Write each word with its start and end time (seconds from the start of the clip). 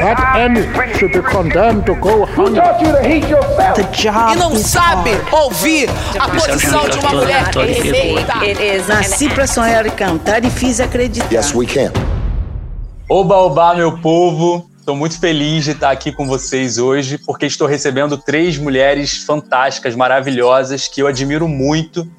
that 0.00 0.36
any 0.36 0.62
should 0.98 1.12
be 1.12 1.22
condemned 1.22 1.86
to 1.86 1.94
go 1.94 2.24
hungry. 2.24 2.60
The 3.74 3.82
job 3.92 4.32
E 4.32 4.36
não 4.36 4.56
sabe 4.56 5.10
ouvir 5.30 5.88
a 6.18 6.28
posição 6.28 6.88
de 6.88 6.98
uma 6.98 7.10
mulher. 7.10 7.50
Nasci 8.88 9.28
pra 9.28 9.46
sonhar 9.46 9.86
e 9.86 9.90
cantar 9.90 10.44
e 10.44 10.50
fiz 10.50 10.80
acreditar. 10.80 11.32
Yes, 11.32 11.54
we 11.54 11.66
can. 11.66 11.92
Oba, 13.08 13.36
oba, 13.36 13.74
meu 13.74 13.98
povo! 13.98 14.68
Estou 14.78 14.96
muito 14.96 15.20
feliz 15.20 15.64
de 15.64 15.72
estar 15.72 15.90
aqui 15.90 16.10
com 16.10 16.26
vocês 16.26 16.78
hoje, 16.78 17.18
porque 17.18 17.46
estou 17.46 17.66
recebendo 17.66 18.16
três 18.16 18.56
mulheres 18.56 19.24
fantásticas, 19.24 19.94
maravilhosas, 19.94 20.88
que 20.88 21.02
eu 21.02 21.06
admiro 21.06 21.46
muito, 21.46 22.10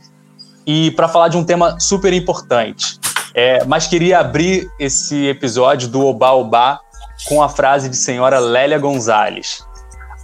e 0.66 0.91
para 0.91 1.07
falar 1.07 1.27
de 1.27 1.38
um 1.38 1.43
tema 1.43 1.79
super 1.79 2.13
importante. 2.13 3.00
É, 3.34 3.63
mas 3.66 3.88
queria 3.88 4.20
abrir 4.20 4.70
esse 4.79 5.27
episódio 5.27 5.88
do 5.88 6.05
Oba 6.05 6.32
Oba 6.34 6.79
com 7.25 7.41
a 7.41 7.49
frase 7.49 7.89
de 7.89 7.95
senhora 7.95 8.39
Lélia 8.39 8.79
Gonzalez. 8.79 9.66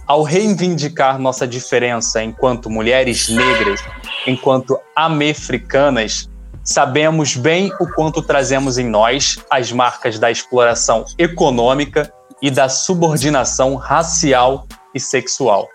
Ao 0.06 0.22
reivindicar 0.22 1.18
nossa 1.18 1.46
diferença 1.46 2.22
enquanto 2.22 2.70
mulheres 2.70 3.28
negras, 3.28 3.80
enquanto 4.26 4.78
amefricanas, 4.96 6.28
sabemos 6.64 7.36
bem 7.36 7.70
o 7.80 7.86
quanto 7.94 8.22
trazemos 8.22 8.78
em 8.78 8.88
nós 8.88 9.38
as 9.50 9.70
marcas 9.70 10.18
da 10.18 10.30
exploração 10.30 11.04
econômica 11.18 12.12
e 12.40 12.50
da 12.50 12.68
subordinação 12.68 13.74
racial 13.74 14.66
e 14.94 15.00
sexual. 15.00 15.68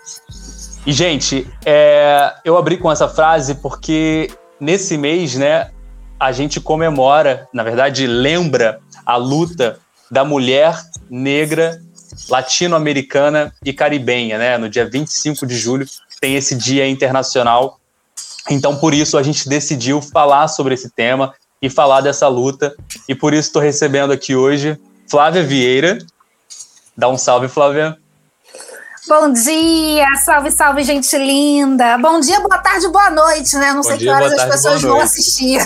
E, 0.85 0.91
gente, 0.91 1.47
é, 1.65 2.33
eu 2.43 2.57
abri 2.57 2.77
com 2.77 2.91
essa 2.91 3.07
frase 3.07 3.55
porque 3.55 4.29
nesse 4.59 4.97
mês, 4.97 5.35
né, 5.35 5.69
a 6.19 6.31
gente 6.31 6.59
comemora, 6.59 7.47
na 7.53 7.63
verdade, 7.63 8.07
lembra 8.07 8.79
a 9.05 9.15
luta 9.15 9.79
da 10.11 10.23
mulher 10.23 10.79
negra 11.09 11.81
latino-americana 12.29 13.53
e 13.65 13.73
caribenha, 13.73 14.37
né? 14.37 14.57
No 14.57 14.69
dia 14.69 14.89
25 14.89 15.45
de 15.45 15.57
julho 15.57 15.85
tem 16.21 16.35
esse 16.35 16.55
dia 16.55 16.87
internacional. 16.87 17.79
Então, 18.49 18.77
por 18.77 18.93
isso, 18.93 19.17
a 19.17 19.23
gente 19.23 19.47
decidiu 19.47 20.01
falar 20.01 20.47
sobre 20.47 20.73
esse 20.73 20.89
tema 20.89 21.33
e 21.61 21.69
falar 21.69 22.01
dessa 22.01 22.27
luta. 22.27 22.75
E 23.07 23.15
por 23.15 23.33
isso 23.33 23.49
estou 23.49 23.61
recebendo 23.61 24.11
aqui 24.11 24.35
hoje 24.35 24.79
Flávia 25.09 25.43
Vieira. 25.43 25.97
Dá 26.95 27.09
um 27.09 27.17
salve, 27.17 27.47
Flávia. 27.47 27.97
Bom 29.07 29.33
dia, 29.33 30.07
salve, 30.23 30.49
salve, 30.49 30.83
gente 30.83 31.17
linda. 31.17 31.97
Bom 31.97 32.21
dia, 32.21 32.39
boa 32.39 32.57
tarde, 32.57 32.87
boa 32.87 33.09
noite, 33.09 33.55
né? 33.57 33.73
Não 33.73 33.81
Bom 33.81 33.83
sei 33.83 33.97
dia, 33.97 34.07
que 34.07 34.15
horas 34.15 34.31
boa 34.31 34.43
as 34.43 34.49
tarde, 34.49 34.53
pessoas 34.53 34.81
vão 34.81 35.01
assistir. 35.01 35.59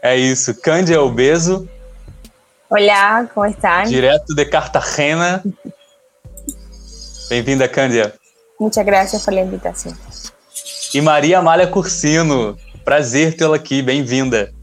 É 0.00 0.16
isso. 0.16 0.54
Cândia 0.54 1.00
Obeso, 1.02 1.68
Hola, 2.74 3.28
¿cómo 3.34 3.44
están? 3.44 3.86
direto 3.86 4.34
de 4.34 4.48
Cartagena. 4.48 5.42
Bem-vinda, 7.28 7.68
Cândia. 7.68 8.14
Muchas 8.58 8.86
gracias 8.86 9.22
por 9.24 9.34
la 9.34 9.42
invitación. 9.42 9.94
E 10.94 11.00
Maria 11.02 11.38
Amália 11.40 11.66
Cursino. 11.66 12.56
Prazer 12.82 13.36
tê-la 13.36 13.56
aqui, 13.56 13.82
bem-vinda. 13.82 14.54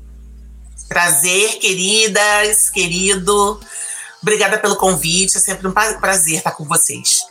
Prazer, 0.87 1.59
queridas, 1.59 2.71
querido. 2.71 3.59
Obrigada 4.23 4.57
pelo 4.57 4.75
convite. 4.75 5.37
É 5.37 5.39
sempre 5.39 5.67
um 5.67 5.71
pra- 5.71 5.99
prazer 5.99 6.37
estar 6.37 6.52
com 6.52 6.63
vocês. 6.65 7.21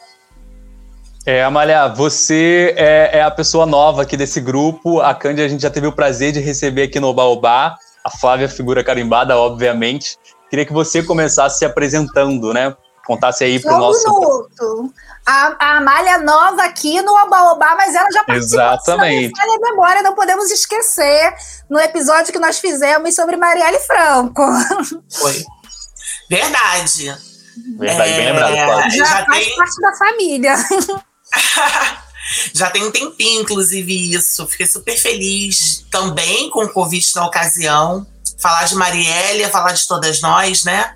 É, 1.27 1.43
Amália, 1.43 1.89
você 1.89 2.73
é, 2.77 3.19
é 3.19 3.23
a 3.23 3.33
pessoa 3.33 3.67
nova 3.67 4.03
aqui 4.03 4.17
desse 4.17 4.41
grupo. 4.41 5.01
A 5.01 5.13
Cândia 5.13 5.45
a 5.45 5.49
gente 5.49 5.61
já 5.63 5.71
teve 5.71 5.89
o 5.89 5.93
prazer 5.93 6.31
de 6.31 6.39
receber 6.39 6.85
aqui 6.85 7.01
no 7.01 7.13
Baobá. 7.13 7.77
A 8.05 8.11
Flávia, 8.17 8.49
figura 8.49 8.85
carimbada, 8.85 9.37
obviamente. 9.37 10.17
Queria 10.51 10.65
que 10.67 10.73
você 10.73 11.03
começasse 11.03 11.59
se 11.59 11.65
apresentando, 11.65 12.53
né? 12.53 12.75
Contasse 13.07 13.43
aí 13.45 13.59
pro 13.61 13.71
Só 13.71 13.77
um 13.77 13.81
nosso. 13.81 14.05
minuto. 14.05 14.93
A, 15.27 15.57
a 15.59 15.77
Amália 15.79 16.19
nova 16.19 16.63
aqui 16.65 17.01
no 17.03 17.13
Oba-Oba, 17.15 17.75
mas 17.75 17.95
ela 17.95 18.11
já 18.11 18.25
participou. 18.25 18.61
Exatamente. 18.61 19.37
Falha 19.39 19.57
a 19.57 19.71
memória, 19.71 20.03
não 20.03 20.15
podemos 20.15 20.51
esquecer 20.51 21.35
no 21.71 21.79
episódio 21.79 22.33
que 22.33 22.39
nós 22.39 22.59
fizemos 22.59 23.15
sobre 23.15 23.37
Marielle 23.37 23.79
Franco. 23.81 24.43
Foi. 25.11 25.45
Verdade. 26.29 27.17
Verdade, 27.79 28.11
bem 28.13 28.21
É, 28.27 28.33
lembrado, 28.33 28.55
Flávia. 28.55 28.91
Já, 28.91 29.05
Já 29.05 29.25
faz 29.27 29.45
tem- 29.47 29.57
parte 29.57 29.81
da 29.81 29.93
família. 29.97 30.55
Já 32.53 32.71
tem 32.71 32.85
um 32.85 32.91
tempinho, 32.91 33.41
inclusive, 33.43 34.13
isso. 34.15 34.47
Fiquei 34.49 34.67
super 34.67 34.97
feliz 34.99 35.85
também 35.91 36.51
com 36.51 36.65
o 36.65 36.69
convite 36.69 37.15
na 37.17 37.27
ocasião. 37.27 38.07
Falar 38.41 38.65
de 38.65 38.75
Marielle, 38.75 39.43
é 39.43 39.49
falar 39.49 39.73
de 39.73 39.87
todas 39.87 40.21
nós, 40.21 40.65
né? 40.65 40.95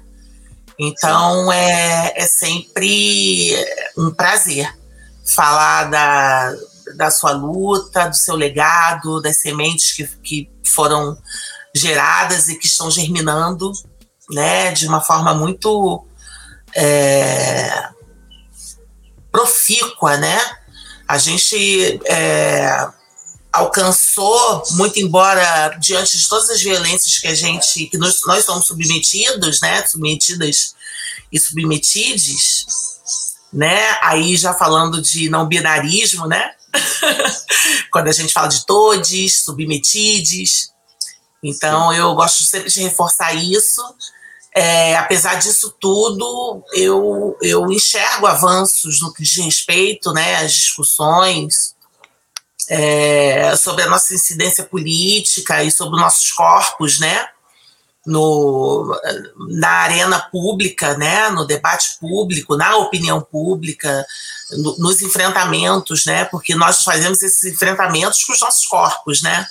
Então 0.79 1.53
é, 1.53 2.13
é 2.17 2.27
sempre 2.27 3.55
um 3.97 4.11
prazer 4.11 4.73
falar 5.25 5.85
da, 5.85 6.55
da 6.97 7.11
sua 7.11 7.33
luta, 7.33 8.09
do 8.09 8.17
seu 8.17 8.35
legado, 8.35 9.21
das 9.21 9.41
sementes 9.41 9.93
que, 9.93 10.07
que 10.23 10.51
foram 10.75 11.17
geradas 11.75 12.49
e 12.49 12.59
que 12.59 12.67
estão 12.67 12.91
germinando, 12.91 13.73
né? 14.31 14.73
De 14.73 14.87
uma 14.87 15.01
forma 15.01 15.35
muito 15.35 16.07
é, 16.75 17.89
profícua, 19.31 20.17
né? 20.17 20.39
A 21.07 21.19
gente 21.19 22.01
é, 22.07 22.89
alcançou, 23.53 24.63
muito 24.71 24.99
embora 24.99 25.77
diante 25.79 26.17
de 26.17 26.27
todas 26.27 26.49
as 26.49 26.63
violências 26.63 27.19
que 27.19 27.29
a 27.29 27.35
gente, 27.35 27.87
que 27.87 27.99
nós, 27.99 28.21
nós 28.27 28.45
somos 28.45 28.67
submetidos, 28.67 29.61
né? 29.61 29.87
Submetidas 29.87 30.75
e 31.31 31.39
submetides, 31.39 32.65
né? 33.53 33.99
Aí 34.01 34.37
já 34.37 34.55
falando 34.55 35.03
de 35.03 35.29
não 35.29 35.47
binarismo, 35.47 36.27
né? 36.27 36.55
Quando 37.93 38.09
a 38.09 38.13
gente 38.13 38.33
fala 38.33 38.49
de 38.49 38.65
todes, 38.65 39.45
submetides. 39.45 40.73
Então 41.45 41.93
eu 41.93 42.15
gosto 42.15 42.43
sempre 42.45 42.71
de 42.71 42.81
reforçar 42.81 43.35
isso. 43.35 43.83
É, 44.55 44.97
apesar 44.97 45.35
disso 45.37 45.75
tudo, 45.81 46.63
eu, 46.75 47.37
eu 47.43 47.71
enxergo 47.71 48.27
avanços 48.27 49.01
no 49.01 49.13
que 49.13 49.23
diz 49.23 49.37
respeito 49.45 50.13
né, 50.13 50.37
às 50.37 50.53
discussões 50.53 51.72
é, 52.75 53.55
sobre 53.57 53.83
a 53.83 53.87
nossa 53.91 54.15
incidência 54.15 54.65
política 54.65 55.63
e 55.63 55.71
sobre 55.71 56.01
nossos 56.01 56.31
corpos, 56.33 56.99
né? 56.99 57.29
No, 58.05 58.99
na 59.51 59.69
arena 59.69 60.19
pública, 60.19 60.97
né, 60.97 61.29
no 61.31 61.47
debate 61.47 61.99
público, 62.01 62.57
na 62.57 62.77
opinião 62.79 63.21
pública, 63.21 64.05
no- 64.59 64.77
nos 64.79 65.03
enfrentamentos, 65.03 66.05
né, 66.05 66.25
porque 66.25 66.53
nós 66.57 66.83
fazemos 66.83 67.23
esses 67.23 67.45
enfrentamentos 67.53 68.25
com 68.25 68.33
os 68.33 68.41
nossos 68.41 68.67
corpos, 68.67 69.23
né. 69.23 69.47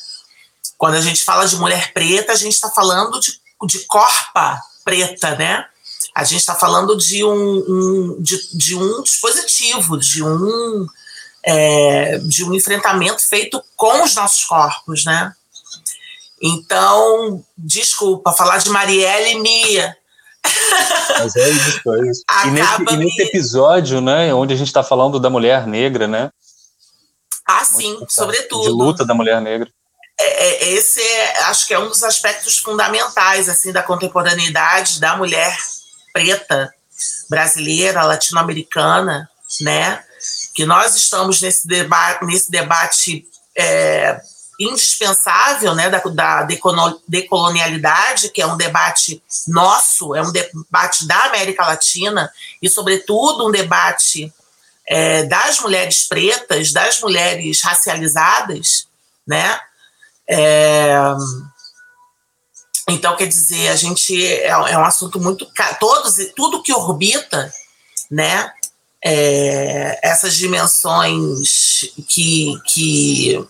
Quando 0.78 0.96
a 0.96 1.02
gente 1.02 1.24
fala 1.24 1.46
de 1.48 1.56
mulher 1.56 1.94
preta, 1.94 2.34
a 2.34 2.36
gente 2.36 2.53
está 2.56 2.70
falando 2.72 3.20
de, 3.22 3.32
de 3.68 3.80
corpa 3.86 4.59
preta, 4.84 5.36
né? 5.38 5.66
A 6.14 6.24
gente 6.26 6.40
está 6.42 6.56
falando 6.56 6.98
de 6.98 7.24
um, 7.24 7.32
um- 7.70 8.18
de, 8.20 8.58
de 8.58 8.76
um 8.76 9.02
dispositivo, 9.03 9.98
de 9.98 10.24
um 10.24 10.88
é, 11.44 12.18
de 12.19 12.44
um 12.44 12.53
enfrentamento 12.53 13.22
feito 13.28 13.63
com 13.75 14.03
os 14.03 14.16
nossos 14.16 14.44
corpos, 14.46 15.06
né? 15.06 15.34
Então, 16.41 17.44
desculpa, 17.57 18.31
falar 18.34 18.57
de 18.57 18.69
Marielle 18.69 19.40
me 19.40 19.78
Mas 21.19 21.35
é 21.35 21.50
isso, 21.50 21.94
é 21.94 22.09
isso. 22.09 22.24
E 22.46 22.52
nesse, 22.52 22.94
e 22.94 22.97
nesse 22.97 23.22
episódio, 23.22 24.02
né, 24.02 24.34
onde 24.34 24.53
a 24.53 24.57
gente 24.57 24.68
está 24.68 24.84
falando 24.84 25.19
da 25.19 25.29
mulher 25.29 25.68
negra, 25.68 26.07
né? 26.07 26.31
Ah, 27.46 27.63
sim, 27.63 28.03
sobretudo. 28.08 28.63
De 28.63 28.69
luta 28.69 29.06
da 29.06 29.13
mulher 29.13 29.40
negra. 29.41 29.69
É, 30.19 30.46
é, 30.46 30.69
esse 30.73 31.02
é, 31.02 31.44
acho 31.44 31.68
que 31.68 31.73
é 31.73 31.79
um 31.79 31.88
dos 31.88 32.03
aspectos 32.03 32.58
fundamentais 32.58 33.50
assim 33.50 33.72
da 33.72 33.81
contemporaneidade 33.81 35.00
da 35.00 35.16
mulher 35.16 35.58
preta 36.13 36.72
brasileira, 37.29 38.03
latino-americana, 38.03 39.29
né? 39.61 40.03
Que 40.53 40.66
nós 40.66 40.96
estamos 40.96 41.42
nesse 41.42 41.68
debate, 41.68 42.26
nesse 42.26 42.52
debate 42.52 43.26
é, 43.58 44.20
indispensável, 44.59 45.74
né, 45.74 45.90
da, 45.90 46.00
da 46.00 46.48
decolonialidade, 47.08 48.30
que 48.30 48.42
é 48.42 48.46
um 48.46 48.58
debate 48.58 49.22
nosso, 49.48 50.14
é 50.16 50.22
um 50.22 50.32
debate 50.32 51.08
da 51.08 51.26
América 51.26 51.66
Latina 51.66 52.32
e, 52.62 52.70
sobretudo, 52.70 53.48
um 53.48 53.52
debate 53.52 54.32
é, 54.88 55.24
das 55.24 55.59
mulheres 55.59 56.03
pretas, 56.03 56.72
das 56.72 57.02
mulheres 57.02 57.62
racializadas, 57.64 58.88
né? 59.26 59.59
É, 60.30 60.96
então, 62.90 63.16
quer 63.16 63.28
dizer, 63.28 63.70
a 63.70 63.76
gente 63.76 64.26
é, 64.26 64.47
é 64.47 64.78
um 64.78 64.86
assunto 64.86 65.20
muito. 65.20 65.47
Todos, 65.80 66.16
tudo 66.36 66.62
que 66.62 66.74
orbita, 66.74 67.52
né? 68.09 68.52
É, 69.03 70.00
essas 70.03 70.36
dimensões 70.36 71.92
que, 72.08 72.53
que, 72.66 73.48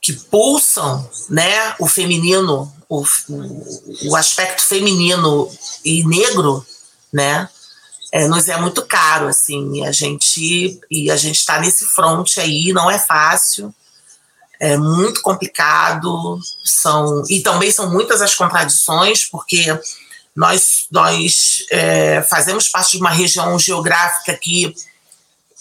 que 0.00 0.12
pulsam 0.30 1.08
né, 1.28 1.74
o 1.78 1.86
feminino, 1.86 2.72
o, 2.88 3.04
o, 4.04 4.16
aspecto 4.16 4.62
feminino 4.62 5.50
e 5.84 6.04
negro, 6.04 6.64
né? 7.12 7.48
é, 8.12 8.28
nos 8.28 8.46
é 8.46 8.58
muito 8.58 8.82
caro, 8.82 9.26
assim, 9.26 9.84
a 9.86 9.90
gente 9.90 10.78
e 10.90 11.10
a 11.10 11.16
gente 11.16 11.38
está 11.38 11.58
nesse 11.58 11.86
front 11.86 12.36
aí, 12.36 12.70
não 12.70 12.90
é 12.90 12.98
fácil, 12.98 13.74
é 14.60 14.76
muito 14.76 15.22
complicado, 15.22 16.38
são 16.62 17.22
e 17.30 17.40
também 17.40 17.72
são 17.72 17.90
muitas 17.90 18.20
as 18.20 18.34
contradições, 18.34 19.24
porque 19.24 19.66
nós 20.34 20.86
nós 20.90 21.64
é, 21.70 22.22
fazemos 22.22 22.68
parte 22.68 22.92
de 22.92 22.98
uma 22.98 23.10
região 23.10 23.58
geográfica 23.58 24.36
que 24.36 24.74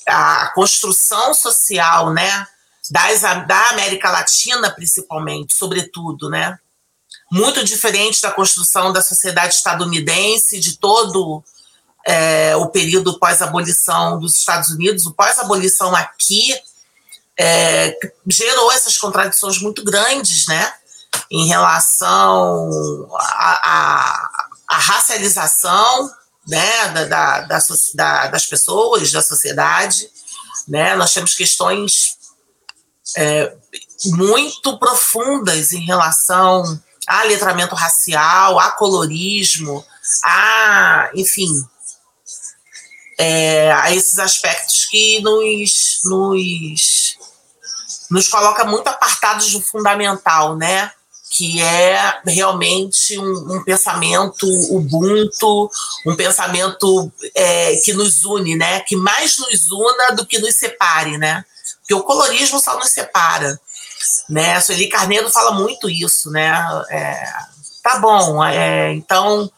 a 0.08 0.52
construção 0.54 1.34
social, 1.34 2.12
né, 2.12 2.48
das, 2.90 3.22
da 3.22 3.70
América 3.70 4.10
Latina, 4.10 4.72
principalmente, 4.72 5.54
sobretudo, 5.54 6.30
né, 6.30 6.58
muito 7.32 7.64
diferente 7.64 8.22
da 8.22 8.32
construção 8.32 8.92
da 8.92 9.02
sociedade 9.02 9.56
estadunidense, 9.56 10.60
de 10.60 10.78
todo 10.78 11.44
é, 12.06 12.56
o 12.56 12.68
período 12.68 13.20
pós-abolição 13.20 14.20
dos 14.20 14.38
Estados 14.38 14.70
Unidos, 14.70 15.06
o 15.06 15.14
pós-abolição 15.14 15.96
aqui 15.96 16.54
é, 17.40 17.98
gerou 18.28 18.72
essas 18.72 18.98
contradições 18.98 19.62
muito 19.62 19.84
grandes, 19.84 20.48
né, 20.48 20.74
em 21.30 21.48
relação 21.48 22.70
à 24.72 24.78
racialização 24.78 26.10
né, 26.48 26.88
da, 26.90 27.06
da, 27.06 27.40
da, 27.42 27.60
da, 27.94 28.28
das 28.28 28.46
pessoas, 28.46 29.12
da 29.12 29.22
sociedade. 29.22 30.10
Né? 30.68 30.96
Nós 30.96 31.14
temos 31.14 31.34
questões 31.34 32.18
é, 33.18 33.54
muito 34.06 34.80
profundas 34.80 35.74
em 35.74 35.82
relação 35.82 36.82
a 37.06 37.24
letramento 37.24 37.76
racial, 37.76 38.60
a 38.60 38.72
colorismo, 38.72 39.86
a, 40.24 41.10
enfim, 41.14 41.50
é, 43.18 43.72
a 43.74 43.94
esses 43.94 44.18
aspectos 44.18 44.86
que 44.86 45.20
nos, 45.22 46.00
nos, 46.06 47.18
nos 48.10 48.28
coloca 48.30 48.64
muito 48.64 48.88
apartados 48.88 49.52
do 49.52 49.60
fundamental, 49.60 50.56
né? 50.56 50.94
Que 51.32 51.62
é 51.62 52.20
realmente 52.28 53.18
um, 53.18 53.56
um 53.56 53.64
pensamento 53.64 54.46
ubuntu, 54.70 55.70
um 56.06 56.16
pensamento 56.16 57.12
é, 57.34 57.76
que 57.78 57.94
nos 57.94 58.26
une, 58.26 58.56
né? 58.56 58.82
Que 58.82 58.96
mais 58.96 59.38
nos 59.38 59.72
una 59.72 60.12
do 60.16 60.26
que 60.26 60.40
nos 60.40 60.56
separe, 60.56 61.18
né? 61.18 61.46
Porque 61.80 61.94
o 61.94 62.04
colorismo 62.04 62.60
só 62.60 62.78
nos 62.78 62.90
separa 62.90 63.60
né? 64.30 64.56
A 64.56 64.62
Sueli 64.62 64.88
Carneiro 64.88 65.30
fala 65.30 65.52
muito 65.52 65.90
isso, 65.90 66.32
né? 66.32 66.52
É, 66.90 67.24
tá 67.84 68.00
bom, 68.00 68.44
é, 68.44 68.94
então 68.94 69.52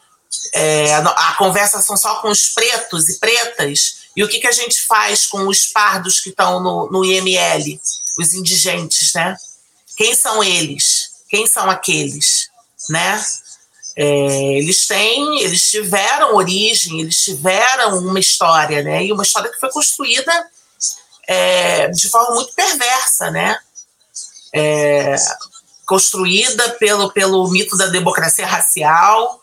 é, 0.52 0.94
a 0.94 1.34
conversa 1.38 1.80
são 1.80 1.96
só 1.96 2.16
com 2.16 2.28
os 2.28 2.48
pretos 2.48 3.08
e 3.08 3.18
pretas, 3.18 4.04
e 4.16 4.22
o 4.22 4.28
que, 4.28 4.38
que 4.38 4.46
a 4.46 4.52
gente 4.52 4.80
faz 4.82 5.26
com 5.26 5.46
os 5.48 5.66
pardos 5.66 6.20
que 6.20 6.30
estão 6.30 6.60
no, 6.60 6.90
no 6.90 7.04
IML, 7.04 7.80
os 8.18 8.34
indigentes, 8.34 9.12
né? 9.14 9.36
Quem 9.96 10.14
são 10.14 10.42
eles? 10.42 11.03
Quem 11.28 11.46
são 11.46 11.68
aqueles, 11.70 12.48
né? 12.88 13.24
É, 13.96 14.58
eles 14.58 14.86
têm, 14.86 15.40
eles 15.40 15.70
tiveram 15.70 16.34
origem, 16.34 17.00
eles 17.00 17.22
tiveram 17.22 17.98
uma 17.98 18.18
história, 18.18 18.82
né? 18.82 19.04
E 19.04 19.12
uma 19.12 19.22
história 19.22 19.50
que 19.50 19.60
foi 19.60 19.70
construída 19.70 20.32
é, 21.26 21.88
de 21.88 22.08
forma 22.08 22.34
muito 22.34 22.52
perversa, 22.54 23.30
né? 23.30 23.56
é, 24.54 25.16
construída 25.84 26.70
pelo, 26.78 27.10
pelo 27.10 27.50
mito 27.50 27.76
da 27.76 27.88
democracia 27.88 28.46
racial, 28.46 29.42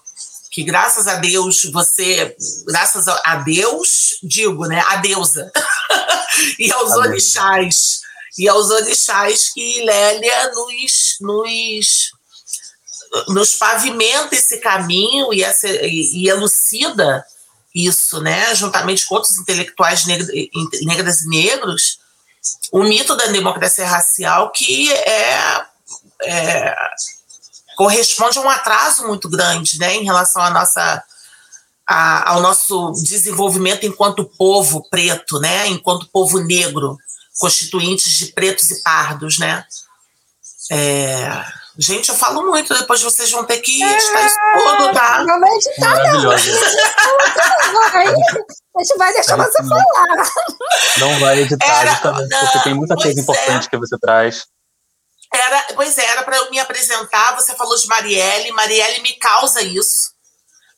que 0.49 0.63
graças 0.63 1.07
a 1.07 1.15
Deus 1.15 1.63
você, 1.71 2.35
graças 2.65 3.07
a 3.07 3.35
Deus, 3.35 4.17
digo, 4.23 4.65
né, 4.65 4.81
a 4.87 4.95
deusa, 4.97 5.51
e 6.57 6.71
aos 6.71 6.93
Amém. 6.93 7.09
orixás, 7.09 8.01
e 8.37 8.47
aos 8.47 8.69
orixás 8.69 9.49
que 9.53 9.83
Lélia 9.83 10.51
nos, 10.51 11.17
nos, 11.21 12.11
nos 13.27 13.55
pavimenta 13.55 14.35
esse 14.35 14.57
caminho 14.59 15.33
e, 15.33 15.43
essa, 15.43 15.67
e, 15.67 16.23
e 16.23 16.29
elucida 16.29 17.25
isso, 17.73 18.19
né, 18.21 18.53
juntamente 18.53 19.05
com 19.05 19.15
outros 19.15 19.37
intelectuais 19.37 20.05
negras 20.05 21.21
e 21.21 21.29
negros, 21.29 21.99
o 22.71 22.83
mito 22.83 23.15
da 23.15 23.27
democracia 23.27 23.87
racial 23.87 24.51
que 24.51 24.91
é, 24.91 25.65
é, 26.23 26.75
corresponde 27.77 28.37
a 28.37 28.41
um 28.41 28.49
atraso 28.49 29.07
muito 29.07 29.29
grande 29.29 29.79
né, 29.79 29.95
em 29.95 30.03
relação 30.03 30.41
à 30.41 30.49
nossa, 30.49 31.03
a, 31.87 32.31
ao 32.31 32.41
nosso 32.41 32.91
desenvolvimento 33.03 33.85
enquanto 33.85 34.25
povo 34.37 34.87
preto, 34.89 35.39
né, 35.39 35.67
enquanto 35.67 36.09
povo 36.11 36.39
negro, 36.39 36.97
constituintes 37.41 38.11
de 38.19 38.27
pretos 38.27 38.69
e 38.69 38.83
pardos. 38.83 39.39
Né. 39.39 39.65
É, 40.71 41.43
gente, 41.77 42.09
eu 42.09 42.15
falo 42.15 42.43
muito, 42.43 42.71
depois 42.77 43.01
vocês 43.01 43.31
vão 43.31 43.43
ter 43.43 43.57
que 43.57 43.81
é, 43.81 43.91
editar 43.91 44.25
isso 44.27 44.35
tudo, 44.53 44.93
tá? 44.93 45.23
Não 45.23 45.39
vai 45.39 45.55
editar, 45.55 46.13
não. 46.13 46.31
A 46.31 46.37
gente 48.83 48.97
vai 48.97 49.11
deixar 49.13 49.35
você 49.35 49.63
falar. 49.63 50.31
Não 50.97 51.19
vai 51.19 51.39
editar, 51.39 51.81
Era- 51.81 51.91
justamente 51.91 52.29
não, 52.29 52.39
porque 52.39 52.59
tem 52.59 52.73
muita 52.75 52.95
coisa 52.95 53.13
pois 53.13 53.23
importante 53.23 53.65
é. 53.65 53.69
que 53.69 53.77
você 53.77 53.97
traz. 53.99 54.45
Era, 55.33 55.63
pois 55.75 55.97
é, 55.97 56.05
era 56.05 56.23
para 56.23 56.37
eu 56.37 56.51
me 56.51 56.59
apresentar. 56.59 57.35
Você 57.35 57.55
falou 57.55 57.75
de 57.75 57.87
Marielle. 57.87 58.51
Marielle 58.51 59.01
me 59.01 59.13
causa 59.13 59.61
isso. 59.61 60.11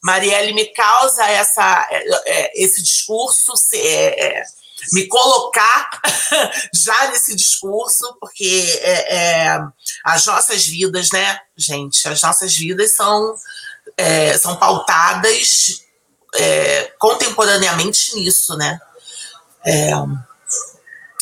Marielle 0.01 0.53
me 0.53 0.65
causa 0.73 1.23
essa, 1.25 1.87
é, 1.89 2.03
é, 2.25 2.63
esse 2.63 2.81
discurso, 2.81 3.53
é, 3.73 4.39
é, 4.39 4.43
me 4.91 5.07
colocar 5.07 6.01
já 6.73 7.07
nesse 7.09 7.35
discurso, 7.35 8.17
porque 8.19 8.79
é, 8.81 9.15
é, 9.15 9.59
as 10.03 10.25
nossas 10.25 10.65
vidas, 10.65 11.09
né, 11.11 11.39
gente, 11.55 12.07
as 12.07 12.21
nossas 12.21 12.55
vidas 12.55 12.95
são, 12.95 13.35
é, 13.97 14.37
são 14.37 14.55
pautadas 14.57 15.83
é, 16.35 16.91
contemporaneamente 16.99 18.15
nisso, 18.15 18.57
né? 18.57 18.79
É, 19.65 19.91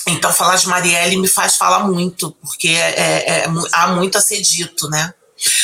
então, 0.07 0.33
falar 0.33 0.55
de 0.55 0.67
Marielle 0.67 1.17
me 1.17 1.27
faz 1.27 1.55
falar 1.55 1.85
muito, 1.87 2.31
porque 2.41 2.69
é- 2.69 3.45
há 3.71 3.87
muito 3.89 4.17
a 4.17 4.21
ser 4.21 4.41
dito, 4.41 4.89
né? 4.89 5.13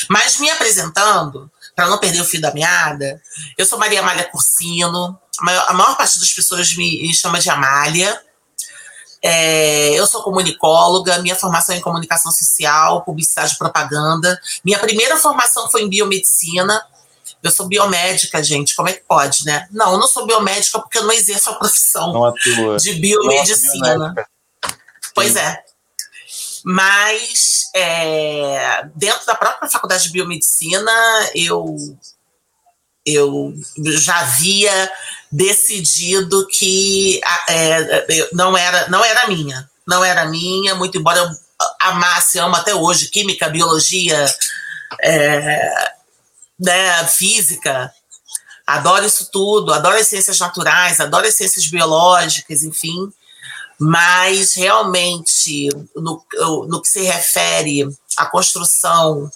Mas 0.09 0.37
me 0.39 0.49
apresentando, 0.49 1.51
para 1.75 1.87
não 1.87 1.97
perder 1.97 2.21
o 2.21 2.25
fio 2.25 2.41
da 2.41 2.53
meada, 2.53 3.21
eu 3.57 3.65
sou 3.65 3.77
Maria 3.77 3.99
Amália 3.99 4.25
Cursino, 4.25 5.19
a 5.39 5.73
maior, 5.73 5.97
parte 5.97 6.19
das 6.19 6.31
pessoas 6.33 6.75
me, 6.75 7.13
chama 7.13 7.39
de 7.39 7.49
Amália. 7.49 8.21
É, 9.21 9.93
eu 9.99 10.05
sou 10.07 10.23
comunicóloga, 10.23 11.19
minha 11.19 11.35
formação 11.35 11.75
é 11.75 11.79
em 11.79 11.81
comunicação 11.81 12.31
social, 12.31 13.03
publicidade 13.03 13.53
e 13.53 13.57
propaganda. 13.57 14.39
Minha 14.63 14.79
primeira 14.79 15.17
formação 15.17 15.69
foi 15.69 15.83
em 15.83 15.89
biomedicina. 15.89 16.81
Eu 17.41 17.51
sou 17.51 17.67
biomédica, 17.67 18.43
gente, 18.43 18.75
como 18.75 18.89
é 18.89 18.93
que 18.93 19.03
pode, 19.07 19.45
né? 19.45 19.67
Não, 19.71 19.93
eu 19.93 19.99
não 19.99 20.07
sou 20.07 20.25
biomédica 20.25 20.79
porque 20.79 20.97
eu 20.97 21.03
não 21.03 21.11
exerço 21.11 21.49
a 21.49 21.55
profissão 21.55 22.13
Não 22.13 22.25
atua. 22.25 22.77
de 22.77 22.89
Nossa, 22.89 22.99
biomedicina. 22.99 23.89
biomédica. 23.89 24.29
Pois 25.13 25.35
é. 25.35 25.63
Mas 26.63 27.69
é, 27.75 28.87
dentro 28.95 29.25
da 29.25 29.35
própria 29.35 29.69
faculdade 29.69 30.03
de 30.03 30.11
biomedicina, 30.11 30.91
eu, 31.33 31.75
eu 33.05 33.53
já 33.85 34.19
havia 34.19 34.91
decidido 35.31 36.47
que 36.47 37.19
é, 37.49 38.05
eu- 38.09 38.29
não, 38.33 38.57
era, 38.57 38.87
não 38.89 39.03
era 39.03 39.27
minha. 39.27 39.69
Não 39.87 40.03
era 40.03 40.25
minha, 40.25 40.75
muito 40.75 40.97
embora 40.97 41.19
eu 41.19 41.29
amasse, 41.81 42.37
amo 42.39 42.55
até 42.55 42.75
hoje, 42.75 43.09
química, 43.09 43.49
biologia, 43.49 44.25
é, 45.01 45.91
né, 46.59 47.05
física. 47.07 47.91
Adoro 48.65 49.05
isso 49.05 49.29
tudo, 49.31 49.73
adoro 49.73 49.95
as 49.97 50.07
ciências 50.07 50.39
naturais, 50.39 50.99
adoro 50.99 51.25
as 51.25 51.35
ciências 51.35 51.67
biológicas, 51.67 52.63
enfim 52.63 53.11
mas 53.79 54.55
realmente 54.55 55.69
no, 55.95 56.25
no 56.67 56.81
que 56.81 56.87
se 56.87 57.01
refere 57.01 57.87
à 58.17 58.25
construção 58.25 59.29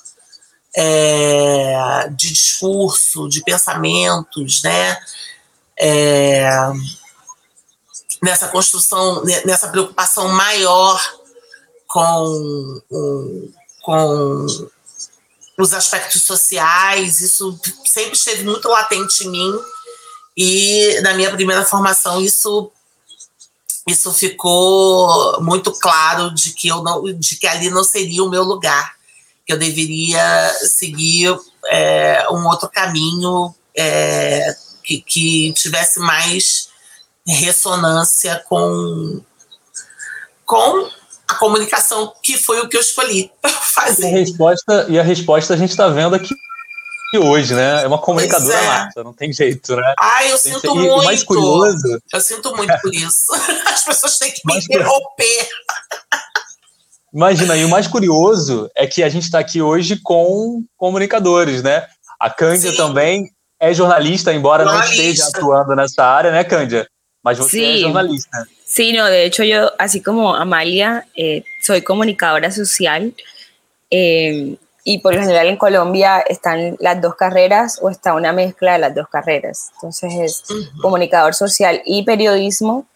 é, 0.75 2.09
de 2.09 2.29
discurso, 2.31 3.27
de 3.29 3.43
pensamentos, 3.43 4.63
né? 4.63 4.97
É, 5.83 6.47
nessa 8.21 8.47
construção, 8.49 9.23
ne- 9.23 9.43
nessa 9.45 9.67
preocupação 9.67 10.27
maior 10.27 11.01
com, 11.87 12.81
com 13.81 14.45
os 15.57 15.73
aspectos 15.73 16.23
sociais, 16.23 17.19
isso 17.19 17.59
sempre 17.83 18.13
esteve 18.13 18.43
muito 18.43 18.67
latente 18.67 19.25
em 19.25 19.31
mim. 19.31 19.59
E 20.37 21.01
na 21.01 21.15
minha 21.15 21.31
primeira 21.31 21.65
formação 21.65 22.21
isso 22.21 22.71
isso 23.87 24.13
ficou 24.13 25.41
muito 25.41 25.71
claro 25.71 26.33
de 26.33 26.51
que 26.53 26.67
eu 26.67 26.83
não, 26.83 27.03
de 27.03 27.35
que 27.35 27.47
ali 27.47 27.69
não 27.71 27.83
seria 27.83 28.23
o 28.23 28.29
meu 28.29 28.43
lugar, 28.43 28.95
que 29.45 29.51
eu 29.51 29.57
deveria 29.57 30.53
seguir 30.69 31.35
é, 31.65 32.27
um 32.29 32.47
outro 32.47 32.69
caminho 32.69 33.53
é, 33.75 34.55
que, 34.81 35.01
que 35.01 35.53
tivesse 35.53 35.99
mais 35.99 36.69
ressonância 37.25 38.43
com, 38.47 39.21
com 40.45 40.89
a 41.27 41.35
comunicação, 41.35 42.13
que 42.21 42.37
foi 42.37 42.59
o 42.59 42.67
que 42.67 42.75
eu 42.75 42.81
escolhi 42.81 43.31
fazer. 43.73 44.03
E 44.03 44.05
a 44.05 44.19
resposta, 44.19 44.85
e 44.89 44.99
a, 44.99 45.03
resposta 45.03 45.53
a 45.53 45.57
gente 45.57 45.71
está 45.71 45.87
vendo 45.87 46.15
aqui 46.15 46.35
hoje, 47.17 47.53
né? 47.53 47.83
É 47.83 47.87
uma 47.87 47.97
comunicadora 47.97 48.89
é. 48.95 49.03
não 49.03 49.13
tem 49.13 49.33
jeito, 49.33 49.75
né? 49.75 49.93
Ai, 49.99 50.31
eu 50.31 50.39
tem 50.39 50.53
sinto 50.53 50.75
muito. 50.75 50.93
O 50.93 51.03
mais 51.03 51.23
curioso. 51.23 51.99
Eu 52.13 52.21
sinto 52.21 52.55
muito 52.55 52.73
por 52.81 52.93
isso. 52.93 53.33
As 53.67 53.83
pessoas 53.83 54.17
têm 54.17 54.31
que 54.31 54.41
me 54.45 54.57
interromper. 54.57 55.49
Imagina, 57.13 57.57
e 57.57 57.65
o 57.65 57.69
mais 57.69 57.87
curioso 57.87 58.69
é 58.75 58.87
que 58.87 59.03
a 59.03 59.09
gente 59.09 59.23
está 59.23 59.39
aqui 59.39 59.61
hoje 59.61 59.99
com 60.01 60.63
comunicadores, 60.77 61.61
né? 61.61 61.85
A 62.17 62.29
Cândia 62.29 62.71
Sim. 62.71 62.77
também 62.77 63.29
é 63.61 63.73
jornalista, 63.73 64.33
embora 64.33 64.63
jornalista. 64.63 64.95
não 64.95 65.09
esteja 65.11 65.29
atuando 65.29 65.75
nessa 65.75 66.03
área, 66.03 66.31
né, 66.31 66.43
Cândia? 66.43 66.87
Mas 67.23 67.37
você 67.37 67.59
sí. 67.59 67.77
é 67.77 67.79
jornalista. 67.81 68.47
Sí, 68.65 68.91
no, 68.93 69.05
de 69.05 69.25
hecho 69.25 69.43
yo, 69.43 69.71
así 69.77 70.01
como 70.01 70.33
Amalia, 70.33 71.05
eh, 71.15 71.43
soy 71.61 71.81
comunicadora 71.83 72.51
social 72.51 73.13
eh, 73.91 74.55
y 74.83 74.97
por 74.99 75.13
lo 75.13 75.21
general 75.21 75.47
en 75.47 75.57
Colombia 75.57 76.21
están 76.21 76.75
las 76.79 76.99
dos 76.99 77.15
carreras 77.15 77.77
o 77.81 77.89
está 77.89 78.15
una 78.15 78.33
mezcla 78.33 78.73
de 78.73 78.79
las 78.79 78.95
dos 78.95 79.07
carreras. 79.09 79.69
Entonces 79.75 80.13
es 80.15 80.49
uh 80.49 80.53
-huh. 80.55 80.81
comunicador 80.81 81.35
social 81.35 81.81
y 81.85 82.03
periodismo, 82.03 82.87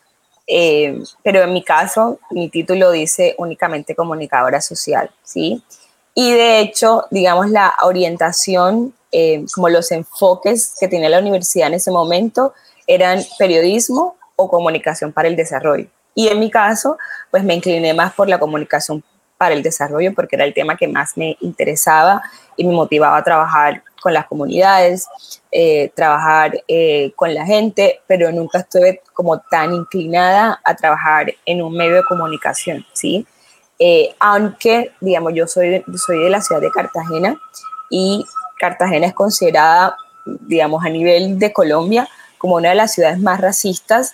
eh, 0.48 0.98
pero 1.24 1.44
en 1.44 1.54
mi 1.54 1.64
caso 1.64 2.20
mi 2.32 2.50
título 2.50 2.90
dice 2.92 3.36
únicamente 3.38 3.94
comunicadora 3.96 4.62
social, 4.62 5.12
¿sí? 5.24 5.62
Y 6.16 6.32
de 6.32 6.62
hecho, 6.62 7.06
digamos, 7.12 7.50
la 7.50 7.76
orientación, 7.84 8.94
eh, 9.18 9.46
como 9.54 9.70
los 9.70 9.94
enfoques 9.94 10.76
que 10.78 10.90
tenía 10.90 11.08
la 11.08 11.20
universidad 11.20 11.70
en 11.70 11.76
ese 11.76 11.90
momento 11.90 12.54
eran 12.86 13.24
periodismo 13.40 14.18
o 14.36 14.50
comunicación 14.50 15.14
para 15.14 15.30
el 15.30 15.38
desarrollo. 15.38 15.88
Y 16.14 16.28
en 16.28 16.38
mi 16.38 16.52
caso, 16.52 16.98
pues 17.32 17.42
me 17.46 17.54
incliné 17.54 17.94
más 17.94 18.14
por 18.14 18.28
la 18.28 18.40
comunicación 18.40 19.06
para 19.38 19.56
el 19.56 19.64
desarrollo 19.64 20.14
porque 20.14 20.36
era 20.36 20.44
el 20.44 20.54
tema 20.54 20.76
que 20.76 20.90
más 20.90 21.16
me 21.16 21.38
interesaba 21.40 22.24
y 22.58 22.66
me 22.66 22.74
motivaba 22.74 23.16
a 23.16 23.24
trabajar 23.24 23.84
con 24.02 24.14
las 24.14 24.28
comunidades, 24.28 25.08
eh, 25.50 25.94
trabajar 25.96 26.62
eh, 26.68 27.14
con 27.16 27.34
la 27.34 27.46
gente, 27.46 28.02
pero 28.08 28.34
nunca 28.34 28.60
estuve 28.60 29.02
como 29.14 29.40
tan 29.40 29.74
inclinada 29.74 30.60
a 30.66 30.76
trabajar 30.76 31.34
en 31.46 31.62
un 31.62 31.74
medio 31.74 31.96
de 31.96 32.04
comunicación, 32.04 32.86
¿sí? 32.92 33.26
Eh, 33.80 34.14
aunque, 34.20 34.92
digamos, 35.00 35.32
yo 35.34 35.48
soy 35.48 35.82
soy 36.06 36.22
de 36.22 36.30
la 36.30 36.42
ciudad 36.42 36.60
de 36.60 36.72
Cartagena 36.72 37.38
y 37.90 38.26
Cartagena 38.60 39.08
es 39.08 39.14
considerada, 39.14 39.98
digamos, 40.26 40.84
a 40.86 40.90
nivel 40.90 41.38
de 41.40 41.54
Colombia 41.54 42.08
como 42.38 42.56
una 42.56 42.70
de 42.70 42.76
las 42.76 42.94
ciudades 42.94 43.20
más 43.20 43.42
racistas 43.42 44.14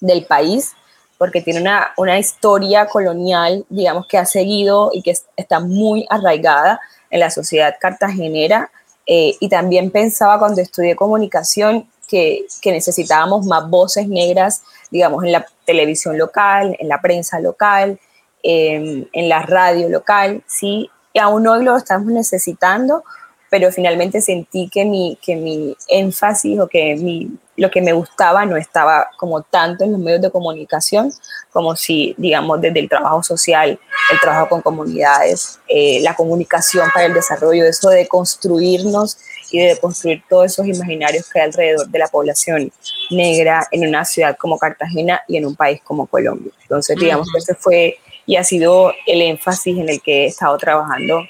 del 0.00 0.24
país, 0.26 0.72
porque 1.18 1.40
tiene 1.40 1.60
una, 1.60 1.92
una 1.96 2.18
historia 2.18 2.86
colonial, 2.86 3.64
digamos, 3.68 4.06
que 4.06 4.18
ha 4.18 4.26
seguido 4.26 4.90
y 4.92 5.02
que 5.02 5.14
está 5.36 5.60
muy 5.60 6.04
arraigada 6.10 6.80
en 7.10 7.20
la 7.20 7.30
sociedad 7.30 7.76
cartagenera. 7.80 8.70
Eh, 9.06 9.36
y 9.38 9.48
también 9.48 9.90
pensaba 9.90 10.38
cuando 10.38 10.60
estudié 10.60 10.96
comunicación 10.96 11.88
que, 12.08 12.46
que, 12.60 12.72
necesitábamos 12.72 13.46
más 13.46 13.68
voces 13.68 14.08
negras, 14.08 14.62
digamos, 14.90 15.24
en 15.24 15.32
la 15.32 15.46
televisión 15.64 16.18
local, 16.18 16.76
en 16.78 16.88
la 16.88 17.00
prensa 17.00 17.40
local, 17.40 17.98
eh, 18.42 19.08
en 19.12 19.28
la 19.28 19.42
radio 19.42 19.88
local, 19.88 20.42
¿sí? 20.46 20.90
Y 21.12 21.18
aún 21.20 21.46
hoy 21.46 21.64
lo 21.64 21.76
estamos 21.76 22.06
necesitando, 22.06 23.04
pero 23.52 23.70
finalmente 23.70 24.22
sentí 24.22 24.70
que 24.70 24.86
mi, 24.86 25.18
que 25.20 25.36
mi 25.36 25.76
énfasis 25.86 26.58
o 26.58 26.66
que 26.68 26.96
mi, 26.96 27.30
lo 27.54 27.70
que 27.70 27.82
me 27.82 27.92
gustaba 27.92 28.46
no 28.46 28.56
estaba 28.56 29.10
como 29.18 29.42
tanto 29.42 29.84
en 29.84 29.92
los 29.92 30.00
medios 30.00 30.22
de 30.22 30.30
comunicación 30.30 31.12
como 31.52 31.76
si, 31.76 32.14
digamos, 32.16 32.62
desde 32.62 32.80
el 32.80 32.88
trabajo 32.88 33.22
social, 33.22 33.78
el 34.10 34.20
trabajo 34.20 34.48
con 34.48 34.62
comunidades, 34.62 35.60
eh, 35.68 36.00
la 36.00 36.16
comunicación 36.16 36.88
para 36.94 37.04
el 37.04 37.12
desarrollo, 37.12 37.66
eso 37.66 37.90
de 37.90 38.08
construirnos 38.08 39.18
y 39.50 39.58
de 39.58 39.78
construir 39.78 40.22
todos 40.30 40.46
esos 40.46 40.66
imaginarios 40.66 41.28
que 41.28 41.38
hay 41.38 41.48
alrededor 41.48 41.86
de 41.88 41.98
la 41.98 42.08
población 42.08 42.72
negra 43.10 43.68
en 43.70 43.86
una 43.86 44.06
ciudad 44.06 44.34
como 44.38 44.56
Cartagena 44.56 45.20
y 45.28 45.36
en 45.36 45.44
un 45.44 45.56
país 45.56 45.82
como 45.84 46.06
Colombia. 46.06 46.52
Entonces, 46.62 46.96
digamos 46.96 47.28
que 47.30 47.38
ese 47.38 47.54
fue 47.54 47.98
y 48.24 48.36
ha 48.36 48.44
sido 48.44 48.94
el 49.06 49.20
énfasis 49.20 49.76
en 49.76 49.90
el 49.90 50.00
que 50.00 50.24
he 50.24 50.26
estado 50.28 50.56
trabajando 50.56 51.22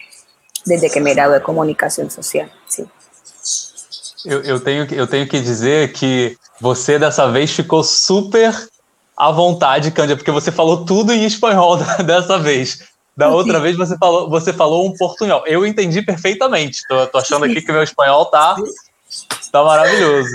desde 0.67 0.89
que 0.89 1.01
me 1.01 1.15
gradué 1.15 1.39
de 1.39 1.45
comunicação 1.45 2.09
social. 2.09 2.49
Sim. 2.67 2.89
Eu, 4.25 4.43
eu, 4.43 4.61
tenho, 4.61 4.87
eu 4.93 5.07
tenho 5.07 5.27
que 5.27 5.41
dizer 5.41 5.93
que 5.93 6.37
você 6.61 6.99
dessa 6.99 7.31
vez 7.31 7.51
ficou 7.51 7.83
super 7.83 8.55
à 9.17 9.31
vontade, 9.31 9.91
Cândia, 9.91 10.17
porque 10.17 10.31
você 10.31 10.53
falou 10.53 10.85
tudo 10.85 11.13
em 11.13 11.25
espanhol 11.25 11.77
dessa 12.05 12.39
vez. 12.39 12.91
Da 13.17 13.29
outra 13.29 13.61
vez 13.61 13.77
você 13.77 13.97
falou, 13.99 14.31
você 14.31 14.53
falou 14.53 14.87
um 14.87 14.97
portunhol. 14.97 15.43
Eu 15.47 15.67
entendi 15.67 16.01
perfeitamente. 16.01 16.81
Tô, 16.89 17.07
tô 17.07 17.19
achando 17.19 17.45
aqui 17.45 17.61
que 17.61 17.73
meu 17.73 17.83
espanhol 17.83 18.27
tá, 18.27 18.57
tá 19.51 19.63
maravilhoso. 19.63 20.31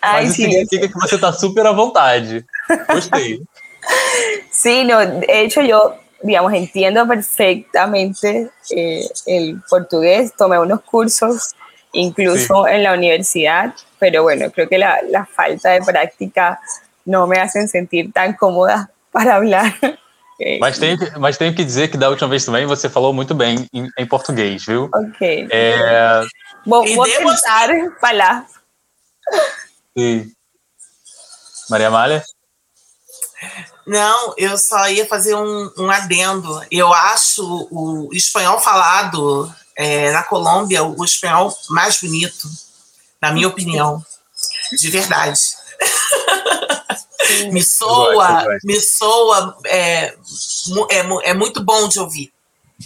Ai, 0.00 0.24
Mas 0.24 0.30
isso 0.30 0.36
significa 0.36 0.88
que 0.88 0.94
você 0.94 1.18
tá 1.18 1.32
super 1.32 1.66
à 1.66 1.72
vontade. 1.72 2.44
Gostei. 2.90 3.40
Sí, 4.50 4.82
no, 4.82 5.20
de 5.20 5.26
hecho 5.28 5.60
yo 5.60 5.94
digamos, 6.22 6.52
entiendo 6.52 7.06
perfectamente 7.06 8.50
eh, 8.70 9.08
el 9.26 9.60
portugués, 9.68 10.32
tomé 10.36 10.58
unos 10.58 10.80
cursos 10.82 11.54
incluso 11.92 12.64
sí. 12.66 12.72
en 12.72 12.82
la 12.82 12.92
universidad, 12.92 13.74
pero 13.98 14.22
bueno, 14.22 14.50
creo 14.50 14.68
que 14.68 14.78
la, 14.78 15.00
la, 15.08 15.24
falta 15.24 15.70
de 15.70 15.82
práctica 15.82 16.60
no 17.04 17.26
me 17.26 17.38
hacen 17.38 17.68
sentir 17.68 18.12
tan 18.12 18.34
cómoda 18.34 18.90
para 19.10 19.36
hablar. 19.36 19.74
Mas 20.60 20.78
tenho, 20.78 20.98
que, 20.98 21.18
mas 21.18 21.38
tenho 21.38 21.54
que 21.54 21.64
dizer 21.64 21.90
que 21.90 21.96
da 21.96 22.10
última 22.10 22.28
vez 22.28 22.44
também 22.44 22.66
você 22.66 22.90
falou 22.90 23.14
muito 23.14 23.34
bem 23.34 23.66
em, 23.72 23.88
em 23.96 24.06
português, 24.06 24.66
viu? 24.66 24.90
Ok. 24.92 25.48
É... 25.50 26.20
Vou, 26.66 26.84
vou 26.94 27.06
tentar 27.06 27.68
falar. 27.98 28.46
Sim. 29.96 30.30
Maria 31.70 31.88
Amália? 31.88 32.22
Não, 33.86 34.34
eu 34.36 34.58
só 34.58 34.88
ia 34.88 35.06
fazer 35.06 35.36
um, 35.36 35.70
um 35.78 35.90
adendo. 35.90 36.60
Eu 36.70 36.92
acho 36.92 37.68
o 37.70 38.08
espanhol 38.12 38.58
falado 38.58 39.52
é, 39.76 40.10
na 40.10 40.22
Colômbia 40.22 40.82
o 40.82 41.04
espanhol 41.04 41.56
mais 41.70 42.00
bonito, 42.00 42.48
na 43.22 43.30
minha 43.30 43.46
opinião, 43.46 44.04
de 44.72 44.90
verdade. 44.90 45.40
me 47.52 47.62
soa, 47.62 48.44
me 48.64 48.80
soa, 48.80 49.56
é, 49.66 50.14
é, 50.90 50.98
é, 51.24 51.34
muito 51.34 51.62
bom 51.62 51.88
de 51.88 52.00
ouvir. 52.00 52.32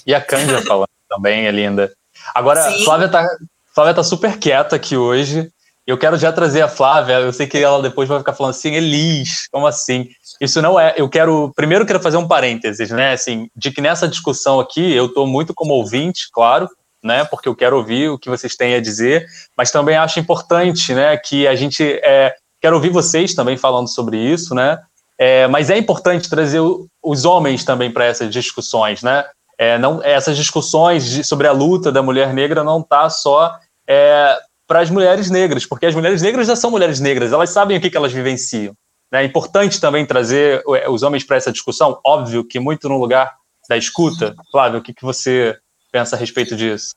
E 0.06 0.14
a 0.14 0.20
Cândia 0.20 0.62
falando 0.62 0.88
também 1.08 1.46
é 1.46 1.50
linda. 1.50 1.92
Agora, 2.34 2.70
Sim. 2.70 2.84
Flávia 2.84 3.08
tá, 3.08 3.26
Flávia 3.74 3.94
tá 3.94 4.04
super 4.04 4.38
quieta 4.38 4.76
aqui 4.76 4.96
hoje. 4.96 5.50
Eu 5.90 5.98
quero 5.98 6.16
já 6.16 6.30
trazer 6.30 6.62
a 6.62 6.68
Flávia. 6.68 7.14
Eu 7.14 7.32
sei 7.32 7.48
que 7.48 7.58
ela 7.58 7.82
depois 7.82 8.08
vai 8.08 8.18
ficar 8.18 8.32
falando 8.32 8.52
assim, 8.52 8.74
Elis, 8.74 9.48
como 9.50 9.66
assim? 9.66 10.08
Isso 10.40 10.62
não 10.62 10.78
é. 10.78 10.94
Eu 10.96 11.08
quero. 11.08 11.52
Primeiro, 11.56 11.84
quero 11.84 11.98
fazer 11.98 12.16
um 12.16 12.28
parênteses, 12.28 12.90
né? 12.90 13.12
Assim, 13.12 13.48
de 13.56 13.72
que 13.72 13.80
nessa 13.80 14.06
discussão 14.06 14.60
aqui 14.60 14.92
eu 14.92 15.06
estou 15.06 15.26
muito 15.26 15.52
como 15.52 15.74
ouvinte, 15.74 16.28
claro, 16.32 16.68
né? 17.02 17.24
Porque 17.24 17.48
eu 17.48 17.56
quero 17.56 17.76
ouvir 17.76 18.08
o 18.08 18.18
que 18.20 18.30
vocês 18.30 18.54
têm 18.54 18.76
a 18.76 18.80
dizer, 18.80 19.26
mas 19.56 19.72
também 19.72 19.96
acho 19.96 20.20
importante, 20.20 20.94
né? 20.94 21.16
Que 21.16 21.48
a 21.48 21.56
gente. 21.56 21.82
É, 22.04 22.36
quero 22.60 22.76
ouvir 22.76 22.90
vocês 22.90 23.34
também 23.34 23.56
falando 23.56 23.88
sobre 23.88 24.16
isso, 24.16 24.54
né? 24.54 24.78
É, 25.18 25.48
mas 25.48 25.70
é 25.70 25.76
importante 25.76 26.30
trazer 26.30 26.60
os 27.02 27.24
homens 27.24 27.64
também 27.64 27.90
para 27.90 28.04
essas 28.04 28.32
discussões, 28.32 29.02
né? 29.02 29.24
É, 29.58 29.76
não, 29.76 30.00
essas 30.04 30.36
discussões 30.36 31.04
de, 31.04 31.24
sobre 31.24 31.48
a 31.48 31.52
luta 31.52 31.90
da 31.90 32.00
mulher 32.00 32.32
negra 32.32 32.62
não 32.62 32.80
tá 32.80 33.10
só 33.10 33.58
é, 33.88 34.38
para 34.70 34.82
as 34.82 34.88
mulheres 34.88 35.28
negras, 35.30 35.66
porque 35.66 35.84
as 35.84 35.96
mulheres 35.96 36.22
negras 36.22 36.46
já 36.46 36.54
são 36.54 36.70
mulheres 36.70 37.00
negras, 37.00 37.32
elas 37.32 37.50
sabem 37.50 37.76
o 37.76 37.80
que, 37.80 37.90
que 37.90 37.96
elas 37.96 38.12
vivenciam. 38.12 38.72
É 39.10 39.24
importante 39.24 39.80
também 39.80 40.06
trazer 40.06 40.62
é, 40.76 40.88
os 40.88 41.02
homens 41.02 41.24
para 41.24 41.36
essa 41.36 41.50
discussão, 41.50 41.98
óbvio 42.06 42.44
que 42.44 42.60
muito 42.60 42.88
no 42.88 42.96
lugar 42.96 43.34
da 43.68 43.76
escuta. 43.76 44.32
Flávio, 44.52 44.78
o 44.78 44.82
que, 44.82 44.94
que 44.94 45.02
você 45.02 45.58
pensa 45.90 46.14
a 46.14 46.18
respeito 46.20 46.54
disso? 46.54 46.94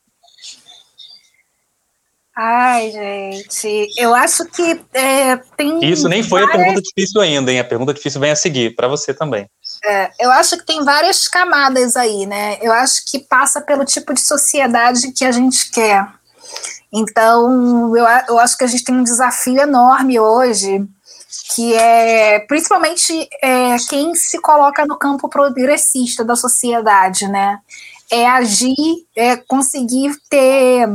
Ai, 2.37 2.91
gente, 2.91 3.87
eu 3.97 4.13
acho 4.13 4.45
que 4.45 4.79
é, 4.93 5.37
tem. 5.57 5.83
Isso 5.83 6.07
nem 6.07 6.21
foi 6.21 6.41
várias... 6.41 6.55
a 6.55 6.63
pergunta 6.63 6.81
difícil 6.83 7.21
ainda, 7.21 7.51
hein? 7.51 7.59
A 7.59 7.63
pergunta 7.63 7.91
difícil 7.91 8.21
vem 8.21 8.29
a 8.29 8.35
seguir, 8.35 8.75
para 8.75 8.87
você 8.87 9.15
também. 9.15 9.49
É, 9.83 10.11
eu 10.19 10.29
acho 10.29 10.57
que 10.57 10.65
tem 10.65 10.85
várias 10.85 11.27
camadas 11.27 11.95
aí, 11.95 12.27
né? 12.27 12.59
Eu 12.61 12.71
acho 12.71 13.03
que 13.07 13.17
passa 13.17 13.61
pelo 13.61 13.83
tipo 13.83 14.13
de 14.13 14.21
sociedade 14.21 15.11
que 15.11 15.25
a 15.25 15.31
gente 15.31 15.71
quer. 15.71 16.21
Então, 16.93 17.95
eu, 17.95 18.05
eu 18.27 18.39
acho 18.39 18.57
que 18.57 18.63
a 18.63 18.67
gente 18.67 18.83
tem 18.83 18.95
um 18.95 19.03
desafio 19.03 19.59
enorme 19.61 20.19
hoje 20.19 20.87
que 21.55 21.73
é 21.73 22.39
principalmente 22.41 23.27
é, 23.41 23.75
quem 23.89 24.15
se 24.15 24.39
coloca 24.39 24.85
no 24.85 24.97
campo 24.97 25.27
progressista 25.27 26.23
da 26.23 26.35
sociedade, 26.35 27.27
né? 27.27 27.59
É 28.11 28.27
agir, 28.27 28.75
é 29.15 29.35
conseguir 29.35 30.15
ter 30.29 30.87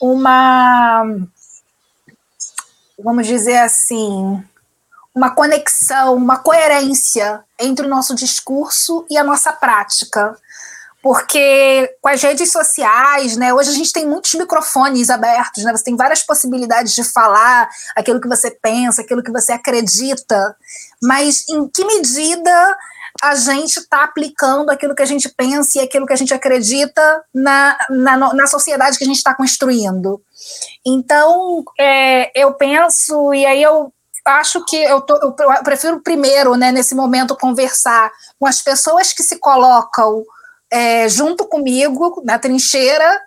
uma 0.00 1.04
vamos 2.98 3.26
dizer 3.26 3.58
assim, 3.58 4.42
uma 5.14 5.30
conexão, 5.30 6.14
uma 6.14 6.38
coerência 6.38 7.44
entre 7.58 7.86
o 7.86 7.88
nosso 7.88 8.14
discurso 8.14 9.04
e 9.10 9.16
a 9.16 9.24
nossa 9.24 9.52
prática. 9.52 10.36
Porque 11.04 11.94
com 12.00 12.08
as 12.08 12.22
redes 12.22 12.50
sociais, 12.50 13.36
né, 13.36 13.52
hoje 13.52 13.68
a 13.68 13.74
gente 13.74 13.92
tem 13.92 14.06
muitos 14.08 14.32
microfones 14.32 15.10
abertos, 15.10 15.62
né, 15.62 15.70
você 15.70 15.84
tem 15.84 15.96
várias 15.96 16.22
possibilidades 16.22 16.94
de 16.94 17.04
falar 17.04 17.68
aquilo 17.94 18.18
que 18.18 18.26
você 18.26 18.50
pensa, 18.50 19.02
aquilo 19.02 19.22
que 19.22 19.30
você 19.30 19.52
acredita, 19.52 20.56
mas 21.02 21.46
em 21.46 21.68
que 21.68 21.84
medida 21.84 22.78
a 23.22 23.34
gente 23.34 23.80
está 23.80 24.02
aplicando 24.02 24.70
aquilo 24.70 24.94
que 24.94 25.02
a 25.02 25.06
gente 25.06 25.28
pensa 25.28 25.78
e 25.78 25.82
aquilo 25.82 26.06
que 26.06 26.14
a 26.14 26.16
gente 26.16 26.32
acredita 26.32 27.22
na, 27.34 27.76
na, 27.90 28.16
na 28.32 28.46
sociedade 28.46 28.96
que 28.96 29.04
a 29.04 29.06
gente 29.06 29.18
está 29.18 29.34
construindo. 29.34 30.22
Então, 30.86 31.62
é, 31.78 32.30
eu 32.34 32.54
penso, 32.54 33.34
e 33.34 33.44
aí 33.44 33.62
eu 33.62 33.92
acho 34.24 34.64
que 34.64 34.76
eu, 34.76 35.02
tô, 35.02 35.16
eu 35.16 35.62
prefiro 35.62 36.00
primeiro, 36.00 36.56
né, 36.56 36.72
nesse 36.72 36.94
momento, 36.94 37.36
conversar 37.36 38.10
com 38.40 38.46
as 38.46 38.62
pessoas 38.62 39.12
que 39.12 39.22
se 39.22 39.36
colocam 39.36 40.24
é, 40.74 41.08
junto 41.08 41.46
comigo 41.46 42.20
na 42.24 42.36
trincheira, 42.36 43.22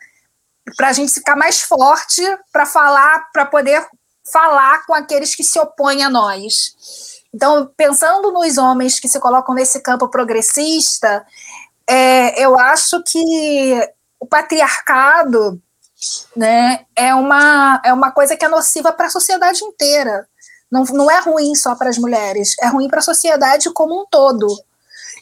para 0.75 0.89
a 0.89 0.93
gente 0.93 1.13
ficar 1.13 1.37
mais 1.37 1.61
forte, 1.61 2.21
para 2.51 2.65
falar, 2.65 3.29
para 3.31 3.45
poder 3.45 3.87
falar 4.29 4.85
com 4.85 4.93
aqueles 4.93 5.33
que 5.33 5.45
se 5.45 5.57
opõem 5.57 6.03
a 6.03 6.09
nós. 6.09 6.75
Então, 7.33 7.71
pensando 7.77 8.33
nos 8.33 8.57
homens 8.57 8.99
que 8.99 9.07
se 9.07 9.17
colocam 9.21 9.55
nesse 9.55 9.79
campo 9.79 10.09
progressista, 10.09 11.25
é, 11.89 12.43
eu 12.43 12.59
acho 12.59 13.01
que 13.03 13.89
o 14.19 14.25
patriarcado 14.25 15.61
né, 16.35 16.85
é, 16.97 17.15
uma, 17.15 17.81
é 17.85 17.93
uma 17.93 18.11
coisa 18.11 18.35
que 18.35 18.43
é 18.43 18.49
nociva 18.49 18.91
para 18.91 19.07
a 19.07 19.09
sociedade 19.09 19.63
inteira. 19.63 20.27
Não, 20.69 20.83
não 20.83 21.09
é 21.09 21.21
ruim 21.21 21.55
só 21.55 21.75
para 21.75 21.89
as 21.89 21.97
mulheres, 21.97 22.55
é 22.59 22.67
ruim 22.67 22.89
para 22.89 22.99
a 22.99 23.03
sociedade 23.03 23.71
como 23.71 24.01
um 24.01 24.05
todo. 24.05 24.47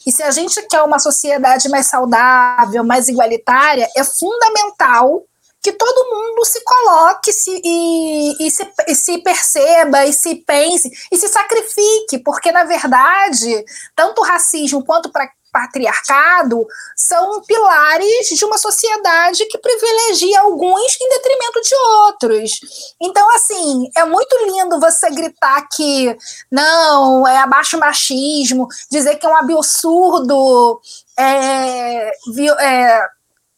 E 0.06 0.12
se 0.12 0.22
a 0.22 0.32
gente 0.32 0.62
quer 0.68 0.82
uma 0.82 1.00
sociedade 1.00 1.68
mais 1.70 1.88
saudável, 1.88 2.84
mais 2.84 3.08
igualitária, 3.08 3.90
é 3.96 4.04
fundamental 4.04 5.24
que 5.66 5.72
todo 5.72 6.10
mundo 6.12 6.46
se 6.46 6.64
coloque 6.64 7.34
se, 7.34 7.60
e, 7.64 8.48
e, 8.48 8.52
se, 8.52 8.72
e 8.88 8.94
se 8.94 9.18
perceba, 9.18 10.06
e 10.06 10.14
se 10.14 10.36
pense, 10.36 10.92
e 11.12 11.18
se 11.18 11.28
sacrifique, 11.28 12.20
porque, 12.24 12.52
na 12.52 12.66
verdade, 12.66 13.66
tanto 13.96 14.22
o 14.22 14.24
racismo 14.24 14.86
quanto 14.86 15.12
para 15.12 15.28
patriarcado 15.56 16.68
são 16.98 17.42
pilares 17.44 18.28
de 18.28 18.44
uma 18.44 18.58
sociedade 18.58 19.46
que 19.46 19.58
privilegia 19.58 20.42
alguns 20.42 20.98
em 21.02 21.10
detrimento 21.10 21.62
de 21.62 21.76
outros. 21.76 22.60
Então, 23.02 23.34
assim, 23.36 23.90
é 23.96 24.04
muito 24.04 24.36
lindo 24.46 24.82
você 24.82 25.10
gritar 25.12 25.66
que 25.74 26.14
não, 26.52 27.26
é 27.26 27.38
abaixo 27.38 27.80
machismo, 27.80 28.68
dizer 28.92 29.16
que 29.16 29.26
é 29.26 29.30
um 29.30 29.38
absurdo 29.38 30.82
é, 31.18 32.12
é, 32.60 33.06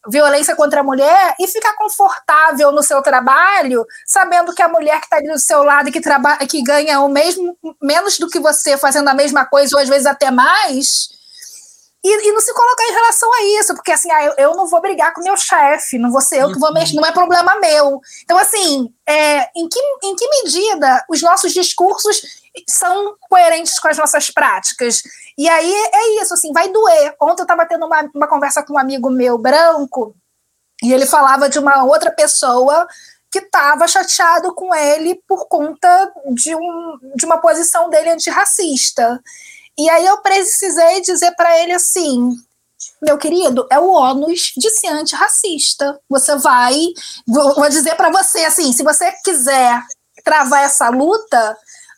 violência 0.07 0.55
contra 0.55 0.81
a 0.81 0.83
mulher 0.83 1.35
e 1.39 1.47
ficar 1.47 1.73
confortável 1.73 2.71
no 2.71 2.83
seu 2.83 3.01
trabalho, 3.01 3.83
sabendo 4.05 4.53
que 4.53 4.61
a 4.61 4.69
mulher 4.69 4.99
que 4.99 5.07
está 5.07 5.17
ali 5.17 5.29
do 5.29 5.39
seu 5.39 5.63
lado 5.63 5.89
e 5.89 5.91
que, 5.91 5.99
trabalha, 5.99 6.45
que 6.45 6.61
ganha 6.61 6.99
o 6.99 7.09
mesmo, 7.09 7.57
menos 7.81 8.19
do 8.19 8.29
que 8.29 8.39
você, 8.39 8.77
fazendo 8.77 9.07
a 9.07 9.15
mesma 9.15 9.45
coisa, 9.45 9.75
ou 9.75 9.81
às 9.81 9.89
vezes 9.89 10.05
até 10.05 10.29
mais, 10.29 11.16
e, 12.07 12.29
e, 12.29 12.31
não 12.31 12.39
se 12.39 12.53
colocar 12.53 12.83
em 12.83 12.93
relação 12.93 13.33
a 13.33 13.43
isso, 13.59 13.75
porque 13.75 13.91
assim, 13.91 14.11
ah, 14.11 14.23
eu, 14.23 14.33
eu 14.37 14.55
não 14.55 14.67
vou 14.67 14.81
brigar 14.81 15.13
com 15.13 15.21
meu 15.21 15.35
chefe, 15.35 15.97
não 15.97 16.11
vou 16.11 16.21
ser 16.21 16.41
eu 16.41 16.51
que 16.51 16.59
vou 16.59 16.73
mexer, 16.73 16.95
não 16.95 17.05
é 17.05 17.11
problema 17.11 17.59
meu. 17.59 17.99
Então, 18.23 18.37
assim, 18.37 18.93
é, 19.07 19.49
em, 19.55 19.67
que, 19.67 19.79
em 20.03 20.15
que 20.15 20.27
medida 20.43 21.03
os 21.09 21.21
nossos 21.21 21.53
discursos 21.53 22.21
são 22.67 23.15
coerentes 23.29 23.79
com 23.79 23.87
as 23.87 23.97
nossas 23.97 24.29
práticas? 24.29 25.01
E 25.37 25.47
aí 25.49 25.73
é 25.73 26.21
isso, 26.21 26.33
assim, 26.33 26.51
vai 26.53 26.69
doer. 26.69 27.15
Ontem 27.21 27.41
eu 27.41 27.45
estava 27.45 27.65
tendo 27.65 27.85
uma, 27.85 28.09
uma 28.13 28.27
conversa 28.27 28.63
com 28.63 28.73
um 28.73 28.79
amigo 28.79 29.09
meu 29.09 29.37
branco, 29.37 30.15
e 30.83 30.93
ele 30.93 31.05
falava 31.05 31.49
de 31.49 31.59
uma 31.59 31.83
outra 31.83 32.11
pessoa 32.11 32.87
que 33.31 33.39
estava 33.39 33.87
chateado 33.87 34.53
com 34.53 34.73
ele 34.73 35.21
por 35.27 35.47
conta 35.47 36.11
de, 36.33 36.55
um, 36.55 36.99
de 37.15 37.25
uma 37.25 37.39
posição 37.39 37.89
dele 37.89 38.11
antirracista. 38.11 39.21
E 39.77 39.89
aí 39.89 40.05
eu 40.05 40.17
precisei 40.17 41.01
dizer 41.01 41.31
para 41.35 41.61
ele 41.61 41.73
assim: 41.73 42.31
meu 43.01 43.17
querido, 43.17 43.67
é 43.71 43.79
o 43.79 43.89
ônus 43.89 44.53
de 44.57 44.69
ser 44.69 44.87
antirracista. 44.87 45.99
Você 46.09 46.35
vai. 46.37 46.75
Vou 47.27 47.69
dizer 47.69 47.95
para 47.95 48.09
você 48.09 48.39
assim: 48.45 48.73
se 48.73 48.83
você 48.83 49.11
quiser 49.23 49.81
travar 50.23 50.63
essa 50.63 50.89
luta, 50.89 51.57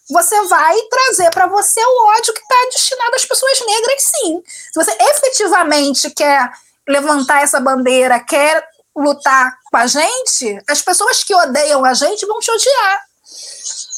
você 0.09 0.41
vai 0.45 0.75
trazer 0.89 1.29
para 1.31 1.47
você 1.47 1.79
o 1.79 2.17
ódio 2.17 2.33
que 2.33 2.41
está 2.41 2.55
destinado 2.71 3.15
às 3.15 3.25
pessoas 3.25 3.59
negras, 3.65 4.03
sim. 4.03 4.43
Se 4.73 4.83
você 4.83 4.91
efetivamente 4.99 6.09
quer 6.11 6.51
levantar 6.87 7.43
essa 7.43 7.59
bandeira, 7.59 8.19
quer 8.19 8.67
lutar 8.95 9.55
com 9.71 9.77
a 9.77 9.85
gente, 9.85 10.61
as 10.67 10.81
pessoas 10.81 11.23
que 11.23 11.33
odeiam 11.33 11.85
a 11.85 11.93
gente 11.93 12.25
vão 12.25 12.39
te 12.39 12.51
odiar. 12.51 12.99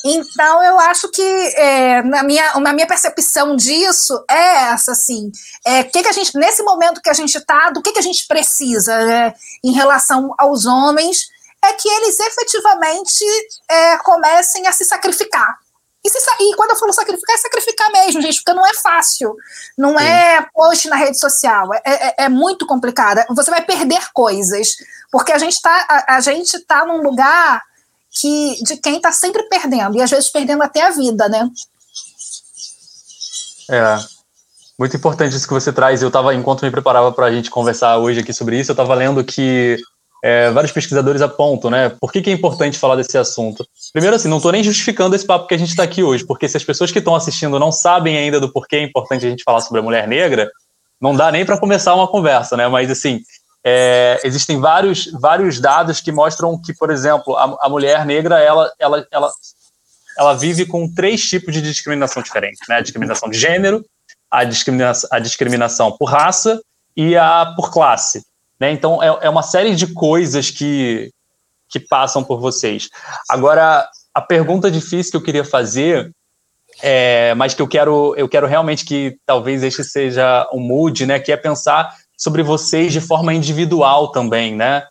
Então, 0.03 0.63
eu 0.63 0.79
acho 0.79 1.09
que 1.09 1.21
é, 1.21 2.01
na, 2.01 2.23
minha, 2.23 2.59
na 2.59 2.73
minha 2.73 2.87
percepção 2.87 3.55
disso 3.55 4.23
é 4.29 4.71
essa, 4.71 4.93
assim. 4.93 5.31
É, 5.65 5.83
que 5.83 6.01
que 6.01 6.09
a 6.09 6.11
gente, 6.11 6.35
nesse 6.37 6.63
momento 6.63 7.01
que 7.01 7.09
a 7.09 7.13
gente 7.13 7.37
está, 7.37 7.69
do 7.69 7.81
que, 7.81 7.91
que 7.91 7.99
a 7.99 8.03
gente 8.03 8.25
precisa 8.27 9.05
né, 9.05 9.33
em 9.63 9.71
relação 9.71 10.33
aos 10.37 10.65
homens, 10.65 11.29
é 11.63 11.73
que 11.73 11.87
eles 11.87 12.19
efetivamente 12.19 13.23
é, 13.69 13.97
comecem 13.97 14.67
a 14.67 14.71
se 14.71 14.83
sacrificar. 14.85 15.55
E, 16.03 16.09
se, 16.09 16.17
e, 16.17 16.55
quando 16.55 16.71
eu 16.71 16.75
falo 16.75 16.91
sacrificar, 16.91 17.35
é 17.35 17.37
sacrificar 17.37 17.91
mesmo, 17.91 18.21
gente, 18.21 18.43
porque 18.43 18.57
não 18.57 18.65
é 18.65 18.73
fácil. 18.73 19.35
Não 19.77 19.97
Sim. 19.97 20.03
é 20.03 20.41
post 20.51 20.89
na 20.89 20.95
rede 20.95 21.19
social. 21.19 21.71
É, 21.75 21.81
é, 21.85 22.15
é, 22.25 22.29
muito 22.29 22.65
complicado. 22.65 23.23
Você 23.35 23.51
vai 23.51 23.61
perder 23.61 24.01
coisas. 24.11 24.75
Porque 25.11 25.31
a 25.31 25.37
gente 25.37 25.53
está 25.53 25.85
a, 25.87 26.15
a 26.15 26.19
gente 26.21 26.57
tá 26.61 26.85
num 26.85 27.03
lugar 27.03 27.61
que 28.11 28.63
de 28.63 28.77
quem 28.77 28.97
está 28.97 29.11
sempre 29.11 29.43
perdendo, 29.43 29.97
e 29.97 30.01
às 30.01 30.09
vezes 30.09 30.29
perdendo 30.29 30.63
até 30.63 30.81
a 30.81 30.91
vida, 30.91 31.29
né? 31.29 31.49
É. 33.69 33.97
Muito 34.77 34.97
importante 34.97 35.35
isso 35.35 35.47
que 35.47 35.53
você 35.53 35.71
traz. 35.71 36.01
Eu 36.01 36.07
estava, 36.07 36.33
enquanto 36.33 36.63
me 36.63 36.71
preparava 36.71 37.11
para 37.11 37.27
a 37.27 37.31
gente 37.31 37.49
conversar 37.49 37.97
hoje 37.97 38.19
aqui 38.19 38.33
sobre 38.33 38.59
isso, 38.59 38.71
eu 38.71 38.73
estava 38.73 38.95
lendo 38.95 39.23
que 39.23 39.77
é, 40.23 40.51
vários 40.51 40.71
pesquisadores 40.71 41.21
apontam, 41.21 41.69
né? 41.69 41.89
Por 42.01 42.11
que, 42.11 42.21
que, 42.21 42.29
é 42.29 42.33
importante 42.33 42.77
falar 42.77 42.95
desse 42.95 43.17
assunto? 43.17 43.65
Primeiro, 43.93 44.15
assim, 44.15 44.27
não 44.27 44.37
estou 44.37 44.51
nem 44.51 44.63
justificando 44.63 45.15
esse 45.15 45.25
papo 45.25 45.47
que 45.47 45.55
a 45.55 45.57
gente 45.57 45.69
está 45.69 45.83
aqui 45.83 46.03
hoje, 46.03 46.25
porque 46.25 46.47
se 46.47 46.57
as 46.57 46.63
pessoas 46.63 46.91
que 46.91 46.99
estão 46.99 47.15
assistindo 47.15 47.59
não 47.59 47.71
sabem 47.71 48.17
ainda 48.17 48.39
do 48.39 48.51
porquê 48.51 48.77
é 48.77 48.83
importante 48.83 49.25
a 49.25 49.29
gente 49.29 49.43
falar 49.43 49.61
sobre 49.61 49.79
a 49.79 49.83
mulher 49.83 50.07
negra, 50.07 50.49
não 50.99 51.15
dá 51.15 51.31
nem 51.31 51.45
para 51.45 51.59
começar 51.59 51.95
uma 51.95 52.07
conversa, 52.07 52.55
né? 52.55 52.67
Mas, 52.67 52.91
assim, 52.91 53.21
é, 53.63 54.19
existem 54.23 54.59
vários, 54.59 55.11
vários 55.11 55.59
dados 55.59 56.01
que 56.01 56.11
mostram 56.11 56.59
que, 56.59 56.73
por 56.73 56.89
exemplo, 56.89 57.35
a, 57.37 57.57
a 57.61 57.69
mulher 57.69 58.05
negra 58.05 58.39
ela, 58.39 58.71
ela, 58.79 59.07
ela, 59.11 59.31
ela 60.17 60.33
vive 60.33 60.65
com 60.65 60.91
três 60.91 61.21
tipos 61.21 61.53
de 61.53 61.61
discriminação 61.61 62.23
diferentes: 62.23 62.67
né? 62.67 62.77
a 62.77 62.81
discriminação 62.81 63.29
de 63.29 63.37
gênero, 63.37 63.85
a 64.29 64.43
discriminação, 64.43 65.09
a 65.11 65.19
discriminação 65.19 65.91
por 65.91 66.05
raça 66.05 66.61
e 66.95 67.15
a 67.15 67.53
por 67.55 67.71
classe. 67.71 68.25
Né? 68.59 68.71
Então, 68.71 69.01
é, 69.01 69.25
é 69.25 69.29
uma 69.29 69.43
série 69.43 69.75
de 69.75 69.87
coisas 69.87 70.49
que, 70.49 71.11
que 71.69 71.79
passam 71.79 72.23
por 72.23 72.39
vocês. 72.39 72.89
Agora, 73.29 73.87
a 74.13 74.21
pergunta 74.21 74.71
difícil 74.71 75.11
que 75.11 75.17
eu 75.17 75.23
queria 75.23 75.45
fazer 75.45 76.11
é, 76.81 77.33
mas 77.35 77.53
que 77.53 77.61
eu 77.61 77.67
quero, 77.67 78.15
eu 78.17 78.27
quero 78.27 78.47
realmente 78.47 78.85
que 78.85 79.17
talvez 79.25 79.61
este 79.61 79.83
seja 79.83 80.49
um 80.51 80.59
mood, 80.59 81.05
né? 81.05 81.19
Que 81.19 81.31
é 81.31 81.37
pensar 81.37 81.95
sobre 82.21 82.43
vocês 82.43 82.93
de 82.93 83.01
forma 83.01 83.33
individual 83.33 84.11
também, 84.11 84.55
né? 84.55 84.83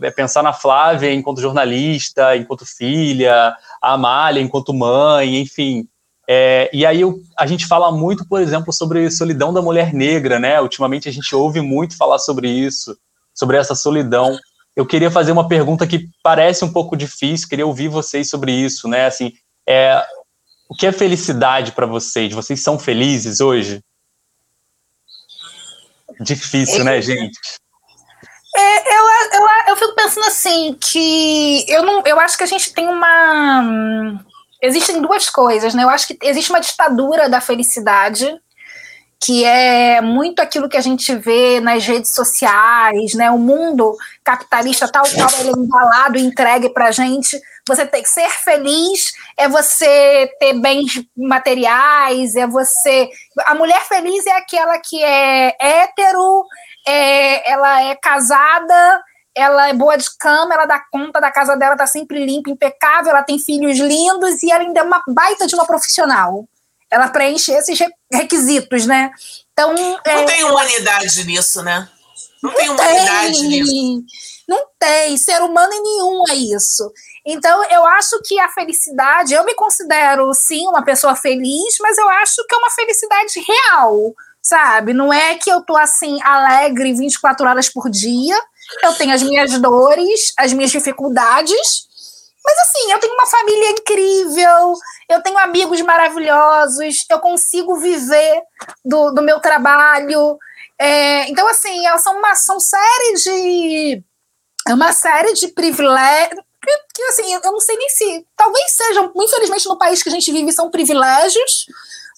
É 0.00 0.10
pensar 0.10 0.42
na 0.42 0.54
Flávia 0.54 1.12
enquanto 1.12 1.42
jornalista, 1.42 2.34
enquanto 2.38 2.64
filha, 2.64 3.54
a 3.82 3.92
Amália 3.92 4.40
enquanto 4.40 4.72
mãe, 4.72 5.38
enfim. 5.38 5.86
É, 6.26 6.70
e 6.72 6.86
aí 6.86 7.02
eu, 7.02 7.20
a 7.38 7.46
gente 7.46 7.66
fala 7.66 7.92
muito, 7.92 8.26
por 8.26 8.40
exemplo, 8.40 8.72
sobre 8.72 9.10
solidão 9.10 9.52
da 9.52 9.60
mulher 9.60 9.92
negra, 9.92 10.38
né? 10.38 10.58
Ultimamente 10.58 11.06
a 11.06 11.12
gente 11.12 11.36
ouve 11.36 11.60
muito 11.60 11.98
falar 11.98 12.18
sobre 12.18 12.48
isso, 12.48 12.96
sobre 13.34 13.58
essa 13.58 13.74
solidão. 13.74 14.34
Eu 14.74 14.86
queria 14.86 15.10
fazer 15.10 15.32
uma 15.32 15.46
pergunta 15.46 15.86
que 15.86 16.08
parece 16.22 16.64
um 16.64 16.72
pouco 16.72 16.96
difícil, 16.96 17.46
queria 17.46 17.66
ouvir 17.66 17.88
vocês 17.88 18.30
sobre 18.30 18.52
isso, 18.52 18.88
né? 18.88 19.04
Assim, 19.04 19.34
é, 19.68 20.02
o 20.66 20.74
que 20.74 20.86
é 20.86 20.92
felicidade 20.92 21.72
para 21.72 21.84
vocês? 21.84 22.32
Vocês 22.32 22.62
são 22.62 22.78
felizes 22.78 23.42
hoje? 23.42 23.82
Difícil, 26.20 26.84
né, 26.84 27.00
gente? 27.00 27.38
É, 28.56 28.98
eu, 28.98 29.04
eu, 29.32 29.48
eu 29.68 29.76
fico 29.76 29.94
pensando 29.96 30.26
assim, 30.26 30.76
que 30.80 31.64
eu 31.68 31.82
não. 31.82 32.02
Eu 32.06 32.20
acho 32.20 32.38
que 32.38 32.44
a 32.44 32.46
gente 32.46 32.72
tem 32.72 32.88
uma. 32.88 34.22
Existem 34.62 35.02
duas 35.02 35.28
coisas, 35.28 35.74
né? 35.74 35.82
Eu 35.82 35.90
acho 35.90 36.06
que 36.06 36.18
existe 36.22 36.50
uma 36.50 36.60
ditadura 36.60 37.28
da 37.28 37.40
felicidade 37.40 38.40
que 39.24 39.42
é 39.42 40.02
muito 40.02 40.40
aquilo 40.40 40.68
que 40.68 40.76
a 40.76 40.82
gente 40.82 41.14
vê 41.14 41.58
nas 41.58 41.86
redes 41.86 42.14
sociais, 42.14 43.14
né? 43.14 43.30
O 43.30 43.38
mundo 43.38 43.96
capitalista 44.22 44.86
tal 44.86 45.04
qual 45.08 45.30
ele 45.40 45.48
é 45.48 45.52
embalado 45.52 46.18
entregue 46.18 46.68
para 46.68 46.92
gente. 46.92 47.40
Você 47.66 47.86
tem 47.86 48.02
que 48.02 48.08
ser 48.10 48.28
feliz, 48.28 49.14
é 49.34 49.48
você 49.48 50.30
ter 50.38 50.52
bens 50.60 51.02
materiais, 51.16 52.36
é 52.36 52.46
você. 52.46 53.08
A 53.46 53.54
mulher 53.54 53.80
feliz 53.88 54.26
é 54.26 54.32
aquela 54.32 54.78
que 54.78 55.02
é 55.02 55.56
hétero, 55.58 56.44
é, 56.86 57.50
ela 57.50 57.82
é 57.82 57.94
casada, 57.94 59.02
ela 59.34 59.70
é 59.70 59.72
boa 59.72 59.96
de 59.96 60.18
cama, 60.18 60.52
ela 60.52 60.66
dá 60.66 60.82
conta 60.92 61.18
da 61.18 61.30
casa 61.30 61.56
dela, 61.56 61.78
tá 61.78 61.86
sempre 61.86 62.26
limpa, 62.26 62.50
impecável, 62.50 63.08
ela 63.08 63.22
tem 63.22 63.38
filhos 63.38 63.78
lindos 63.78 64.42
e 64.42 64.52
ela 64.52 64.64
ainda 64.64 64.80
é 64.80 64.82
uma 64.82 65.02
baita 65.08 65.46
de 65.46 65.54
uma 65.54 65.64
profissional 65.64 66.46
ela 66.94 67.08
preenche 67.08 67.50
esses 67.50 67.76
requisitos, 68.12 68.86
né? 68.86 69.10
Então, 69.52 69.74
não 69.74 69.98
é, 70.04 70.24
tem 70.24 70.44
humanidade 70.44 71.24
nisso, 71.24 71.60
né? 71.60 71.88
Não, 72.40 72.50
não 72.50 72.56
tem 72.56 72.70
humanidade 72.70 73.40
tem, 73.40 73.48
nisso. 73.48 74.04
Não 74.48 74.66
tem, 74.78 75.16
ser 75.16 75.42
humano 75.42 75.72
em 75.72 75.82
nenhum 75.82 76.24
é 76.28 76.34
isso. 76.34 76.88
Então, 77.26 77.64
eu 77.64 77.84
acho 77.84 78.20
que 78.24 78.38
a 78.38 78.48
felicidade, 78.48 79.34
eu 79.34 79.44
me 79.44 79.54
considero, 79.54 80.32
sim, 80.34 80.68
uma 80.68 80.84
pessoa 80.84 81.16
feliz, 81.16 81.76
mas 81.80 81.98
eu 81.98 82.08
acho 82.08 82.46
que 82.46 82.54
é 82.54 82.58
uma 82.58 82.70
felicidade 82.70 83.40
real, 83.40 84.14
sabe? 84.40 84.92
Não 84.92 85.12
é 85.12 85.34
que 85.34 85.50
eu 85.50 85.62
tô, 85.62 85.76
assim, 85.76 86.22
alegre 86.22 86.92
24 86.92 87.48
horas 87.48 87.68
por 87.68 87.90
dia, 87.90 88.38
eu 88.82 88.94
tenho 88.94 89.14
as 89.14 89.22
minhas 89.22 89.58
dores, 89.58 90.32
as 90.38 90.52
minhas 90.52 90.70
dificuldades, 90.70 91.88
mas 92.44 92.58
assim, 92.58 92.92
eu 92.92 93.00
tenho 93.00 93.14
uma 93.14 93.26
família 93.26 93.70
incrível, 93.70 94.74
eu 95.08 95.22
tenho 95.22 95.38
amigos 95.38 95.80
maravilhosos, 95.80 97.06
eu 97.08 97.18
consigo 97.18 97.76
viver 97.76 98.42
do, 98.84 99.12
do 99.12 99.22
meu 99.22 99.40
trabalho. 99.40 100.38
É, 100.78 101.28
então, 101.30 101.48
assim, 101.48 101.82
são 102.02 102.18
uma 102.18 102.34
são 102.34 102.60
série 102.60 103.14
de. 103.14 104.02
É 104.68 104.74
uma 104.74 104.92
série 104.92 105.32
de 105.32 105.48
privilégios. 105.48 106.40
Que, 106.62 106.78
que, 106.94 107.02
assim, 107.04 107.32
eu 107.32 107.52
não 107.52 107.60
sei 107.60 107.76
nem 107.78 107.88
se. 107.88 108.26
Talvez 108.36 108.72
sejam, 108.72 109.10
infelizmente, 109.16 109.68
no 109.68 109.78
país 109.78 110.02
que 110.02 110.10
a 110.10 110.12
gente 110.12 110.30
vive, 110.30 110.52
são 110.52 110.70
privilégios, 110.70 111.66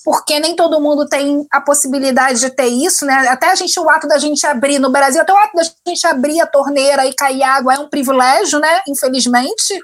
porque 0.04 0.40
nem 0.40 0.56
todo 0.56 0.80
mundo 0.80 1.08
tem 1.08 1.46
a 1.52 1.60
possibilidade 1.60 2.40
de 2.40 2.50
ter 2.50 2.66
isso, 2.66 3.04
né? 3.04 3.28
Até 3.28 3.50
a 3.50 3.54
gente, 3.54 3.78
o 3.78 3.88
ato 3.88 4.08
da 4.08 4.18
gente 4.18 4.44
abrir 4.44 4.80
no 4.80 4.90
Brasil, 4.90 5.20
até 5.20 5.32
o 5.32 5.36
ato 5.36 5.56
da 5.56 5.62
gente 5.86 6.06
abrir 6.06 6.40
a 6.40 6.46
torneira 6.46 7.06
e 7.06 7.14
cair 7.14 7.44
água 7.44 7.74
é 7.74 7.78
um 7.78 7.88
privilégio, 7.88 8.58
né? 8.58 8.82
Infelizmente 8.88 9.80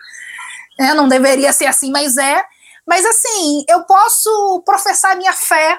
né? 0.78 0.94
Não 0.94 1.08
deveria 1.08 1.52
ser 1.52 1.66
assim, 1.66 1.90
mas 1.90 2.16
é. 2.16 2.42
Mas 2.86 3.04
assim, 3.04 3.64
eu 3.68 3.84
posso 3.84 4.62
professar 4.64 5.16
minha 5.16 5.32
fé. 5.32 5.78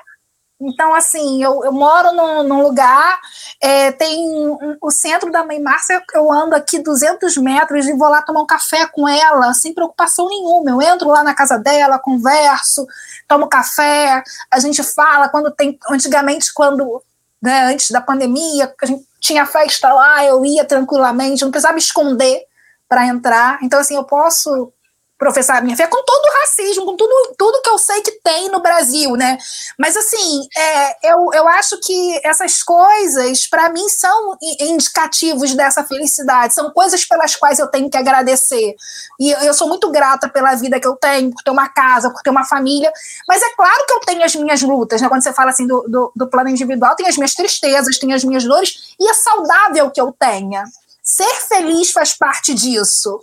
Então, 0.66 0.94
assim, 0.94 1.44
eu, 1.44 1.64
eu 1.66 1.74
moro 1.74 2.14
num, 2.14 2.44
num 2.44 2.62
lugar, 2.62 3.20
é, 3.62 3.92
tem 3.92 4.30
um, 4.30 4.78
o 4.82 4.92
centro 4.92 5.30
da 5.30 5.44
mãe 5.44 5.60
Márcia, 5.60 6.02
eu 6.14 6.32
ando 6.32 6.56
aqui 6.56 6.80
200 6.80 7.36
metros 7.38 7.86
e 7.86 7.94
vou 7.94 8.08
lá 8.08 8.22
tomar 8.22 8.42
um 8.42 8.46
café 8.46 8.86
com 8.88 9.08
ela, 9.08 9.54
sem 9.54 9.74
preocupação 9.74 10.28
nenhuma. 10.30 10.70
Eu 10.70 10.82
entro 10.82 11.10
lá 11.10 11.24
na 11.24 11.34
casa 11.34 11.58
dela, 11.58 12.00
converso, 12.00 12.88
tomo 13.28 13.48
café, 13.48 14.24
a 14.50 14.60
gente 14.60 14.82
fala. 14.84 15.28
Quando 15.28 15.52
tem, 15.52 15.78
antigamente, 15.90 16.54
quando, 16.54 17.04
né, 17.42 17.66
antes 17.66 17.92
da 17.92 18.00
pandemia, 18.00 18.74
a 18.82 18.86
gente 18.86 19.06
tinha 19.20 19.46
festa 19.46 19.92
lá, 19.92 20.24
eu 20.24 20.46
ia 20.46 20.64
tranquilamente, 20.64 21.44
não 21.44 21.52
precisava 21.52 21.78
esconder 21.78 22.42
para 22.88 23.06
entrar. 23.08 23.60
Então, 23.62 23.80
assim, 23.80 23.96
eu 23.96 24.04
posso 24.04 24.72
professar 25.18 25.58
a 25.58 25.62
minha 25.62 25.78
fé 25.78 25.88
com 25.88 26.04
todo 26.04 26.26
o 26.26 26.42
racismo, 26.42 26.86
com 26.86 26.98
tudo, 26.98 27.14
tudo 27.38 27.62
que 27.62 27.70
eu 27.70 27.78
sei 27.78 28.02
que 28.02 28.12
tem 28.24 28.50
no 28.50 28.60
Brasil, 28.60 29.16
né? 29.16 29.38
Mas 29.80 29.96
assim, 29.96 30.48
é, 30.56 31.12
eu, 31.12 31.30
eu 31.34 31.48
acho 31.48 31.80
que 31.80 32.20
essas 32.24 32.62
coisas, 32.62 33.48
para 33.48 33.70
mim, 33.70 33.88
são 33.88 34.38
indicativos 34.60 35.54
dessa 35.56 35.84
felicidade, 35.84 36.54
são 36.54 36.72
coisas 36.72 37.06
pelas 37.06 37.36
quais 37.36 37.60
eu 37.60 37.68
tenho 37.68 37.90
que 37.90 37.98
agradecer. 37.98 38.76
E 39.20 39.32
eu 39.32 39.54
sou 39.54 39.68
muito 39.68 39.90
grata 39.92 40.28
pela 40.28 40.56
vida 40.56 40.80
que 40.80 40.88
eu 40.88 40.96
tenho, 40.96 41.32
por 41.32 41.44
ter 41.44 41.52
uma 41.52 41.70
casa, 41.70 42.10
por 42.10 42.22
ter 42.22 42.30
uma 42.30 42.44
família. 42.44 42.92
Mas 43.28 43.42
é 43.42 43.56
claro 43.56 43.86
que 43.86 43.94
eu 43.94 44.00
tenho 44.02 44.24
as 44.24 44.36
minhas 44.36 44.62
lutas, 44.62 45.02
né? 45.02 45.08
Quando 45.08 45.24
você 45.24 45.34
fala 45.34 45.52
assim 45.52 45.68
do, 45.68 45.86
do, 45.88 46.12
do 46.16 46.28
plano 46.28 46.50
individual, 46.50 46.96
tem 46.96 47.08
as 47.08 47.16
minhas 47.16 47.34
tristezas, 47.34 47.98
tem 47.98 48.14
as 48.14 48.24
minhas 48.24 48.44
dores, 48.44 48.96
e 49.00 49.10
é 49.10 49.14
saudável 49.14 49.90
que 49.92 50.02
eu 50.02 50.14
tenha. 50.18 50.64
Ser 51.02 51.34
feliz 51.48 51.92
faz 51.92 52.14
parte 52.14 52.54
disso 52.54 53.20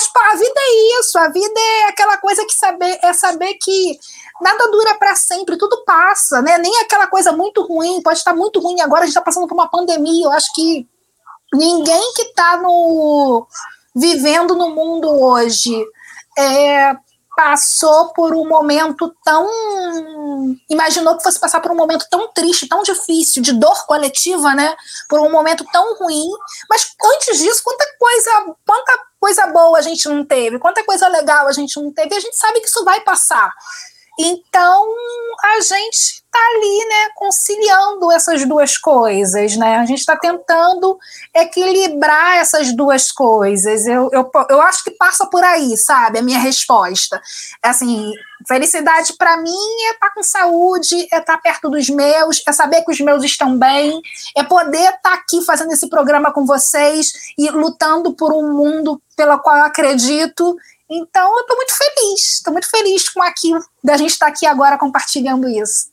faz 0.00 0.32
a 0.32 0.36
vida 0.36 0.54
é 0.56 1.00
isso, 1.00 1.18
a 1.18 1.28
vida 1.28 1.60
é 1.60 1.88
aquela 1.88 2.16
coisa 2.16 2.44
que 2.44 2.54
saber 2.54 2.98
é 3.02 3.12
saber 3.12 3.54
que 3.54 3.98
nada 4.40 4.70
dura 4.70 4.94
para 4.94 5.14
sempre, 5.14 5.58
tudo 5.58 5.84
passa, 5.84 6.40
né? 6.42 6.58
Nem 6.58 6.80
aquela 6.80 7.06
coisa 7.06 7.32
muito 7.32 7.62
ruim, 7.62 8.02
pode 8.02 8.18
estar 8.18 8.34
muito 8.34 8.60
ruim 8.60 8.80
agora, 8.80 9.02
a 9.02 9.06
gente 9.06 9.12
está 9.12 9.22
passando 9.22 9.46
por 9.46 9.54
uma 9.54 9.68
pandemia, 9.68 10.26
eu 10.26 10.32
acho 10.32 10.52
que 10.54 10.86
ninguém 11.52 12.12
que 12.14 12.22
está 12.22 12.56
no 12.56 13.46
vivendo 13.94 14.54
no 14.54 14.70
mundo 14.70 15.08
hoje 15.08 15.84
é, 16.38 16.96
passou 17.36 18.12
por 18.12 18.34
um 18.34 18.48
momento 18.48 19.14
tão. 19.24 19.48
imaginou 20.68 21.16
que 21.16 21.22
fosse 21.22 21.38
passar 21.38 21.60
por 21.60 21.70
um 21.70 21.76
momento 21.76 22.06
tão 22.10 22.28
triste, 22.32 22.68
tão 22.68 22.82
difícil, 22.82 23.42
de 23.42 23.52
dor 23.52 23.86
coletiva, 23.86 24.54
né? 24.54 24.74
Por 25.08 25.20
um 25.20 25.30
momento 25.30 25.64
tão 25.72 25.96
ruim. 25.96 26.30
Mas 26.68 26.94
antes 27.14 27.38
disso, 27.38 27.62
quanta 27.64 27.84
coisa, 27.98 28.30
quanta 28.66 29.11
coisa 29.22 29.46
boa 29.46 29.78
a 29.78 29.82
gente 29.82 30.08
não 30.08 30.24
teve, 30.24 30.58
quanta 30.58 30.82
coisa 30.82 31.06
legal 31.06 31.46
a 31.46 31.52
gente 31.52 31.80
não 31.80 31.92
teve, 31.92 32.12
a 32.12 32.18
gente 32.18 32.36
sabe 32.36 32.60
que 32.60 32.66
isso 32.66 32.84
vai 32.84 33.00
passar. 33.02 33.54
Então, 34.18 34.84
a 35.44 35.60
gente 35.60 36.21
está 36.32 36.38
ali, 36.56 36.88
né, 36.88 37.10
conciliando 37.14 38.10
essas 38.10 38.46
duas 38.46 38.78
coisas, 38.78 39.54
né? 39.56 39.76
A 39.76 39.84
gente 39.84 39.98
está 39.98 40.16
tentando 40.16 40.98
equilibrar 41.34 42.38
essas 42.38 42.74
duas 42.74 43.12
coisas. 43.12 43.86
Eu, 43.86 44.08
eu, 44.10 44.30
eu 44.48 44.62
acho 44.62 44.82
que 44.82 44.92
passa 44.92 45.26
por 45.26 45.44
aí, 45.44 45.76
sabe? 45.76 46.18
A 46.18 46.22
minha 46.22 46.38
resposta. 46.38 47.20
Assim, 47.62 48.12
felicidade 48.48 49.12
para 49.18 49.36
mim 49.36 49.50
é 49.88 49.92
estar 49.92 50.08
tá 50.08 50.14
com 50.14 50.22
saúde, 50.22 51.02
é 51.12 51.18
estar 51.18 51.36
tá 51.36 51.38
perto 51.38 51.68
dos 51.68 51.90
meus, 51.90 52.42
é 52.46 52.52
saber 52.52 52.82
que 52.82 52.92
os 52.92 53.00
meus 53.00 53.22
estão 53.22 53.58
bem, 53.58 54.00
é 54.34 54.42
poder 54.42 54.78
estar 54.78 55.00
tá 55.02 55.14
aqui 55.14 55.44
fazendo 55.44 55.72
esse 55.72 55.88
programa 55.88 56.32
com 56.32 56.46
vocês 56.46 57.12
e 57.36 57.50
lutando 57.50 58.14
por 58.14 58.32
um 58.32 58.54
mundo 58.54 59.00
pelo 59.14 59.38
qual 59.40 59.58
eu 59.58 59.64
acredito 59.64 60.56
então, 60.94 61.34
eu 61.36 61.40
estou 61.40 61.56
muito 61.56 61.72
feliz, 61.74 62.34
estou 62.34 62.52
muito 62.52 62.68
feliz 62.68 63.08
com 63.08 63.22
aquilo, 63.22 63.64
da 63.82 63.96
gente 63.96 64.10
estar 64.10 64.26
tá 64.26 64.32
aqui 64.32 64.44
agora 64.44 64.76
compartilhando 64.76 65.48
isso. 65.48 65.91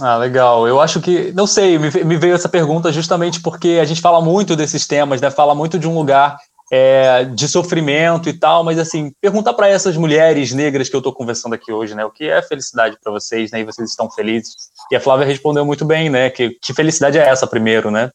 Ah, 0.00 0.16
legal. 0.16 0.68
Eu 0.68 0.80
acho 0.80 1.00
que, 1.00 1.32
não 1.32 1.46
sei, 1.46 1.78
me, 1.78 1.88
veio 1.88 2.34
essa 2.34 2.48
pergunta 2.48 2.92
justamente 2.92 3.40
porque 3.40 3.78
a 3.80 3.84
gente 3.84 4.00
fala 4.00 4.20
muito 4.20 4.54
desses 4.54 4.86
temas, 4.86 5.20
né? 5.20 5.30
Fala 5.30 5.54
muito 5.54 5.78
de 5.78 5.88
um 5.88 5.94
lugar 5.94 6.36
é, 6.70 7.24
de 7.24 7.48
sofrimento 7.48 8.28
e 8.28 8.32
tal, 8.32 8.62
mas 8.62 8.78
assim, 8.78 9.12
perguntar 9.20 9.54
para 9.54 9.68
essas 9.68 9.96
mulheres 9.96 10.52
negras 10.52 10.88
que 10.88 10.96
eu 10.96 10.98
estou 10.98 11.14
conversando 11.14 11.54
aqui 11.54 11.72
hoje, 11.72 11.94
né? 11.94 12.04
O 12.04 12.10
que 12.10 12.28
é 12.28 12.42
felicidade 12.42 12.98
para 13.02 13.12
vocês, 13.12 13.50
né? 13.50 13.60
E 13.60 13.64
vocês 13.64 13.88
estão 13.88 14.10
felizes? 14.10 14.54
E 14.90 14.96
a 14.96 15.00
Flávia 15.00 15.26
respondeu 15.26 15.64
muito 15.64 15.84
bem, 15.84 16.10
né? 16.10 16.28
Que, 16.28 16.50
que 16.60 16.74
felicidade 16.74 17.18
é 17.18 17.26
essa 17.26 17.46
primeiro, 17.46 17.90
né? 17.90 18.10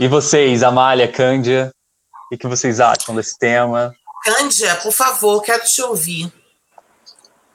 E 0.00 0.08
vocês, 0.08 0.64
Amália, 0.64 1.06
Cândia? 1.06 1.70
O 2.32 2.36
que 2.36 2.46
vocês 2.48 2.80
acham 2.80 3.14
desse 3.14 3.38
tema? 3.38 3.94
Cândia, 4.24 4.74
por 4.76 4.92
favor, 4.92 5.42
quero 5.42 5.62
te 5.64 5.82
ouvir. 5.82 6.32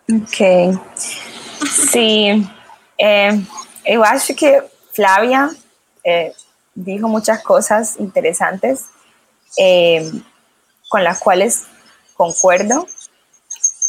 Ok. 0.10 0.80
Sim, 1.68 2.48
é, 3.00 3.30
eu 3.86 4.04
acho 4.04 4.34
que 4.34 4.64
Flávia 4.94 5.50
é, 6.06 6.32
dijo 6.76 7.08
muchas 7.08 7.42
cosas 7.44 7.98
interesantes 8.00 8.86
eh, 9.58 10.12
con 10.90 11.04
las 11.04 11.20
cuales 11.20 11.66
concuerdo. 12.16 12.88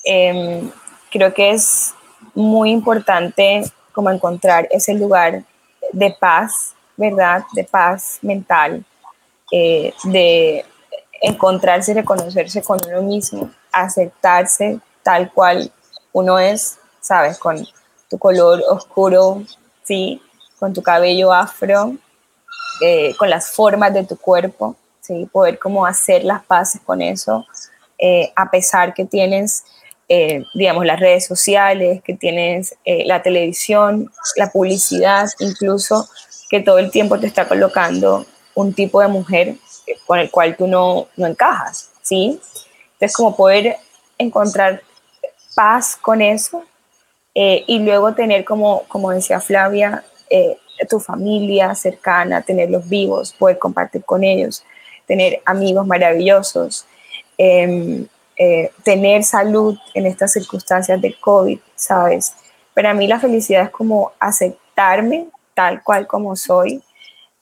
Eh, 0.04 0.70
creo 1.10 1.34
que 1.34 1.50
es 1.50 1.94
muy 2.34 2.70
importante 2.70 3.62
como 3.92 4.10
encontrar 4.10 4.68
ese 4.70 4.94
lugar 4.94 5.44
de 5.92 6.16
paz, 6.18 6.74
¿verdad? 6.96 7.44
De 7.52 7.64
paz 7.64 8.18
mental, 8.22 8.84
eh, 9.52 9.92
de 10.04 10.64
encontrarse, 11.20 11.94
reconocerse 11.94 12.62
con 12.62 12.78
uno 12.86 13.02
mismo, 13.02 13.50
aceptarse 13.72 14.78
tal 15.02 15.32
cual 15.32 15.72
uno 16.12 16.38
es, 16.38 16.78
¿sabes? 17.00 17.38
Con 17.38 17.66
tu 18.08 18.18
color 18.18 18.62
oscuro, 18.68 19.42
sí, 19.84 20.20
con 20.58 20.72
tu 20.72 20.82
cabello 20.82 21.32
afro, 21.32 21.96
eh, 22.80 23.14
con 23.16 23.30
las 23.30 23.50
formas 23.50 23.92
de 23.92 24.04
tu 24.04 24.16
cuerpo, 24.16 24.76
sí, 25.00 25.28
poder 25.32 25.58
como 25.58 25.86
hacer 25.86 26.24
las 26.24 26.44
paces 26.44 26.80
con 26.84 27.02
eso, 27.02 27.46
eh, 27.98 28.32
a 28.36 28.50
pesar 28.50 28.94
que 28.94 29.04
tienes, 29.04 29.64
eh, 30.08 30.42
digamos, 30.54 30.86
las 30.86 31.00
redes 31.00 31.26
sociales, 31.26 32.02
que 32.02 32.14
tienes 32.14 32.74
la 32.84 33.22
televisión, 33.22 34.10
la 34.36 34.50
publicidad, 34.50 35.28
incluso 35.40 36.08
que 36.48 36.60
todo 36.60 36.78
el 36.78 36.90
tiempo 36.90 37.18
te 37.18 37.26
está 37.26 37.46
colocando 37.46 38.24
un 38.54 38.72
tipo 38.72 39.00
de 39.00 39.08
mujer 39.08 39.56
con 40.06 40.18
el 40.18 40.30
cual 40.30 40.56
tú 40.56 40.66
no, 40.66 41.08
no 41.16 41.26
encajas, 41.26 41.90
¿sí? 42.02 42.40
Entonces, 42.94 43.14
como 43.14 43.36
poder 43.36 43.76
encontrar 44.18 44.82
paz 45.54 45.96
con 45.96 46.22
eso, 46.22 46.64
eh, 47.40 47.62
y 47.68 47.78
luego 47.78 48.14
tener, 48.14 48.44
como, 48.44 48.82
como 48.88 49.12
decía 49.12 49.38
Flavia, 49.38 50.02
eh, 50.28 50.56
tu 50.88 50.98
familia 50.98 51.72
cercana, 51.76 52.42
tenerlos 52.42 52.88
vivos, 52.88 53.32
poder 53.32 53.60
compartir 53.60 54.02
con 54.04 54.24
ellos, 54.24 54.64
tener 55.06 55.40
amigos 55.44 55.86
maravillosos, 55.86 56.84
em, 57.36 58.08
eh, 58.36 58.72
tener 58.82 59.22
salud 59.22 59.78
en 59.94 60.06
estas 60.06 60.32
circunstancias 60.32 61.00
de 61.00 61.14
COVID, 61.20 61.60
¿sabes? 61.76 62.34
Para 62.74 62.92
mí 62.92 63.06
la 63.06 63.20
felicidad 63.20 63.62
es 63.62 63.70
como 63.70 64.10
aceptarme 64.18 65.28
tal 65.54 65.84
cual 65.84 66.08
como 66.08 66.34
soy 66.34 66.82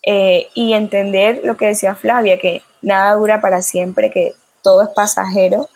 eh, 0.02 0.48
y 0.54 0.74
entender 0.74 1.40
lo 1.42 1.56
que 1.56 1.68
decía 1.68 1.94
Flavia, 1.94 2.38
que 2.38 2.60
nada 2.82 3.14
dura 3.14 3.40
para 3.40 3.62
siempre, 3.62 4.10
que 4.10 4.34
todo 4.62 4.82
es 4.82 4.90
pasajero, 4.90 5.70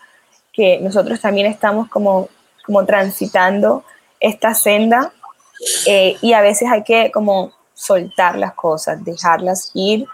que 0.52 0.78
nosotros 0.78 1.22
también 1.22 1.46
estamos 1.46 1.88
como, 1.88 2.28
como 2.66 2.84
transitando 2.84 3.82
esta 4.20 4.54
senda 4.54 5.12
eh, 5.86 6.16
y 6.20 6.32
a 6.32 6.40
veces 6.40 6.68
hay 6.70 6.82
que 6.84 7.10
como 7.10 7.52
soltar 7.74 8.36
las 8.36 8.54
cosas, 8.54 9.04
dejarlas 9.04 9.70
ir, 9.74 10.06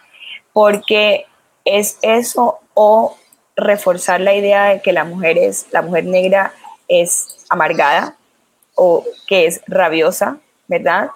porque 0.52 1.26
es 1.64 1.98
eso 2.02 2.60
o 2.74 3.16
reforzar 3.56 4.20
la 4.20 4.34
idea 4.34 4.66
de 4.66 4.80
que 4.82 4.92
la 4.92 5.04
mujer 5.04 5.38
es, 5.38 5.66
la 5.72 5.82
mujer 5.82 6.04
negra 6.04 6.52
es 6.88 7.44
amargada 7.48 8.16
o 8.74 9.04
que 9.26 9.46
es 9.46 9.60
rabiosa, 9.66 10.38
¿verdad? 10.68 11.10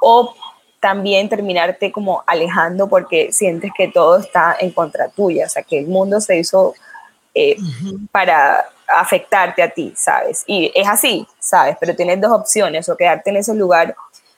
O 0.00 0.34
también 0.80 1.28
terminarte 1.28 1.90
como 1.90 2.22
alejando 2.26 2.88
porque 2.88 3.32
sientes 3.32 3.72
que 3.76 3.88
todo 3.88 4.18
está 4.18 4.56
en 4.60 4.70
contra 4.70 5.08
tuya, 5.08 5.46
o 5.46 5.48
sea, 5.48 5.62
que 5.62 5.80
el 5.80 5.86
mundo 5.86 6.20
se 6.20 6.38
hizo 6.38 6.74
eh, 7.34 7.56
para 8.12 8.66
afectarte 8.86 9.62
a 9.62 9.70
ti, 9.70 9.92
¿sabes? 9.96 10.44
Y 10.46 10.70
es 10.74 10.86
así, 10.86 11.26
¿sabes? 11.48 11.76
Pero 11.80 11.96
tienes 11.96 12.20
dos 12.20 12.32
opciones, 12.32 12.88
o 12.88 12.96
quedarte 12.96 13.30
en 13.30 13.38
ese 13.38 13.54
lugar, 13.54 13.96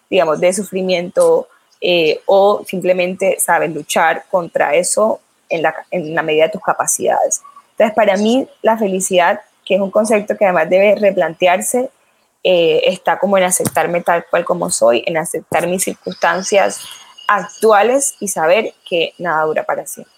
digamos, 0.08 0.38
de 0.40 0.52
sufrimiento, 0.52 1.48
eh, 1.80 2.20
o 2.26 2.62
simplemente, 2.66 3.38
¿sabes? 3.40 3.70
Luchar 3.72 4.24
contra 4.30 4.74
eso 4.74 5.20
en 5.48 5.62
la, 5.62 5.74
en 5.90 6.14
la 6.14 6.22
medida 6.22 6.44
de 6.44 6.50
tus 6.50 6.62
capacidades. 6.62 7.42
Entonces, 7.72 7.94
para 7.94 8.16
mí, 8.16 8.46
la 8.62 8.78
felicidad, 8.78 9.40
que 9.64 9.74
es 9.74 9.80
un 9.80 9.90
concepto 9.90 10.36
que 10.36 10.44
además 10.44 10.70
debe 10.70 10.94
replantearse, 10.94 11.90
eh, 12.44 12.82
está 12.84 13.18
como 13.18 13.36
en 13.36 13.44
aceptarme 13.44 14.02
tal 14.02 14.24
cual 14.30 14.44
como 14.44 14.70
soy, 14.70 15.02
en 15.06 15.16
aceptar 15.16 15.66
mis 15.66 15.82
circunstancias 15.82 16.80
actuales 17.26 18.14
y 18.20 18.28
saber 18.28 18.72
que 18.88 19.14
nada 19.18 19.44
dura 19.44 19.64
para 19.64 19.86
siempre. 19.86 20.14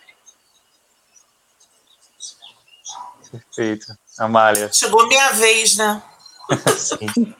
Perfeito. 3.31 3.95
Amália. 4.19 4.69
Chegou 4.69 5.09
minha 5.09 5.33
vez, 5.33 5.77
né? 5.77 6.03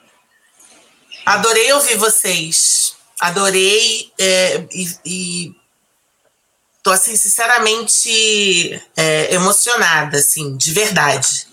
Adorei 1.25 1.73
ouvir 1.73 1.97
vocês. 1.97 2.95
Adorei 3.21 4.13
é, 4.19 4.67
e, 4.73 4.97
e 5.07 5.55
tô 6.83 6.91
assim 6.91 7.15
sinceramente 7.17 8.83
é, 8.97 9.35
emocionada, 9.35 10.19
assim, 10.19 10.57
de 10.57 10.73
verdade, 10.73 11.47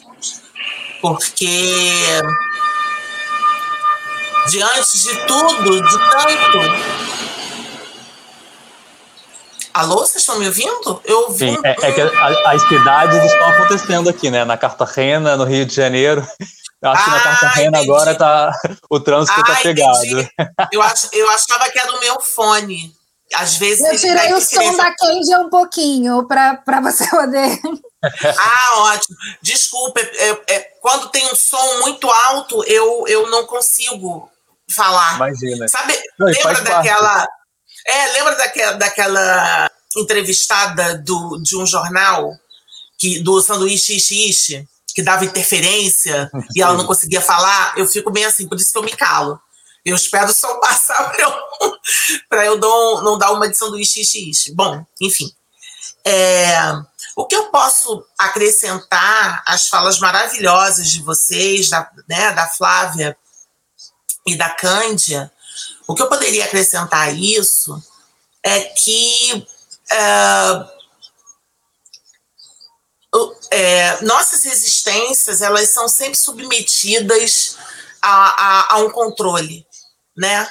porque 1.02 1.94
diante 4.50 5.00
de 5.04 5.28
tudo, 5.28 5.82
de 5.82 5.98
tanto 5.98 7.10
Alô, 9.72 10.00
vocês 10.00 10.18
estão 10.18 10.40
me 10.40 10.48
ouvindo? 10.48 11.02
Eu 11.06 11.20
ouvi 11.28 11.52
Sim, 11.52 11.58
é, 11.64 11.72
é 11.72 11.92
que 11.92 12.02
as 12.02 12.68
cidades 12.68 13.24
estão 13.24 13.48
acontecendo 13.50 14.10
aqui, 14.10 14.32
né? 14.32 14.44
Na 14.44 14.58
Cartagena, 14.58 15.38
no 15.38 15.46
Rio 15.46 15.66
de 15.66 15.74
Janeiro. 15.74 16.28
Eu 16.82 16.90
acho 16.92 17.04
que 17.04 17.10
na 17.10 17.18
Ah, 17.18 17.22
Cartagena 17.24 17.68
entendi. 17.78 17.92
agora 17.92 18.16
tá, 18.16 18.52
o 18.90 19.00
trânsito 19.00 19.44
tá 19.44 19.54
Ah, 19.54 19.62
pegado. 19.62 19.98
entendi. 20.06 20.30
Eu, 20.72 20.82
ach, 20.82 21.08
eu 21.12 21.30
achava 21.32 21.70
que 21.70 21.78
era 21.80 21.92
o 21.96 22.00
meu 22.00 22.20
fone. 22.22 22.94
Às 23.36 23.58
vezes 23.58 23.86
Eu 23.86 23.96
tirei 24.00 24.34
o 24.34 24.42
som 24.42 24.76
da 24.76 24.92
Kenji 24.96 25.36
um 25.36 25.50
pouquinho 25.50 26.26
para 26.28 26.82
você 26.82 27.08
poder. 27.10 27.60
Ah, 28.02 28.80
ótimo. 28.94 29.14
Desculpa, 29.42 30.00
é- 30.00 30.42
é- 30.48 30.60
quando 30.82 31.10
tem 31.10 31.28
um 31.28 31.36
som 31.36 31.80
muito 31.82 32.10
alto, 32.10 32.64
eu, 32.64 33.04
eu 33.10 33.30
não 33.30 33.46
consigo 33.46 34.32
falar. 34.74 35.16
Imagina. 35.18 35.68
Sabe, 35.68 36.02
Não, 36.18 36.28
lembra 36.28 36.42
faz 36.44 36.60
parte. 36.62 36.88
daquela. 36.88 37.28
É, 37.86 38.08
lembra 38.14 38.36
daquela, 38.36 38.72
daquela 38.78 39.70
entrevistada 39.98 40.98
do, 41.00 41.42
de 41.44 41.58
um 41.58 41.66
jornal 41.66 42.32
que, 42.98 43.20
do 43.20 43.42
sanduíche 43.42 43.98
ishi, 43.98 44.30
ishi, 44.30 44.68
que 45.00 45.04
dava 45.04 45.24
interferência 45.24 46.30
e 46.54 46.62
ela 46.62 46.74
não 46.74 46.86
conseguia 46.86 47.22
falar? 47.22 47.74
Eu 47.78 47.88
fico 47.88 48.12
bem 48.12 48.26
assim, 48.26 48.48
por 48.48 48.58
isso 48.58 48.72
que 48.72 48.78
eu 48.78 48.84
me 48.84 48.92
calo. 48.92 49.40
Eu 49.86 49.96
espero 49.96 50.34
som 50.34 50.54
passar 50.60 51.10
para 51.10 51.24
eu, 51.24 51.34
pra 52.28 52.46
eu 52.46 52.58
não, 52.58 53.02
não 53.02 53.18
dar 53.18 53.32
uma 53.32 53.48
de 53.48 53.58
sanduíche 53.58 54.02
ishi. 54.02 54.54
Bom, 54.54 54.86
enfim. 55.00 55.32
É, 56.06 56.74
o 57.16 57.26
que 57.26 57.36
eu 57.36 57.46
posso 57.46 58.06
acrescentar 58.18 59.42
às 59.48 59.70
falas 59.70 60.00
maravilhosas 60.00 60.90
de 60.90 61.02
vocês, 61.02 61.70
da, 61.70 61.90
né, 62.08 62.34
da 62.34 62.48
Flávia 62.48 63.18
e 64.28 64.36
da 64.36 64.50
Cândia, 64.50 65.32
o 65.88 65.96
que 65.96 66.02
eu 66.02 66.10
poderia 66.10 66.44
acrescentar 66.44 67.08
a 67.08 67.12
isso 67.12 67.82
é 68.44 68.62
que 68.62 69.48
é, 69.92 70.79
é, 73.52 74.02
nossas 74.04 74.46
existências 74.46 75.42
elas 75.42 75.70
são 75.72 75.88
sempre 75.88 76.18
submetidas 76.18 77.58
a, 78.02 78.74
a, 78.74 78.74
a 78.76 78.78
um 78.80 78.90
controle, 78.92 79.66
né? 80.16 80.50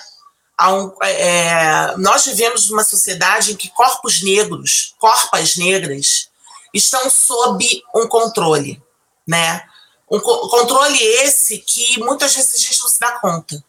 Um, 0.60 0.92
é, 1.04 1.96
nós 1.98 2.24
vivemos 2.26 2.68
numa 2.68 2.82
sociedade 2.82 3.52
em 3.52 3.56
que 3.56 3.68
corpos 3.70 4.22
negros, 4.22 4.94
corpas 4.98 5.56
negras, 5.56 6.28
estão 6.74 7.08
sob 7.08 7.64
um 7.94 8.08
controle, 8.08 8.82
né? 9.26 9.64
Um 10.10 10.18
co- 10.18 10.48
controle 10.48 11.00
esse 11.00 11.58
que 11.58 12.00
muitas 12.00 12.34
vezes 12.34 12.54
a 12.54 12.58
gente 12.58 12.80
não 12.80 12.88
se 12.88 12.98
dá 12.98 13.12
conta, 13.20 13.62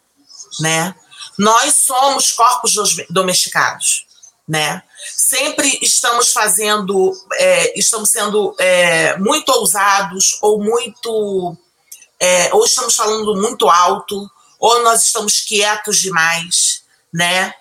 né? 0.61 0.95
Nós 1.37 1.75
somos 1.75 2.31
corpos 2.31 2.73
dos- 2.73 2.95
domesticados, 3.09 4.07
né? 4.47 4.81
Sempre 5.29 5.77
estamos 5.83 6.31
fazendo, 6.31 7.15
é, 7.33 7.79
estamos 7.79 8.09
sendo 8.09 8.55
é, 8.57 9.15
muito 9.19 9.49
ousados 9.49 10.39
ou 10.41 10.57
muito, 10.59 11.55
é, 12.19 12.51
ou 12.51 12.65
estamos 12.65 12.95
falando 12.95 13.35
muito 13.35 13.69
alto, 13.69 14.27
ou 14.57 14.81
nós 14.81 15.03
estamos 15.03 15.41
quietos 15.41 15.99
demais, 15.99 16.81
né? 17.13 17.53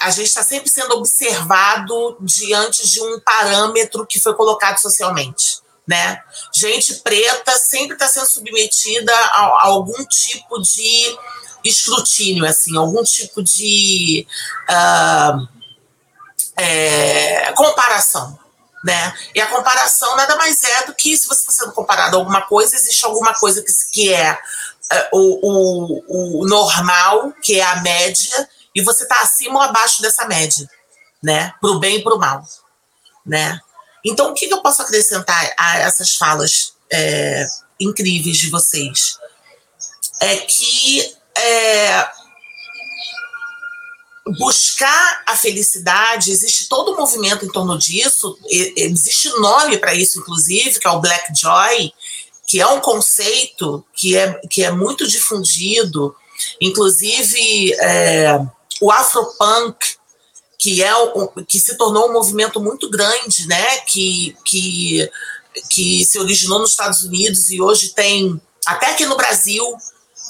A 0.00 0.10
gente 0.10 0.26
está 0.26 0.42
sempre 0.42 0.68
sendo 0.68 0.96
observado 0.96 2.16
diante 2.22 2.90
de 2.90 3.00
um 3.00 3.20
parâmetro 3.20 4.04
que 4.04 4.18
foi 4.18 4.34
colocado 4.34 4.78
socialmente, 4.78 5.60
né? 5.86 6.20
Gente 6.52 6.96
preta 7.02 7.56
sempre 7.56 7.92
está 7.92 8.08
sendo 8.08 8.26
submetida 8.26 9.14
a, 9.14 9.42
a 9.44 9.66
algum 9.66 10.04
tipo 10.06 10.60
de 10.60 11.16
escrutínio, 11.62 12.44
assim, 12.44 12.76
algum 12.76 13.04
tipo 13.04 13.40
de 13.44 14.26
ah, 14.68 15.38
é, 16.62 17.52
comparação, 17.52 18.38
né? 18.84 19.14
E 19.34 19.40
a 19.40 19.46
comparação 19.46 20.16
nada 20.16 20.36
mais 20.36 20.62
é 20.62 20.86
do 20.86 20.94
que 20.94 21.16
se 21.16 21.26
você 21.26 21.40
está 21.40 21.52
sendo 21.52 21.72
comparado 21.72 22.16
a 22.16 22.20
alguma 22.20 22.42
coisa, 22.42 22.74
existe 22.74 23.04
alguma 23.04 23.34
coisa 23.34 23.62
que, 23.62 23.72
que 23.92 24.12
é, 24.12 24.38
é, 24.92 25.08
o, 25.12 25.38
o, 25.42 26.40
o 26.40 26.48
normal, 26.48 27.32
que 27.42 27.60
é 27.60 27.64
a 27.64 27.80
média, 27.80 28.48
e 28.74 28.80
você 28.82 29.02
está 29.04 29.20
acima 29.20 29.56
ou 29.56 29.62
abaixo 29.62 30.02
dessa 30.02 30.24
média, 30.26 30.68
né? 31.22 31.52
Para 31.60 31.70
o 31.70 31.78
bem 31.78 31.98
e 31.98 32.02
para 32.02 32.14
o 32.14 32.18
mal, 32.18 32.42
né? 33.24 33.58
Então, 34.04 34.30
o 34.30 34.34
que, 34.34 34.48
que 34.48 34.54
eu 34.54 34.62
posso 34.62 34.82
acrescentar 34.82 35.52
a 35.56 35.78
essas 35.78 36.16
falas 36.16 36.74
é, 36.92 37.46
incríveis 37.78 38.36
de 38.38 38.50
vocês? 38.50 39.16
É 40.20 40.36
que 40.36 41.16
é, 41.36 42.08
buscar 44.38 45.24
a 45.26 45.36
felicidade, 45.36 46.30
existe 46.30 46.68
todo 46.68 46.92
um 46.92 46.96
movimento 46.96 47.44
em 47.44 47.50
torno 47.50 47.76
disso, 47.76 48.38
existe 48.48 49.28
nome 49.40 49.78
para 49.78 49.94
isso, 49.94 50.20
inclusive, 50.20 50.78
que 50.78 50.86
é 50.86 50.90
o 50.90 51.00
Black 51.00 51.32
Joy, 51.36 51.92
que 52.46 52.60
é 52.60 52.66
um 52.66 52.80
conceito 52.80 53.84
que 53.94 54.16
é, 54.16 54.32
que 54.48 54.62
é 54.62 54.70
muito 54.70 55.08
difundido, 55.08 56.14
inclusive 56.60 57.72
é, 57.80 58.38
o 58.80 58.90
Afropunk, 58.90 59.76
que, 60.58 60.82
é 60.82 60.94
o, 60.94 61.28
que 61.42 61.58
se 61.58 61.76
tornou 61.76 62.08
um 62.08 62.12
movimento 62.12 62.60
muito 62.60 62.88
grande, 62.88 63.48
né? 63.48 63.78
Que, 63.78 64.36
que, 64.44 65.10
que 65.68 66.04
se 66.04 66.18
originou 66.20 66.60
nos 66.60 66.70
Estados 66.70 67.02
Unidos 67.02 67.50
e 67.50 67.60
hoje 67.60 67.88
tem, 67.94 68.40
até 68.64 68.92
aqui 68.92 69.04
no 69.04 69.16
Brasil, 69.16 69.64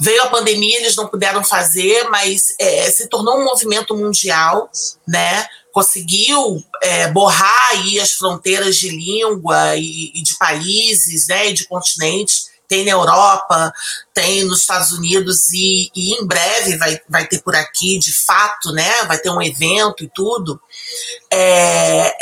veio 0.03 0.25
a 0.25 0.31
pandemia, 0.31 0.79
eles 0.79 0.97
não 0.97 1.07
puderam 1.07 1.45
fazer, 1.45 2.09
mas 2.11 2.55
é, 2.59 2.91
se 2.91 3.09
tornou 3.09 3.39
um 3.39 3.45
movimento 3.45 3.97
mundial, 3.97 4.69
né? 5.07 5.47
Conseguiu 5.73 6.63
é, 6.83 7.07
borrar 7.09 7.71
aí 7.71 8.01
as 8.01 8.11
fronteiras 8.11 8.77
de 8.77 8.89
língua 8.89 9.77
e, 9.77 10.11
e 10.13 10.23
de 10.23 10.37
países, 10.37 11.29
né? 11.29 11.51
E 11.51 11.53
de 11.53 11.69
continentes. 11.69 12.51
tem 12.67 12.85
na 12.85 12.91
Europa, 12.91 13.73
tem 14.13 14.45
nos 14.45 14.63
Estados 14.63 14.93
Unidos 14.93 15.53
e, 15.53 15.89
e, 15.95 16.15
em 16.15 16.27
breve 16.27 16.77
vai, 16.79 17.01
vai 17.09 17.27
ter 17.29 17.41
por 17.41 17.55
aqui, 17.55 17.99
de 17.99 18.13
fato, 18.13 18.73
né? 18.73 19.05
Vai 19.05 19.19
ter 19.19 19.31
um 19.31 19.41
evento 19.41 20.03
e 20.03 20.11
tudo. 20.13 20.61
É, 21.31 22.13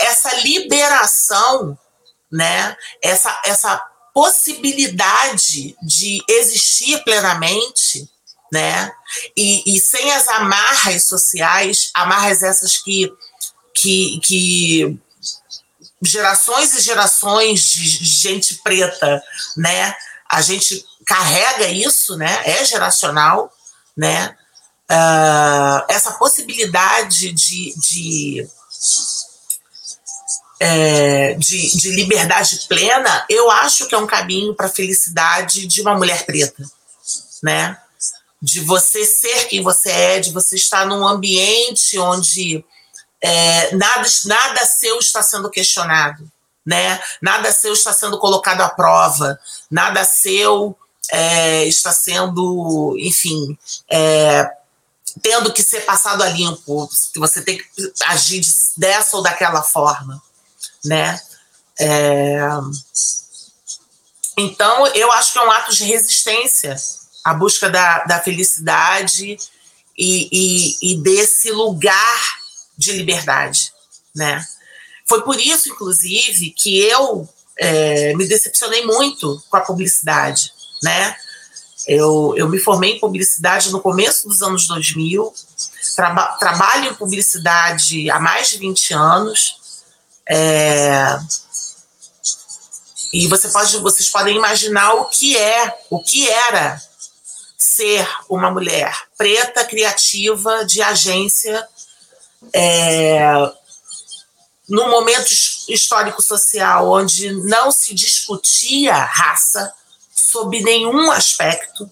essa 0.00 0.34
liberação, 0.40 1.78
né? 2.30 2.76
Essa, 3.02 3.40
essa 3.46 3.82
possibilidade 4.16 5.76
de 5.82 6.24
existir 6.26 7.04
plenamente, 7.04 8.10
né? 8.50 8.90
E, 9.36 9.76
e 9.76 9.78
sem 9.78 10.10
as 10.10 10.26
amarras 10.28 11.04
sociais, 11.04 11.90
amarras 11.92 12.42
essas 12.42 12.78
que, 12.78 13.12
que, 13.74 14.18
que 14.20 14.98
gerações 16.02 16.72
e 16.72 16.80
gerações 16.80 17.60
de 17.60 18.06
gente 18.06 18.54
preta, 18.64 19.22
né? 19.54 19.94
A 20.30 20.40
gente 20.40 20.82
carrega 21.06 21.68
isso, 21.68 22.16
né? 22.16 22.40
É 22.46 22.64
geracional, 22.64 23.52
né? 23.94 24.34
Uh, 24.90 25.84
essa 25.90 26.12
possibilidade 26.12 27.34
de, 27.34 27.74
de 27.78 28.48
é, 30.58 31.34
de, 31.34 31.76
de, 31.76 31.90
liberdade 31.90 32.66
plena, 32.68 33.24
eu 33.28 33.50
acho 33.50 33.86
que 33.86 33.94
é 33.94 33.98
um 33.98 34.06
caminho 34.06 34.54
para 34.54 34.66
a 34.66 34.70
felicidade 34.70 35.66
de 35.66 35.82
uma 35.82 35.94
mulher 35.94 36.24
preta, 36.24 36.64
né? 37.42 37.78
De 38.40 38.60
você 38.60 39.04
ser 39.04 39.48
quem 39.48 39.62
você 39.62 39.90
é, 39.90 40.20
de 40.20 40.32
você 40.32 40.56
estar 40.56 40.86
num 40.86 41.06
ambiente 41.06 41.98
onde 41.98 42.64
é, 43.20 43.74
nada, 43.74 44.08
nada 44.24 44.66
seu 44.66 44.98
está 44.98 45.22
sendo 45.22 45.50
questionado, 45.50 46.30
né? 46.64 47.00
Nada 47.20 47.52
seu 47.52 47.72
está 47.72 47.92
sendo 47.92 48.18
colocado 48.18 48.62
à 48.62 48.68
prova, 48.68 49.38
nada 49.70 50.04
seu 50.04 50.76
é, 51.10 51.64
está 51.64 51.92
sendo, 51.92 52.96
enfim, 52.98 53.58
é, 53.90 54.50
tendo 55.20 55.52
que 55.52 55.62
ser 55.62 55.80
passado 55.82 56.22
a 56.22 56.28
limpo, 56.28 56.88
você 57.16 57.42
tem 57.42 57.58
que 57.58 57.92
agir 58.06 58.42
dessa 58.76 59.16
ou 59.16 59.22
daquela 59.22 59.62
forma 59.62 60.22
né? 60.86 61.20
É... 61.78 62.38
Então, 64.38 64.86
eu 64.88 65.10
acho 65.12 65.32
que 65.32 65.38
é 65.38 65.42
um 65.42 65.50
ato 65.50 65.74
de 65.74 65.84
resistência 65.84 66.76
a 67.26 67.34
busca 67.34 67.68
da, 67.68 68.04
da 68.04 68.20
felicidade 68.20 69.36
e, 69.98 70.28
e, 70.30 70.92
e 70.92 71.02
desse 71.02 71.50
lugar 71.50 72.22
de 72.78 72.92
liberdade, 72.92 73.72
né? 74.14 74.46
Foi 75.08 75.22
por 75.22 75.36
isso, 75.40 75.68
inclusive, 75.68 76.50
que 76.50 76.78
eu 76.78 77.28
é, 77.58 78.14
me 78.14 78.28
decepcionei 78.28 78.84
muito 78.84 79.42
com 79.50 79.56
a 79.56 79.60
publicidade, 79.60 80.52
né? 80.84 81.16
Eu, 81.86 82.32
eu 82.36 82.48
me 82.48 82.60
formei 82.60 82.92
em 82.92 83.00
publicidade 83.00 83.72
no 83.72 83.80
começo 83.80 84.28
dos 84.28 84.40
anos 84.40 84.68
2000, 84.68 85.34
traba, 85.96 86.26
trabalho 86.38 86.90
em 86.90 86.94
publicidade 86.94 88.08
há 88.08 88.20
mais 88.20 88.50
de 88.50 88.58
20 88.58 88.94
anos, 88.94 89.56
é, 90.28 91.18
e 93.12 93.28
você 93.28 93.48
pode, 93.48 93.76
vocês 93.78 94.10
podem 94.10 94.36
imaginar 94.36 94.94
o 94.94 95.06
que 95.06 95.36
é, 95.36 95.78
o 95.88 96.02
que 96.02 96.28
era 96.28 96.80
ser 97.56 98.06
uma 98.28 98.50
mulher 98.50 98.94
preta, 99.16 99.64
criativa, 99.64 100.64
de 100.64 100.82
agência, 100.82 101.66
é, 102.52 103.32
num 104.68 104.90
momento 104.90 105.30
histórico-social 105.68 106.90
onde 106.90 107.32
não 107.44 107.70
se 107.70 107.94
discutia 107.94 108.94
raça 108.94 109.72
sob 110.12 110.60
nenhum 110.62 111.10
aspecto, 111.10 111.88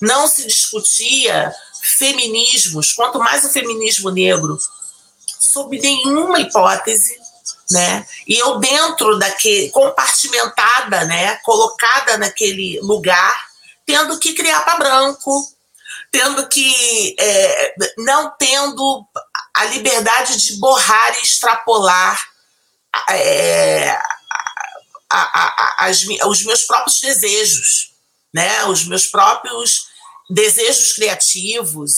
não 0.00 0.26
se 0.26 0.46
discutia 0.46 1.54
feminismos, 1.82 2.92
quanto 2.92 3.18
mais 3.18 3.44
o 3.44 3.50
feminismo 3.50 4.10
negro, 4.10 4.58
sob 5.38 5.78
nenhuma 5.78 6.40
hipótese, 6.40 7.20
né? 7.70 8.06
E 8.26 8.36
eu 8.36 8.58
dentro 8.58 9.18
daquele 9.18 9.70
compartimentada, 9.70 11.04
né, 11.04 11.36
colocada 11.36 12.18
naquele 12.18 12.78
lugar, 12.82 13.34
tendo 13.86 14.18
que 14.18 14.34
criar 14.34 14.60
para 14.62 14.76
branco, 14.76 15.52
tendo 16.10 16.48
que 16.48 17.16
é, 17.18 17.74
não 17.98 18.32
tendo 18.38 19.06
a 19.56 19.64
liberdade 19.66 20.36
de 20.36 20.56
borrar 20.58 21.16
e 21.18 21.22
extrapolar 21.22 22.20
é, 23.10 23.90
a, 23.90 25.18
a, 25.18 25.44
a, 25.46 25.86
as, 25.86 26.04
os 26.26 26.44
meus 26.44 26.64
próprios 26.64 27.00
desejos, 27.00 27.92
né? 28.32 28.64
Os 28.66 28.84
meus 28.86 29.06
próprios 29.06 29.86
desejos 30.30 30.92
criativos, 30.92 31.96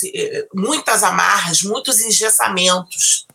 muitas 0.55 1.03
amarras, 1.03 1.63
muitos 1.63 2.01
engessamentos. 2.01 3.26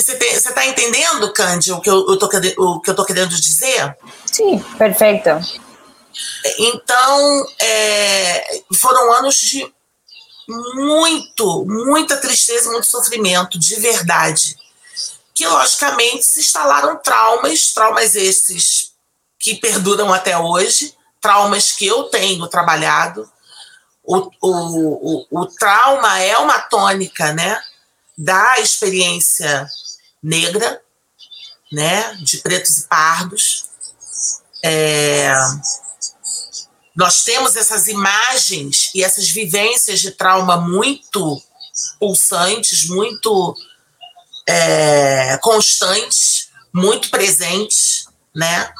Você 0.00 0.12
está 0.12 0.64
entendendo, 0.66 1.32
Cândido, 1.32 1.76
o 1.76 1.80
que 1.80 1.90
eu, 1.90 2.16
tô, 2.18 2.26
o 2.26 2.80
que 2.80 2.90
eu 2.90 2.92
estou 2.92 3.04
querendo 3.04 3.34
dizer? 3.34 3.96
Sim, 4.26 4.58
perfeito. 4.76 5.30
Então, 6.58 7.46
é, 7.60 8.62
foram 8.74 9.12
anos 9.14 9.36
de 9.36 9.72
muito, 10.48 11.64
muita 11.66 12.16
tristeza, 12.16 12.70
muito 12.70 12.86
sofrimento, 12.86 13.58
de 13.58 13.76
verdade. 13.76 14.56
Que, 15.34 15.46
logicamente, 15.46 16.24
se 16.24 16.40
instalaram 16.40 16.96
traumas, 17.02 17.72
traumas 17.72 18.16
esses 18.16 18.92
que 19.38 19.56
perduram 19.56 20.12
até 20.12 20.38
hoje, 20.38 20.94
traumas 21.20 21.72
que 21.72 21.86
eu 21.86 22.04
tenho 22.04 22.46
trabalhado. 22.48 23.30
O, 24.02 24.30
o, 24.40 25.26
o, 25.26 25.26
o 25.30 25.46
trauma 25.46 26.18
é 26.20 26.38
uma 26.38 26.60
tônica, 26.60 27.32
né? 27.32 27.60
da 28.18 28.58
experiência 28.58 29.68
negra, 30.22 30.80
né, 31.72 32.14
de 32.22 32.38
pretos 32.38 32.78
e 32.78 32.88
pardos. 32.88 33.64
É, 34.64 35.32
nós 36.96 37.22
temos 37.22 37.54
essas 37.54 37.86
imagens 37.86 38.90
e 38.94 39.04
essas 39.04 39.28
vivências 39.30 40.00
de 40.00 40.10
trauma 40.10 40.56
muito 40.56 41.40
pulsantes, 42.00 42.88
muito 42.88 43.54
é, 44.48 45.38
constantes, 45.40 46.48
muito 46.72 47.10
presentes, 47.10 48.06
né? 48.34 48.72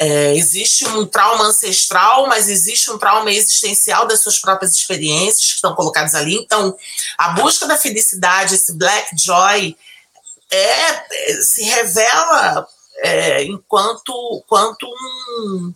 É, 0.00 0.36
existe 0.36 0.86
um 0.86 1.04
trauma 1.04 1.46
ancestral, 1.46 2.28
mas 2.28 2.48
existe 2.48 2.88
um 2.88 2.98
trauma 2.98 3.32
existencial 3.32 4.06
das 4.06 4.22
suas 4.22 4.38
próprias 4.38 4.72
experiências 4.72 5.48
que 5.48 5.54
estão 5.56 5.74
colocadas 5.74 6.14
ali. 6.14 6.36
Então, 6.36 6.76
a 7.18 7.30
busca 7.30 7.66
da 7.66 7.76
felicidade, 7.76 8.54
esse 8.54 8.74
black 8.74 9.10
joy, 9.18 9.76
é, 10.50 11.40
se 11.42 11.62
revela 11.62 12.66
é, 12.98 13.44
enquanto, 13.44 14.42
enquanto 14.44 14.86
um, 14.86 15.72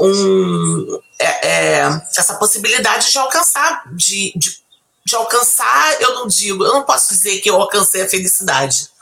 um 0.00 1.00
é, 1.18 1.48
é, 1.48 2.02
essa 2.16 2.34
possibilidade 2.34 3.10
de 3.10 3.18
alcançar, 3.18 3.84
de, 3.94 4.32
de, 4.36 4.58
de 5.04 5.16
alcançar, 5.16 6.00
eu 6.00 6.14
não 6.14 6.26
digo, 6.26 6.64
eu 6.64 6.72
não 6.72 6.84
posso 6.84 7.12
dizer 7.12 7.40
que 7.40 7.50
eu 7.50 7.60
alcancei 7.60 8.02
a 8.02 8.08
felicidade 8.08 8.92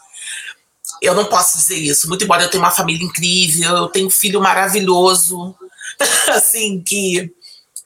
eu 1.00 1.14
não 1.14 1.24
posso 1.24 1.56
dizer 1.56 1.76
isso. 1.76 2.08
Muito 2.08 2.24
embora 2.24 2.42
eu 2.42 2.50
tenha 2.50 2.62
uma 2.62 2.70
família 2.70 3.04
incrível, 3.04 3.76
eu 3.76 3.88
tenho 3.88 4.06
um 4.06 4.10
filho 4.10 4.40
maravilhoso, 4.40 5.56
assim, 6.28 6.82
que 6.82 7.32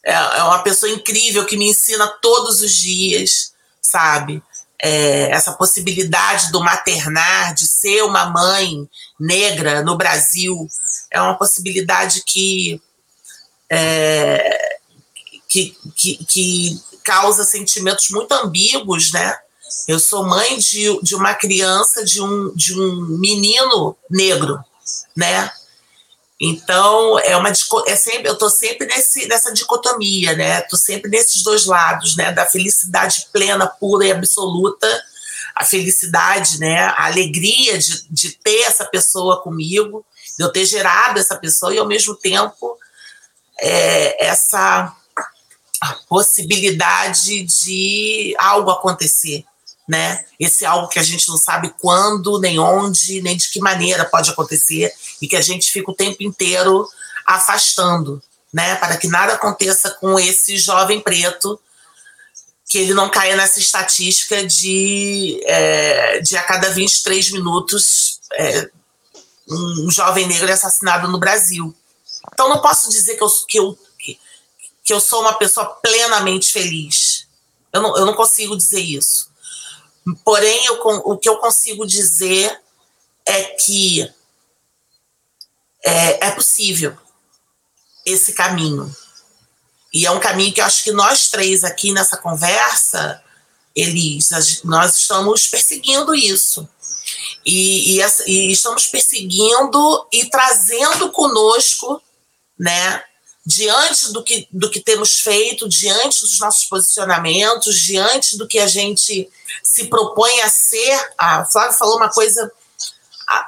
é, 0.04 0.12
é 0.12 0.42
uma 0.42 0.62
pessoa 0.62 0.90
incrível 0.90 1.46
que 1.46 1.56
me 1.56 1.68
ensina 1.68 2.06
todos 2.20 2.60
os 2.60 2.72
dias, 2.72 3.52
sabe? 3.80 4.42
É, 4.86 5.30
essa 5.30 5.52
possibilidade 5.52 6.52
do 6.52 6.60
maternar, 6.60 7.54
de 7.54 7.66
ser 7.66 8.02
uma 8.02 8.26
mãe 8.26 8.86
negra 9.18 9.80
no 9.82 9.96
Brasil, 9.96 10.68
é 11.10 11.18
uma 11.22 11.38
possibilidade 11.38 12.22
que, 12.26 12.82
é, 13.70 14.78
que, 15.48 15.74
que, 15.96 16.24
que 16.26 16.82
causa 17.02 17.44
sentimentos 17.44 18.10
muito 18.10 18.32
ambíguos, 18.32 19.10
né? 19.10 19.34
Eu 19.88 19.98
sou 19.98 20.26
mãe 20.26 20.58
de, 20.58 21.00
de 21.02 21.14
uma 21.14 21.32
criança, 21.32 22.04
de 22.04 22.20
um, 22.20 22.54
de 22.54 22.78
um 22.78 23.18
menino 23.18 23.96
negro, 24.10 24.62
né? 25.16 25.50
Então, 26.40 27.18
é 27.20 27.36
uma 27.36 27.50
é 27.86 27.96
sempre, 27.96 28.28
eu 28.28 28.32
estou 28.32 28.50
sempre 28.50 28.86
nesse, 28.86 29.26
nessa 29.28 29.52
dicotomia, 29.52 30.34
né? 30.34 30.60
Estou 30.60 30.78
sempre 30.78 31.10
nesses 31.10 31.42
dois 31.42 31.64
lados, 31.66 32.16
né? 32.16 32.32
Da 32.32 32.44
felicidade 32.44 33.28
plena, 33.32 33.66
pura 33.66 34.06
e 34.06 34.12
absoluta, 34.12 34.86
a 35.54 35.64
felicidade, 35.64 36.58
né? 36.58 36.80
A 36.80 37.06
alegria 37.06 37.78
de, 37.78 38.08
de 38.10 38.32
ter 38.32 38.62
essa 38.62 38.84
pessoa 38.84 39.40
comigo, 39.42 40.04
de 40.36 40.44
eu 40.44 40.50
ter 40.50 40.64
gerado 40.66 41.20
essa 41.20 41.36
pessoa, 41.36 41.72
e 41.72 41.78
ao 41.78 41.86
mesmo 41.86 42.16
tempo 42.16 42.76
é, 43.60 44.26
essa 44.26 44.92
possibilidade 46.08 47.42
de 47.42 48.34
algo 48.38 48.70
acontecer, 48.70 49.44
né? 49.86 50.24
Esse 50.40 50.64
é 50.64 50.68
algo 50.68 50.88
que 50.88 50.98
a 50.98 51.02
gente 51.02 51.28
não 51.28 51.36
sabe 51.36 51.72
quando, 51.78 52.40
nem 52.40 52.58
onde, 52.58 53.20
nem 53.20 53.36
de 53.36 53.50
que 53.50 53.60
maneira 53.60 54.04
pode 54.04 54.30
acontecer 54.30 54.92
e 55.20 55.28
que 55.28 55.36
a 55.36 55.40
gente 55.40 55.70
fica 55.70 55.90
o 55.90 55.94
tempo 55.94 56.22
inteiro 56.22 56.88
afastando, 57.26 58.22
né, 58.52 58.76
para 58.76 58.96
que 58.96 59.08
nada 59.08 59.34
aconteça 59.34 59.90
com 59.90 60.18
esse 60.18 60.58
jovem 60.58 61.00
preto, 61.00 61.58
que 62.66 62.78
ele 62.78 62.94
não 62.94 63.10
caia 63.10 63.36
nessa 63.36 63.58
estatística 63.58 64.46
de, 64.46 65.40
é, 65.44 66.20
de 66.20 66.36
a 66.36 66.42
cada 66.42 66.70
23 66.70 67.30
minutos 67.30 68.20
é, 68.32 68.70
um 69.48 69.90
jovem 69.90 70.26
negro 70.26 70.48
é 70.48 70.52
assassinado 70.52 71.08
no 71.08 71.18
Brasil. 71.18 71.74
Então 72.32 72.48
não 72.48 72.60
posso 72.60 72.90
dizer 72.90 73.16
que 73.16 73.22
eu, 73.22 73.28
que 73.46 73.58
eu, 73.58 73.78
que 74.82 74.92
eu 74.92 75.00
sou 75.00 75.20
uma 75.20 75.34
pessoa 75.34 75.66
plenamente 75.66 76.50
feliz. 76.50 77.26
Eu 77.72 77.82
não, 77.82 77.96
eu 77.96 78.06
não 78.06 78.14
consigo 78.14 78.56
dizer 78.56 78.80
isso. 78.80 79.30
Porém, 80.24 80.66
eu, 80.66 80.80
o 81.04 81.16
que 81.16 81.28
eu 81.28 81.38
consigo 81.38 81.86
dizer 81.86 82.60
é 83.24 83.44
que 83.44 84.02
é, 85.84 86.26
é 86.26 86.30
possível 86.30 86.96
esse 88.04 88.32
caminho. 88.32 88.94
E 89.92 90.04
é 90.04 90.10
um 90.10 90.20
caminho 90.20 90.52
que 90.52 90.60
eu 90.60 90.64
acho 90.64 90.82
que 90.82 90.92
nós 90.92 91.28
três 91.28 91.64
aqui 91.64 91.92
nessa 91.92 92.16
conversa, 92.16 93.22
Elis, 93.74 94.28
nós 94.64 94.96
estamos 94.96 95.46
perseguindo 95.46 96.14
isso. 96.14 96.68
E, 97.44 97.98
e, 97.98 98.04
e, 98.26 98.52
estamos 98.52 98.86
perseguindo 98.86 100.08
e 100.12 100.28
trazendo 100.30 101.10
conosco, 101.10 102.00
né, 102.58 103.02
diante 103.46 104.12
do 104.12 104.24
que, 104.24 104.48
do 104.50 104.70
que 104.70 104.80
temos 104.80 105.20
feito, 105.20 105.68
diante 105.68 106.22
dos 106.22 106.38
nossos 106.40 106.64
posicionamentos, 106.64 107.76
diante 107.76 108.38
do 108.38 108.48
que 108.48 108.58
a 108.58 108.66
gente 108.66 109.28
se 109.62 109.86
propõe 109.88 110.40
a 110.40 110.48
ser. 110.48 111.12
A 111.18 111.44
Flávia 111.44 111.76
falou 111.76 111.96
uma 111.96 112.10
coisa 112.10 112.50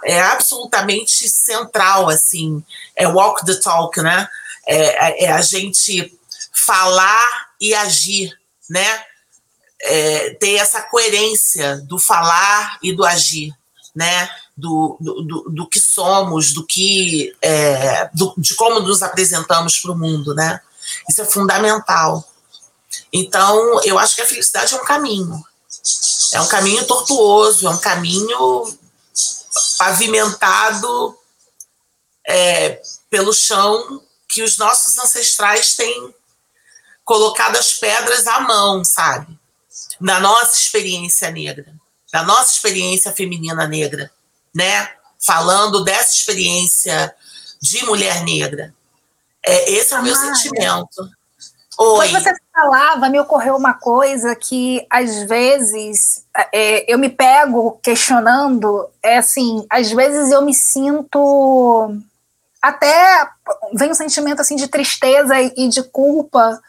é 0.05 0.21
absolutamente 0.21 1.29
central, 1.29 2.09
assim, 2.09 2.65
é 2.95 3.07
walk 3.07 3.45
the 3.45 3.55
talk, 3.57 4.01
né? 4.01 4.29
É, 4.67 5.25
é, 5.25 5.25
é 5.25 5.33
a 5.33 5.43
gente 5.43 6.19
falar 6.53 7.51
e 7.61 7.75
agir, 7.75 8.33
né? 8.69 9.05
É, 9.83 10.31
ter 10.35 10.55
essa 10.55 10.81
coerência 10.83 11.77
do 11.83 11.99
falar 11.99 12.79
e 12.83 12.95
do 12.95 13.05
agir, 13.05 13.53
né? 13.97 14.29
Do, 14.55 14.99
do, 15.01 15.51
do, 15.51 15.67
que 15.67 15.81
somos, 15.81 16.53
do 16.53 16.65
que 16.67 17.35
é, 17.41 18.11
do, 18.13 18.35
de 18.37 18.55
como 18.55 18.81
nos 18.81 19.03
apresentamos 19.03 19.79
para 19.79 19.93
o 19.93 19.99
mundo, 19.99 20.35
né? 20.35 20.61
Isso 21.09 21.23
é 21.23 21.25
fundamental. 21.25 22.23
Então, 23.11 23.83
eu 23.83 23.99
acho 23.99 24.15
que 24.15 24.23
a 24.23 24.27
felicidade 24.27 24.75
é 24.75 24.81
um 24.81 24.85
caminho. 24.85 25.43
É 26.33 26.41
um 26.41 26.49
caminho 26.49 26.87
tortuoso, 26.87 27.67
é 27.67 27.71
um 27.71 27.79
caminho 27.79 28.79
pavimentado 29.79 31.17
é, 32.27 32.83
pelo 33.09 33.33
chão 33.33 34.03
que 34.29 34.43
os 34.43 34.59
nossos 34.59 34.99
ancestrais 34.99 35.75
têm 35.75 36.15
colocado 37.05 37.57
as 37.57 37.73
pedras 37.73 38.27
à 38.27 38.41
mão, 38.41 38.85
sabe? 38.85 39.39
Na 39.99 40.21
nossa 40.21 40.59
experiência 40.59 41.31
negra, 41.31 41.73
na 42.13 42.23
nossa 42.23 42.53
experiência 42.53 43.13
feminina 43.13 43.67
negra, 43.67 44.11
né? 44.55 44.91
Falando 45.19 45.85
dessa 45.85 46.13
experiência 46.13 47.15
de 47.61 47.85
mulher 47.85 48.23
negra. 48.23 48.75
É, 49.45 49.73
esse 49.73 49.95
é 49.95 49.99
o 49.99 50.03
meu 50.03 50.15
sentimento. 50.15 51.09
Oi. 51.79 52.09
Quando 52.09 52.23
você 52.23 52.35
falava, 52.55 53.09
me 53.09 53.21
ocorreu 53.21 53.55
uma 53.55 53.75
coisa 53.75 54.35
que 54.35 54.87
às 54.91 55.23
vezes 55.25 56.25
é, 56.53 56.91
eu 56.91 56.99
me 56.99 57.11
pego 57.11 57.79
questionando, 57.83 58.89
é 59.03 59.19
assim, 59.19 59.67
às 59.69 59.91
vezes 59.93 60.33
eu 60.33 60.43
me 60.43 60.55
sinto 60.55 61.95
até 62.63 63.29
vem 63.75 63.91
um 63.91 63.95
sentimento 63.95 64.41
assim 64.41 64.57
de 64.57 64.69
tristeza 64.69 65.35
e 65.41 65.69
de 65.69 65.83
culpa 65.83 66.61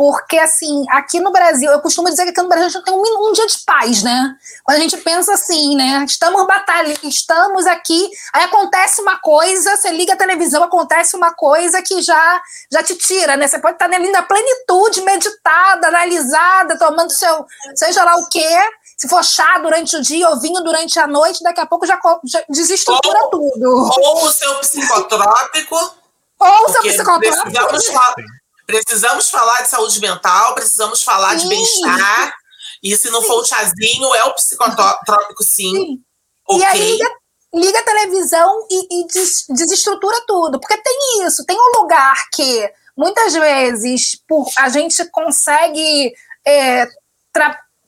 porque, 0.00 0.38
assim, 0.38 0.86
aqui 0.92 1.20
no 1.20 1.30
Brasil, 1.30 1.70
eu 1.70 1.78
costumo 1.78 2.08
dizer 2.08 2.22
que 2.22 2.30
aqui 2.30 2.40
no 2.40 2.48
Brasil 2.48 2.68
a 2.68 2.70
gente 2.70 2.84
tem 2.84 2.94
um, 2.94 3.28
um 3.28 3.32
dia 3.34 3.46
de 3.46 3.58
paz, 3.66 4.02
né? 4.02 4.34
Quando 4.64 4.78
a 4.78 4.80
gente 4.80 4.96
pensa 4.96 5.34
assim, 5.34 5.76
né? 5.76 6.02
Estamos 6.08 6.46
batalha, 6.46 6.96
estamos 7.02 7.66
aqui, 7.66 8.10
aí 8.32 8.44
acontece 8.44 9.02
uma 9.02 9.18
coisa, 9.18 9.76
você 9.76 9.90
liga 9.90 10.14
a 10.14 10.16
televisão, 10.16 10.62
acontece 10.62 11.14
uma 11.14 11.34
coisa 11.34 11.82
que 11.82 12.00
já, 12.00 12.42
já 12.72 12.82
te 12.82 12.96
tira, 12.96 13.36
né? 13.36 13.46
Você 13.46 13.58
pode 13.58 13.74
estar 13.74 13.92
ali 13.92 14.10
na 14.10 14.22
plenitude, 14.22 15.02
meditada, 15.02 15.88
analisada, 15.88 16.78
tomando 16.78 17.10
seu, 17.10 17.44
seja 17.74 18.02
lá 18.02 18.16
o 18.16 18.26
quê, 18.30 18.58
se 18.96 19.06
for 19.06 19.22
chá 19.22 19.58
durante 19.58 19.98
o 19.98 20.00
dia 20.00 20.30
ou 20.30 20.40
vinho 20.40 20.62
durante 20.62 20.98
a 20.98 21.06
noite, 21.06 21.42
daqui 21.42 21.60
a 21.60 21.66
pouco 21.66 21.84
já, 21.84 22.00
já 22.24 22.42
desestrutura 22.48 23.24
ou, 23.24 23.28
tudo. 23.28 23.90
Ou 24.00 24.24
o 24.24 24.32
seu 24.32 24.54
psicotrópico. 24.60 25.76
Ou 26.38 26.64
o 26.64 26.68
seu 26.70 26.82
psicotrópico. 26.84 27.50
Precisamos 27.50 27.86
falar 27.88 28.14
de 28.70 29.68
saúde 29.68 30.00
mental, 30.00 30.54
precisamos 30.54 31.02
falar 31.02 31.38
sim. 31.38 31.44
de 31.44 31.48
bem-estar. 31.48 32.34
E 32.82 32.96
se 32.96 33.10
não 33.10 33.20
sim. 33.20 33.26
for 33.26 33.40
o 33.40 33.44
chazinho, 33.44 34.14
é 34.14 34.24
o 34.24 34.34
psicotrópico, 34.34 35.42
sim. 35.42 35.72
sim. 35.72 36.02
Okay. 36.48 36.60
E 36.60 36.64
aí 36.64 36.92
liga, 36.92 37.10
liga 37.54 37.78
a 37.78 37.84
televisão 37.84 38.66
e, 38.70 39.00
e 39.00 39.06
des, 39.06 39.44
desestrutura 39.48 40.16
tudo. 40.26 40.60
Porque 40.60 40.76
tem 40.76 41.26
isso, 41.26 41.44
tem 41.44 41.56
um 41.56 41.80
lugar 41.80 42.16
que 42.32 42.72
muitas 42.96 43.34
vezes 43.34 44.16
por, 44.28 44.46
a 44.58 44.68
gente 44.68 45.04
consegue 45.10 46.12
é, 46.46 46.86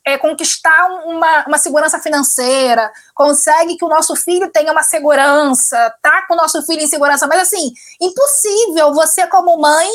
é, 0.05 0.19
conquistar 0.19 0.89
uma, 1.05 1.47
uma 1.47 1.59
segurança 1.59 1.99
financeira, 1.99 2.93
consegue 3.15 3.77
que 3.77 3.85
o 3.85 3.89
nosso 3.89 4.17
filho 4.17 4.51
tenha 4.51 4.73
uma 4.73 4.83
segurança, 4.83 5.95
tá 6.03 6.27
com 6.27 6.35
o 6.35 6.37
nosso 6.37 6.61
filho 6.67 6.83
em 6.83 6.89
segurança, 6.89 7.27
mas 7.27 7.43
assim, 7.43 7.73
impossível 8.01 8.93
você, 8.93 9.27
como 9.29 9.61
mãe, 9.61 9.89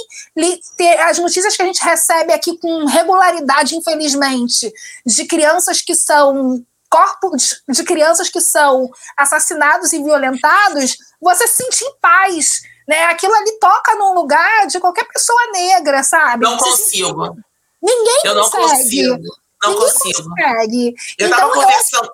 ter 0.77 0.99
as 1.01 1.17
notícias 1.17 1.55
que 1.55 1.61
a 1.61 1.65
gente 1.65 1.83
recebe 1.83 2.31
aqui 2.31 2.57
com 2.57 2.85
regularidade, 2.85 3.75
infelizmente, 3.75 4.71
de 5.05 5.25
crianças 5.25 5.81
que 5.81 5.93
são 5.93 6.63
corpos 6.89 7.61
de 7.67 7.83
crianças 7.83 8.29
que 8.29 8.39
são 8.39 8.89
assassinados 9.17 9.91
e 9.91 10.01
violentados, 10.01 10.97
você 11.21 11.45
se 11.47 11.63
sentir 11.63 11.83
em 11.83 11.99
paz. 11.99 12.61
Né? 12.87 13.03
Aquilo 13.05 13.35
ali 13.35 13.59
toca 13.59 13.95
num 13.95 14.13
lugar 14.13 14.67
de 14.67 14.79
qualquer 14.79 15.05
pessoa 15.09 15.51
negra, 15.51 16.01
sabe? 16.03 16.45
Não 16.45 16.57
consigo. 16.57 17.35
Ninguém 17.81 18.21
eu 18.23 18.35
consegue. 18.35 18.63
não 18.63 18.69
consigo. 18.69 19.46
Não 19.63 19.71
Ninguém 19.73 19.87
consigo. 19.87 20.29
Consegue. 20.29 20.95
Eu 21.17 21.27
então, 21.27 21.51
conversando. 21.51 22.11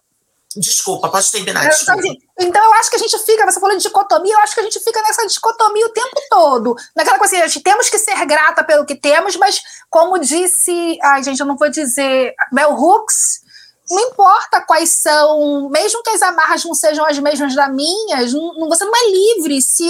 Desculpa, 0.55 1.09
pode 1.09 1.31
terminar. 1.31 1.65
Então, 1.65 1.97
assim, 1.97 2.17
então, 2.39 2.63
eu 2.63 2.73
acho 2.73 2.89
que 2.89 2.95
a 2.95 2.99
gente 2.99 3.17
fica, 3.19 3.51
você 3.51 3.59
falou 3.59 3.75
de 3.75 3.83
dicotomia, 3.83 4.33
eu 4.33 4.39
acho 4.39 4.53
que 4.53 4.59
a 4.59 4.63
gente 4.63 4.79
fica 4.79 5.01
nessa 5.01 5.25
dicotomia 5.25 5.85
o 5.85 5.89
tempo 5.89 6.21
todo. 6.29 6.75
Naquela 6.95 7.17
coisa 7.17 7.35
assim, 7.35 7.43
a 7.43 7.47
gente 7.47 7.63
temos 7.63 7.89
que 7.89 7.97
ser 7.97 8.23
grata 8.25 8.63
pelo 8.63 8.85
que 8.85 8.95
temos, 8.95 9.35
mas 9.35 9.61
como 9.89 10.19
disse, 10.19 10.99
ai 11.01 11.23
gente, 11.23 11.39
eu 11.39 11.45
não 11.45 11.57
vou 11.57 11.69
dizer, 11.69 12.35
Mel 12.51 12.73
Hooks, 12.73 13.41
não 13.89 13.99
importa 13.99 14.61
quais 14.61 15.01
são, 15.01 15.69
mesmo 15.69 16.01
que 16.03 16.11
as 16.11 16.21
amarras 16.21 16.63
não 16.63 16.73
sejam 16.73 17.05
as 17.05 17.17
mesmas 17.19 17.55
das 17.55 17.73
minhas, 17.73 18.33
não, 18.33 18.69
você 18.69 18.85
não 18.85 18.95
é 18.95 19.09
livre 19.09 19.61
se, 19.61 19.87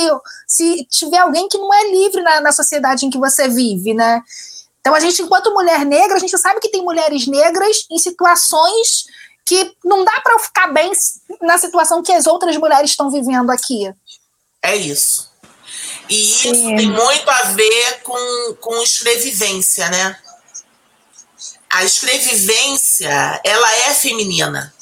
se 0.47 0.85
tiver 0.85 1.19
alguém 1.19 1.47
que 1.47 1.57
não 1.57 1.73
é 1.73 1.91
livre 1.91 2.21
na, 2.21 2.41
na 2.41 2.51
sociedade 2.51 3.05
em 3.05 3.09
que 3.09 3.19
você 3.19 3.47
vive, 3.47 3.93
né? 3.93 4.21
Então, 4.83 4.93
a 4.93 4.99
gente, 4.99 5.21
enquanto 5.21 5.53
mulher 5.53 5.85
negra, 5.85 6.17
a 6.17 6.19
gente 6.19 6.37
sabe 6.37 6.59
que 6.59 6.67
tem 6.67 6.83
mulheres 6.83 7.25
negras 7.25 7.85
em 7.89 7.97
situações 7.97 9.05
que 9.45 9.73
não 9.83 10.03
dá 10.03 10.19
para 10.19 10.37
ficar 10.39 10.67
bem 10.73 10.91
na 11.41 11.57
situação 11.57 12.03
que 12.03 12.11
as 12.11 12.27
outras 12.27 12.57
mulheres 12.57 12.91
estão 12.91 13.09
vivendo 13.09 13.49
aqui. 13.49 13.89
É 14.61 14.75
isso. 14.75 15.31
E 16.09 16.21
isso 16.21 16.53
Sim. 16.53 16.75
tem 16.75 16.87
muito 16.87 17.29
a 17.29 17.43
ver 17.43 18.01
com, 18.03 18.55
com 18.59 18.83
escrevivência, 18.83 19.89
né? 19.89 20.19
A 21.69 21.85
escrevivência, 21.85 23.41
ela 23.41 23.75
é 23.87 23.93
feminina. 23.93 24.73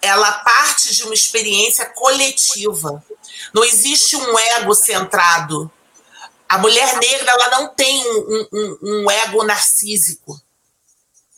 Ela 0.00 0.32
parte 0.32 0.94
de 0.94 1.02
uma 1.02 1.14
experiência 1.14 1.84
coletiva. 1.90 3.04
Não 3.52 3.62
existe 3.62 4.16
um 4.16 4.38
ego 4.38 4.74
centrado 4.74 5.70
a 6.48 6.58
mulher 6.58 6.98
negra 6.98 7.30
ela 7.30 7.50
não 7.50 7.74
tem 7.74 8.04
um, 8.08 8.48
um, 8.52 8.78
um 8.82 9.10
ego 9.10 9.42
narcísico, 9.44 10.40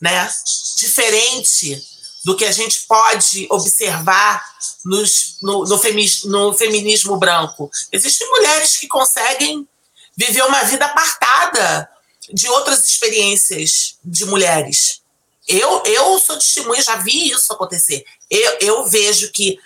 né? 0.01 0.31
Diferente 0.77 1.81
do 2.23 2.35
que 2.35 2.45
a 2.45 2.51
gente 2.51 2.81
pode 2.81 3.47
observar 3.49 4.43
nos, 4.85 5.37
no, 5.41 5.63
no, 5.63 5.77
femi, 5.79 6.05
no 6.25 6.53
feminismo 6.53 7.17
branco. 7.17 7.71
Existem 7.91 8.27
mulheres 8.29 8.77
que 8.77 8.87
conseguem 8.87 9.67
viver 10.15 10.43
uma 10.43 10.63
vida 10.63 10.85
apartada 10.85 11.89
de 12.31 12.47
outras 12.49 12.85
experiências 12.85 13.97
de 14.03 14.25
mulheres. 14.25 15.01
Eu, 15.47 15.81
eu 15.85 16.19
sou 16.19 16.37
testemunha, 16.37 16.81
já 16.81 16.97
vi 16.97 17.31
isso 17.31 17.51
acontecer. 17.51 18.05
Eu, 18.29 18.57
eu 18.59 18.87
vejo 18.87 19.31
que 19.31 19.57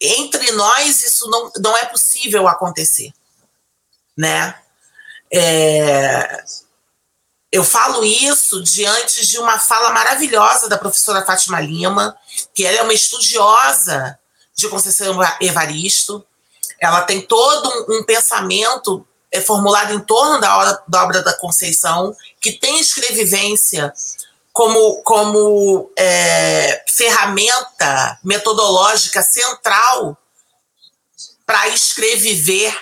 entre 0.00 0.52
nós 0.52 1.02
isso 1.02 1.28
não, 1.28 1.52
não 1.58 1.76
é 1.76 1.84
possível 1.86 2.48
acontecer, 2.48 3.12
né? 4.16 4.58
É, 5.32 6.44
eu 7.50 7.64
falo 7.64 8.04
isso 8.04 8.62
diante 8.62 9.26
de 9.26 9.38
uma 9.38 9.58
fala 9.58 9.90
maravilhosa 9.90 10.68
da 10.68 10.78
professora 10.78 11.24
Fátima 11.24 11.60
Lima, 11.60 12.16
que 12.54 12.64
ela 12.64 12.78
é 12.78 12.82
uma 12.82 12.94
estudiosa 12.94 14.18
de 14.54 14.68
Conceição 14.68 15.18
Evaristo. 15.40 16.24
Ela 16.80 17.02
tem 17.02 17.22
todo 17.22 17.68
um, 17.68 17.98
um 17.98 18.04
pensamento 18.04 19.06
é 19.30 19.40
formulado 19.40 19.92
em 19.92 20.00
torno 20.00 20.40
da 20.40 20.56
obra, 20.56 20.82
da 20.88 21.04
obra 21.04 21.22
da 21.22 21.34
Conceição, 21.34 22.16
que 22.40 22.52
tem 22.52 22.80
escrevivência 22.80 23.92
como, 24.52 25.02
como 25.02 25.90
é, 25.96 26.82
ferramenta 26.88 28.18
metodológica 28.24 29.22
central 29.22 30.16
para 31.44 31.68
escrever 31.68 32.74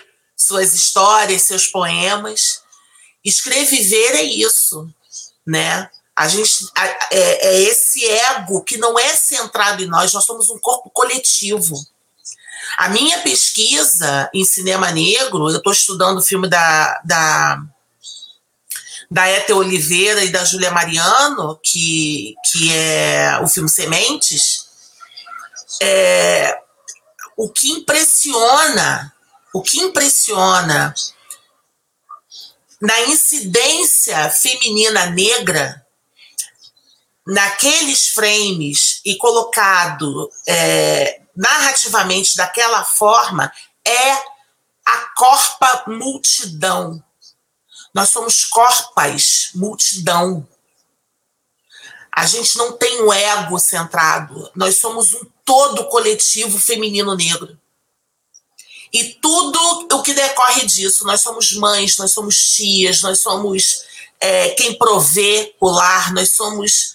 suas 0.47 0.75
histórias, 0.75 1.43
seus 1.43 1.67
poemas. 1.67 2.63
Escrever 3.25 4.17
é 4.17 4.23
isso, 4.23 4.89
né? 5.47 5.91
A 6.17 6.29
gente 6.29 6.67
é, 7.11 7.49
é 7.49 7.61
esse 7.63 8.05
ego 8.05 8.63
que 8.63 8.77
não 8.79 8.99
é 8.99 9.15
centrado 9.17 9.83
em 9.83 9.87
nós, 9.87 10.13
nós 10.13 10.25
somos 10.25 10.49
um 10.51 10.59
corpo 10.59 10.91
coletivo. 10.91 11.75
A 12.79 12.89
minha 12.89 13.21
pesquisa 13.21 14.31
em 14.33 14.45
cinema 14.45 14.91
negro, 14.91 15.51
eu 15.51 15.57
estou 15.57 15.73
estudando 15.73 16.19
o 16.19 16.23
filme 16.23 16.49
da, 16.49 17.01
da 17.05 17.63
da 19.11 19.31
Ete 19.31 19.53
Oliveira 19.53 20.25
e 20.25 20.33
da 20.33 20.45
Júlia 20.45 20.71
Mariano, 20.71 21.59
que, 21.63 22.35
que 22.51 22.73
é 22.73 23.39
o 23.43 23.49
filme 23.49 23.69
Sementes, 23.69 24.67
é, 25.81 26.59
o 27.37 27.49
que 27.49 27.71
impressiona, 27.71 29.13
o 29.55 29.63
que 29.63 29.81
impressiona 29.81 30.93
na 32.81 33.01
incidência 33.03 34.29
feminina 34.31 35.07
negra 35.07 35.87
naqueles 37.27 38.09
frames 38.09 39.01
e 39.05 39.17
colocado 39.17 40.31
é, 40.47 41.23
narrativamente 41.35 42.37
daquela 42.37 42.85
forma 42.85 43.51
é 43.87 44.13
a 44.85 44.99
corpa 45.17 45.85
multidão 45.87 47.03
nós 47.95 48.09
somos 48.09 48.45
corpas, 48.45 49.51
multidão. 49.55 50.47
A 52.11 52.27
gente 52.27 52.59
não 52.59 52.73
tem 52.73 53.03
um 53.03 53.13
ego 53.13 53.57
centrado. 53.61 54.51
Nós 54.57 54.79
somos 54.79 55.15
um 55.15 55.25
todo 55.45 55.89
coletivo 55.89 56.59
feminino 56.59 57.15
negro. 57.15 57.57
E 58.95 59.19
tudo 59.21 59.59
o 59.93 60.03
que 60.03 60.15
decorre 60.15 60.65
disso, 60.67 61.05
nós 61.05 61.21
somos 61.21 61.53
mães, 61.55 61.99
nós 61.99 62.13
somos 62.13 62.55
tias, 62.55 63.03
nós 63.03 63.21
somos 63.21 63.83
é, 64.21 64.51
quem 64.51 64.79
provê 64.79 65.53
o 65.61 65.69
lar, 65.69 66.15
nós 66.15 66.33
somos. 66.33 66.95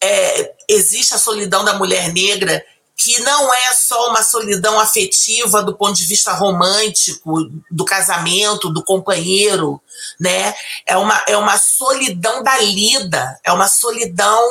É, 0.00 0.54
existe 0.68 1.14
a 1.14 1.18
solidão 1.18 1.64
da 1.64 1.72
mulher 1.72 2.12
negra 2.12 2.62
que 2.98 3.18
não 3.20 3.54
é 3.54 3.72
só 3.74 4.10
uma 4.10 4.22
solidão 4.22 4.78
afetiva 4.78 5.62
do 5.62 5.74
ponto 5.74 5.96
de 5.96 6.04
vista 6.04 6.32
romântico, 6.32 7.48
do 7.70 7.84
casamento, 7.84 8.70
do 8.70 8.84
companheiro, 8.84 9.80
né? 10.20 10.52
É 10.84 10.96
uma, 10.96 11.24
é 11.28 11.36
uma 11.36 11.56
solidão 11.56 12.42
da 12.42 12.58
lida, 12.58 13.40
é 13.42 13.52
uma 13.52 13.68
solidão 13.68 14.44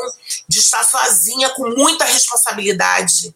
de 0.47 0.59
estar 0.59 0.83
sozinha 0.83 1.49
com 1.49 1.69
muita 1.75 2.05
responsabilidade, 2.05 3.35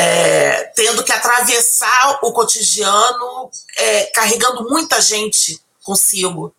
é, 0.00 0.70
tendo 0.76 1.02
que 1.02 1.10
atravessar 1.10 2.20
o 2.22 2.32
cotidiano 2.32 3.50
é, 3.76 4.04
carregando 4.14 4.68
muita 4.70 5.00
gente 5.00 5.60
consigo, 5.82 6.54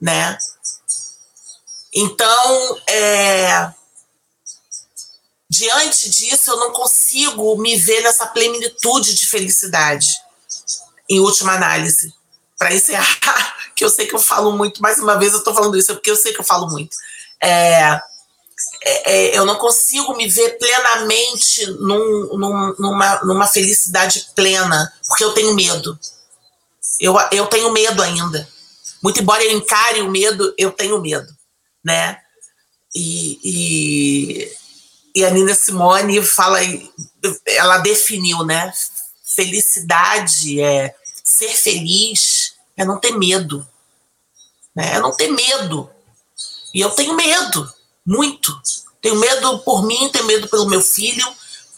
né? 0.00 0.38
Então, 1.92 2.80
é, 2.86 3.72
diante 5.50 6.08
disso, 6.08 6.52
eu 6.52 6.56
não 6.56 6.70
consigo 6.70 7.58
me 7.58 7.74
ver 7.76 8.02
nessa 8.02 8.28
plenitude 8.28 9.12
de 9.14 9.26
felicidade, 9.26 10.06
em 11.10 11.18
última 11.18 11.54
análise. 11.54 12.14
Para 12.56 12.72
encerrar, 12.72 13.56
que 13.74 13.84
eu 13.84 13.90
sei 13.90 14.06
que 14.06 14.14
eu 14.14 14.20
falo 14.20 14.52
muito, 14.52 14.80
mais 14.80 15.00
uma 15.00 15.18
vez 15.18 15.32
eu 15.32 15.40
estou 15.40 15.52
falando 15.52 15.76
isso, 15.76 15.92
porque 15.94 16.12
eu 16.12 16.16
sei 16.16 16.32
que 16.32 16.40
eu 16.40 16.44
falo 16.44 16.68
muito. 16.68 16.96
É, 17.42 18.00
é, 18.82 19.12
é, 19.12 19.38
eu 19.38 19.44
não 19.44 19.56
consigo 19.56 20.16
me 20.16 20.28
ver 20.28 20.58
plenamente 20.58 21.66
num, 21.66 22.36
num, 22.36 22.74
numa, 22.78 23.20
numa 23.24 23.46
felicidade 23.46 24.28
plena, 24.34 24.92
porque 25.06 25.24
eu 25.24 25.32
tenho 25.32 25.54
medo. 25.54 25.98
Eu, 27.00 27.14
eu 27.32 27.46
tenho 27.46 27.72
medo 27.72 28.02
ainda. 28.02 28.48
Muito 29.02 29.20
embora 29.20 29.44
eu 29.44 29.52
encare 29.52 30.00
o 30.02 30.10
medo, 30.10 30.52
eu 30.58 30.72
tenho 30.72 31.00
medo, 31.00 31.28
né? 31.84 32.18
E, 32.94 33.38
e, 33.44 34.52
e 35.14 35.24
a 35.24 35.30
Nina 35.30 35.54
Simone 35.54 36.22
fala, 36.22 36.58
ela 37.46 37.78
definiu, 37.78 38.44
né? 38.44 38.72
Felicidade 39.24 40.60
é 40.60 40.94
ser 41.22 41.50
feliz, 41.50 42.54
é 42.76 42.84
não 42.84 42.98
ter 42.98 43.12
medo, 43.12 43.66
né? 44.74 44.94
É 44.94 45.00
não 45.00 45.14
ter 45.14 45.28
medo. 45.28 45.88
E 46.74 46.80
eu 46.80 46.90
tenho 46.90 47.14
medo, 47.14 47.72
muito. 48.08 48.58
Tenho 49.02 49.16
medo 49.16 49.58
por 49.58 49.84
mim, 49.84 50.08
tenho 50.10 50.24
medo 50.24 50.48
pelo 50.48 50.66
meu 50.66 50.80
filho, 50.80 51.24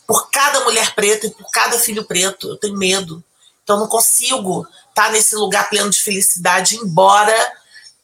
por 0.06 0.30
cada 0.30 0.60
mulher 0.60 0.94
preta 0.94 1.26
e 1.26 1.30
por 1.30 1.50
cada 1.50 1.76
filho 1.78 2.04
preto. 2.04 2.48
Eu 2.48 2.56
tenho 2.56 2.76
medo. 2.76 3.22
Então 3.64 3.80
não 3.80 3.88
consigo 3.88 4.66
estar 4.88 5.10
nesse 5.10 5.34
lugar 5.34 5.68
pleno 5.68 5.90
de 5.90 6.00
felicidade, 6.00 6.76
embora 6.76 7.34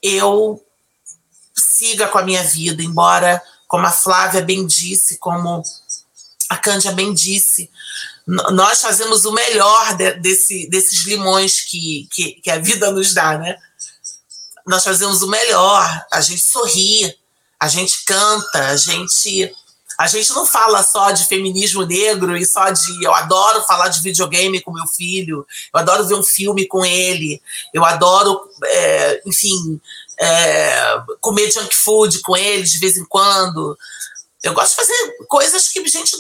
eu 0.03 0.62
siga 1.55 2.09
com 2.09 2.18
a 2.18 2.22
minha 2.22 2.43
vida, 2.43 2.83
embora 2.83 3.41
como 3.68 3.87
a 3.87 3.93
Flávia 3.93 4.43
bem 4.43 4.66
disse, 4.66 5.18
como 5.18 5.62
a 6.49 6.57
Cândia 6.57 6.93
bem 6.93 7.12
disse, 7.12 7.70
nós 8.27 8.81
fazemos 8.81 9.24
o 9.24 9.33
melhor 9.33 9.97
de, 9.97 10.14
desse, 10.14 10.68
desses 10.68 11.05
limões 11.05 11.61
que, 11.62 12.09
que, 12.12 12.33
que, 12.41 12.51
a 12.51 12.59
vida 12.59 12.91
nos 12.91 13.14
dá, 13.14 13.39
né? 13.39 13.57
Nós 14.66 14.83
fazemos 14.83 15.22
o 15.22 15.29
melhor, 15.29 16.07
a 16.12 16.20
gente 16.20 16.43
sorri, 16.43 17.16
a 17.59 17.68
gente 17.68 18.04
canta, 18.04 18.68
a 18.68 18.76
gente 18.76 19.54
a 19.98 20.07
gente 20.07 20.30
não 20.34 20.44
fala 20.44 20.82
só 20.82 21.11
de 21.11 21.26
feminismo 21.26 21.82
negro 21.86 22.36
e 22.36 22.44
só 22.44 22.68
de 22.70 23.02
eu 23.02 23.14
adoro 23.14 23.62
falar 23.62 23.88
de 23.88 24.02
videogame 24.02 24.61
com 24.61 24.70
meu 24.70 24.86
filho, 24.86 25.46
eu 25.72 25.80
adoro 25.80 26.07
ver 26.07 26.14
um 26.14 26.22
filme 26.22 26.66
com 26.66 26.84
ele, 26.84 27.40
eu 27.72 27.82
adoro, 27.82 28.38
é, 28.62 29.22
enfim, 29.24 29.80
é, 30.20 31.02
comer 31.20 31.50
junk 31.50 31.74
food 31.74 32.20
com 32.20 32.36
ele 32.36 32.64
de 32.64 32.78
vez 32.78 32.98
em 32.98 33.07
quando. 33.07 33.76
Eu 34.42 34.52
gosto 34.52 34.70
de 34.70 34.76
fazer 34.76 35.16
coisas 35.28 35.68
que 35.68 35.84
gente, 35.88 36.12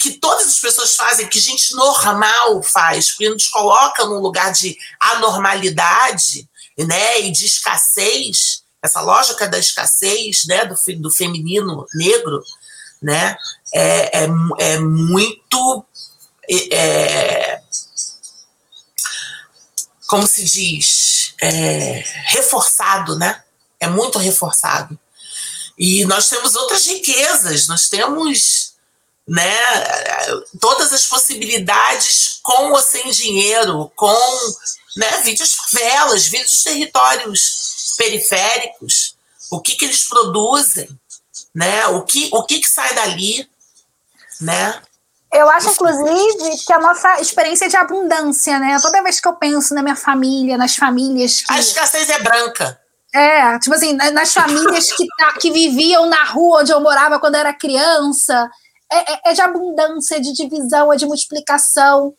que 0.00 0.12
todas 0.12 0.46
as 0.46 0.60
pessoas 0.60 0.94
fazem, 0.94 1.28
que 1.28 1.40
gente 1.40 1.74
normal 1.74 2.62
faz, 2.62 3.10
porque 3.10 3.28
nos 3.28 3.48
coloca 3.48 4.06
num 4.06 4.20
lugar 4.20 4.52
de 4.52 4.76
anormalidade, 5.00 6.48
né, 6.78 7.20
e 7.22 7.32
de 7.32 7.44
escassez, 7.44 8.57
essa 8.82 9.00
lógica 9.00 9.48
da 9.48 9.58
escassez, 9.58 10.44
né, 10.46 10.64
do, 10.64 10.76
do 10.98 11.10
feminino 11.10 11.86
negro, 11.94 12.42
né, 13.02 13.36
é, 13.74 14.24
é, 14.24 14.28
é 14.58 14.78
muito 14.78 15.84
é, 16.50 17.60
como 20.08 20.26
se 20.26 20.42
diz, 20.42 21.34
é, 21.40 22.02
reforçado, 22.28 23.16
né? 23.16 23.42
É 23.78 23.86
muito 23.86 24.18
reforçado. 24.18 24.98
E 25.78 26.04
nós 26.06 26.28
temos 26.30 26.56
outras 26.56 26.86
riquezas, 26.86 27.68
nós 27.68 27.88
temos 27.88 28.72
né, 29.28 29.54
todas 30.58 30.92
as 30.94 31.04
possibilidades 31.06 32.40
com 32.42 32.72
ou 32.72 32.80
sem 32.80 33.10
dinheiro, 33.10 33.92
com 33.94 34.54
né, 34.96 35.20
vídeos 35.22 35.54
favelas, 35.54 36.26
vídeos 36.26 36.62
territórios 36.62 37.67
periféricos, 37.98 39.16
o 39.50 39.60
que, 39.60 39.76
que 39.76 39.84
eles 39.84 40.08
produzem, 40.08 40.88
né, 41.54 41.86
o, 41.88 42.02
que, 42.02 42.30
o 42.32 42.44
que, 42.44 42.60
que 42.60 42.68
sai 42.68 42.94
dali, 42.94 43.48
né? 44.40 44.80
Eu 45.32 45.48
acho, 45.50 45.68
inclusive, 45.68 46.56
que 46.64 46.72
a 46.72 46.78
nossa 46.78 47.20
experiência 47.20 47.66
é 47.66 47.68
de 47.68 47.76
abundância, 47.76 48.58
né? 48.58 48.78
Toda 48.80 49.02
vez 49.02 49.20
que 49.20 49.28
eu 49.28 49.34
penso 49.34 49.74
na 49.74 49.82
minha 49.82 49.96
família, 49.96 50.56
nas 50.56 50.74
famílias 50.74 51.42
que. 51.42 51.52
A 51.52 51.58
escassez 51.58 52.08
é 52.08 52.18
branca. 52.20 52.80
É, 53.14 53.58
tipo 53.58 53.74
assim, 53.74 53.92
nas 53.92 54.32
famílias 54.32 54.92
que, 54.92 55.06
tá, 55.18 55.32
que 55.34 55.50
viviam 55.50 56.06
na 56.06 56.24
rua 56.24 56.60
onde 56.60 56.72
eu 56.72 56.80
morava 56.80 57.18
quando 57.18 57.34
era 57.34 57.52
criança. 57.52 58.48
É, 58.90 59.12
é, 59.12 59.20
é 59.26 59.32
de 59.34 59.42
abundância, 59.42 60.18
de 60.18 60.32
divisão, 60.32 60.90
é 60.90 60.96
de 60.96 61.04
multiplicação. 61.04 62.14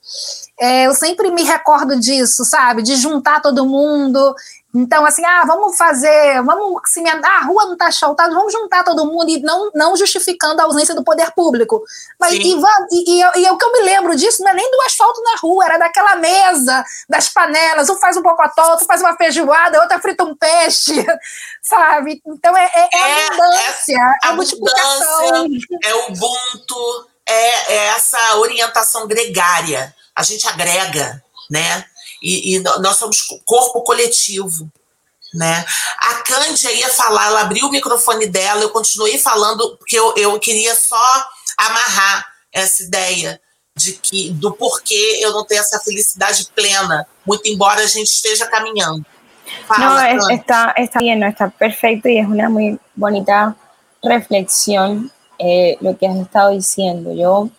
É, 0.60 0.86
eu 0.86 0.94
sempre 0.94 1.32
me 1.32 1.42
recordo 1.42 2.00
disso, 2.00 2.46
sabe? 2.46 2.84
De 2.84 2.96
juntar 2.96 3.42
todo 3.42 3.66
mundo 3.66 4.36
então, 4.74 5.04
assim, 5.04 5.26
ah, 5.26 5.44
vamos 5.48 5.76
fazer, 5.76 6.44
vamos 6.44 6.80
assim, 6.84 7.04
ah, 7.08 7.40
a 7.40 7.46
rua 7.46 7.66
não 7.66 7.74
está 7.74 7.88
asfaltada, 7.88 8.36
vamos 8.36 8.54
juntar 8.54 8.84
todo 8.84 9.06
mundo 9.06 9.28
e 9.28 9.42
não, 9.42 9.72
não 9.74 9.98
justificando 9.98 10.62
a 10.62 10.66
ausência 10.66 10.94
do 10.94 11.04
poder 11.04 11.32
público. 11.32 11.84
Mas 12.20 12.34
e, 12.34 12.38
e, 12.38 12.56
e, 12.92 13.22
e, 13.22 13.50
o 13.50 13.58
que 13.58 13.66
eu 13.66 13.72
me 13.72 13.82
lembro 13.82 14.16
disso 14.16 14.44
não 14.44 14.52
é 14.52 14.54
nem 14.54 14.70
do 14.70 14.82
asfalto 14.84 15.24
na 15.24 15.40
rua, 15.42 15.66
era 15.66 15.78
daquela 15.80 16.16
mesa, 16.18 16.84
das 17.10 17.30
panelas, 17.30 17.90
um 17.90 17.98
faz 17.98 18.16
um 18.16 18.22
pocotó, 18.22 18.72
outro 18.72 18.86
faz 18.86 19.02
uma 19.02 19.18
feijoada, 19.18 19.82
outra 19.82 20.00
frita 20.00 20.24
um 20.24 20.36
peixe, 20.36 21.04
sabe? 21.64 22.22
Então 22.28 22.56
é, 22.56 22.66
é, 22.66 22.90
é, 22.94 23.00
é 23.00 23.28
abundância, 23.28 24.20
é, 24.24 24.28
a 24.28 24.34
multiplicação. 24.34 25.48
É 25.84 25.96
o 25.96 26.12
Ubuntu, 26.12 27.10
é, 27.26 27.74
é 27.74 27.88
essa 27.88 28.36
orientação 28.36 29.08
gregária. 29.08 29.96
A 30.16 30.22
gente 30.22 30.48
agrega, 30.48 31.24
né? 31.50 31.86
E, 32.22 32.56
e 32.56 32.60
nós 32.60 32.98
somos 32.98 33.22
corpo 33.46 33.82
coletivo. 33.82 34.70
Né? 35.34 35.64
A 36.00 36.16
Cândia 36.24 36.72
ia 36.72 36.90
falar, 36.90 37.28
ela 37.28 37.42
abriu 37.42 37.68
o 37.68 37.72
microfone 37.72 38.26
dela, 38.26 38.62
eu 38.62 38.72
continuei 38.72 39.18
falando, 39.18 39.78
porque 39.78 39.98
eu, 39.98 40.14
eu 40.18 40.40
queria 40.40 40.74
só 40.76 41.30
amarrar 41.58 42.28
essa 42.52 42.82
ideia 42.84 43.40
de 43.76 43.94
que 43.94 44.32
do 44.32 44.52
porquê 44.52 45.20
eu 45.22 45.32
não 45.32 45.46
tenho 45.46 45.62
essa 45.62 45.80
felicidade 45.80 46.50
plena, 46.56 47.08
muito 47.26 47.48
embora 47.48 47.82
a 47.82 47.88
gente 47.88 48.08
esteja 48.08 48.48
caminhando. 48.48 49.06
Fala, 49.68 50.14
no, 50.14 50.32
está, 50.32 50.74
está 50.78 51.00
bien, 51.00 51.20
no, 51.20 51.28
está 51.28 51.50
perfecto 51.50 52.08
y 52.08 52.20
es 52.20 52.28
una 52.28 52.50
muy 52.50 52.80
bonita 52.96 53.56
reflexión 54.04 55.12
eh, 55.38 55.78
lo 55.82 55.98
que 55.98 56.08
has 56.08 56.18
estado 56.18 56.52
diciendo. 56.52 57.14
Yo, 57.14 57.50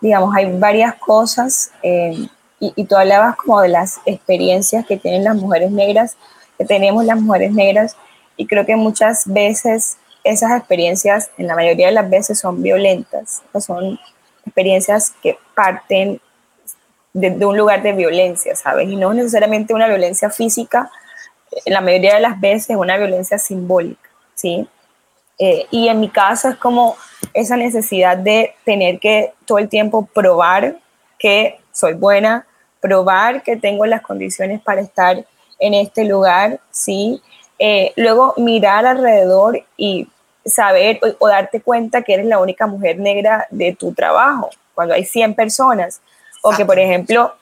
digamos, 0.00 0.34
hay 0.34 0.52
varias 0.58 0.94
cosas 0.96 1.70
eh, 1.82 2.28
y, 2.60 2.72
y, 2.76 2.84
tú 2.84 2.96
hablabas 2.96 3.36
como 3.36 3.60
de 3.60 3.68
las 3.68 4.00
experiencias 4.06 4.86
que 4.86 4.96
tienen 4.96 5.24
las 5.24 5.36
mujeres 5.36 5.70
negras, 5.70 6.16
que 6.56 6.64
tenemos 6.64 7.04
las 7.04 7.20
mujeres 7.20 7.52
negras 7.52 7.96
y 8.36 8.46
creo 8.46 8.64
que 8.64 8.76
muchas 8.76 9.26
veces 9.26 9.98
esas 10.24 10.56
experiencias, 10.56 11.30
en 11.36 11.46
la 11.46 11.54
mayoría 11.54 11.88
de 11.88 11.92
las 11.92 12.08
veces, 12.08 12.38
son 12.38 12.62
violentas, 12.62 13.42
son 13.60 14.00
experiencias 14.46 15.12
que 15.22 15.38
parten 15.54 16.20
de, 17.12 17.46
un 17.46 17.56
lugar 17.56 17.82
de 17.82 17.92
violencia, 17.92 18.56
¿sabes? 18.56 18.88
Y 18.88 18.96
no 18.96 19.12
necesariamente 19.12 19.74
una 19.74 19.86
violencia 19.86 20.30
física, 20.30 20.90
la 21.66 21.80
mayoría 21.80 22.14
de 22.14 22.20
las 22.20 22.40
veces 22.40 22.76
una 22.76 22.96
violencia 22.96 23.38
simbólica, 23.38 24.10
¿sí? 24.34 24.66
Eh, 25.38 25.66
y 25.70 25.88
en 25.88 26.00
mi 26.00 26.08
caso 26.08 26.48
es 26.48 26.56
como 26.56 26.96
esa 27.32 27.56
necesidad 27.56 28.16
de 28.16 28.54
tener 28.64 28.98
que 28.98 29.32
todo 29.44 29.58
el 29.58 29.68
tiempo 29.68 30.06
probar 30.06 30.76
que 31.18 31.58
soy 31.74 31.92
buena, 31.92 32.46
probar 32.80 33.42
que 33.42 33.56
tengo 33.56 33.84
las 33.84 34.00
condiciones 34.00 34.62
para 34.62 34.80
estar 34.80 35.24
en 35.58 35.74
este 35.74 36.04
lugar, 36.04 36.60
¿sí? 36.70 37.20
Eh, 37.58 37.92
luego 37.96 38.34
mirar 38.36 38.86
alrededor 38.86 39.62
y 39.76 40.08
saber 40.44 41.00
o, 41.02 41.24
o, 41.24 41.28
darte 41.28 41.60
cuenta 41.60 42.02
que 42.02 42.14
eres 42.14 42.26
la 42.26 42.38
única 42.38 42.66
mujer 42.66 42.98
negra 42.98 43.46
de 43.50 43.74
tu 43.74 43.92
trabajo, 43.92 44.50
cuando 44.74 44.94
hay 44.94 45.04
100 45.04 45.34
personas, 45.34 46.00
o 46.42 46.50
que 46.50 46.64
por 46.64 46.78
ejemplo, 46.78 47.34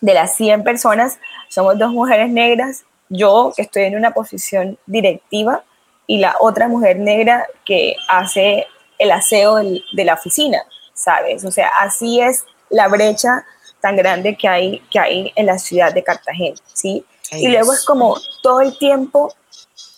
de 0.00 0.14
las 0.14 0.36
100 0.36 0.64
personas, 0.64 1.18
somos 1.48 1.78
dos 1.78 1.90
mujeres 1.92 2.30
negras, 2.30 2.84
yo 3.08 3.52
que 3.54 3.62
estoy 3.62 3.84
en 3.84 3.96
una 3.96 4.12
posición 4.12 4.78
directiva 4.86 5.62
y 6.06 6.18
la 6.18 6.36
otra 6.40 6.68
mujer 6.68 6.98
negra 6.98 7.46
que 7.64 7.96
hace 8.08 8.66
el 8.98 9.10
aseo 9.10 9.56
del, 9.56 9.84
de 9.92 10.04
la 10.04 10.14
oficina, 10.14 10.62
¿sabes? 10.94 11.44
O 11.44 11.50
sea, 11.50 11.70
así 11.78 12.20
es 12.20 12.44
la 12.70 12.88
brecha 12.88 13.44
tan 13.80 13.96
grande 13.96 14.36
que 14.36 14.48
hay, 14.48 14.80
que 14.90 14.98
hay 14.98 15.32
en 15.36 15.46
la 15.46 15.58
ciudad 15.58 15.92
de 15.92 16.02
Cartagena, 16.02 16.56
¿sí? 16.72 17.04
Y 17.32 17.48
luego 17.48 17.72
es 17.72 17.84
como 17.84 18.16
todo 18.42 18.60
el 18.60 18.76
tiempo, 18.78 19.34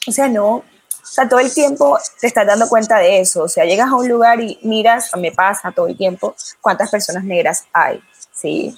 o 0.06 0.12
sea, 0.12 0.28
no, 0.28 0.56
o 0.56 0.64
sea, 1.02 1.28
todo 1.28 1.40
el 1.40 1.52
tiempo 1.52 1.98
te 2.20 2.26
estás 2.26 2.46
dando 2.46 2.68
cuenta 2.68 2.98
de 2.98 3.20
eso, 3.20 3.44
o 3.44 3.48
sea, 3.48 3.64
llegas 3.64 3.88
a 3.88 3.94
un 3.96 4.08
lugar 4.08 4.40
y 4.40 4.58
miras, 4.62 5.10
me 5.16 5.32
pasa 5.32 5.72
todo 5.72 5.86
el 5.86 5.96
tiempo, 5.96 6.34
cuántas 6.60 6.90
personas 6.90 7.24
negras 7.24 7.64
hay, 7.72 8.00
¿sí? 8.32 8.74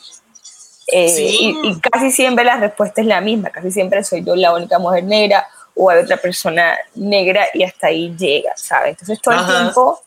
Eh, 0.88 1.09
Sí. 1.09 1.57
y, 1.62 1.68
y 1.68 1.80
casi 1.80 2.11
siempre 2.11 2.44
la 2.44 2.57
respuesta 2.57 3.00
es 3.00 3.07
la 3.07 3.20
misma, 3.20 3.50
casi 3.50 3.70
siempre 3.70 4.05
soy 4.05 4.22
yo 4.24 4.36
la 4.36 4.53
única 4.55 4.78
mujer 4.78 5.05
negra 5.05 5.46
o 5.74 5.90
hay 5.90 6.02
otra 6.02 6.16
persona 6.16 6.76
negra 6.94 7.46
y 7.54 7.62
hasta 7.64 7.86
ahí 7.88 8.14
llega, 8.16 8.52
¿sabes? 8.56 8.90
Entonces 8.90 9.20
todo 9.22 9.34
el 9.34 9.46
tiempo 9.46 10.02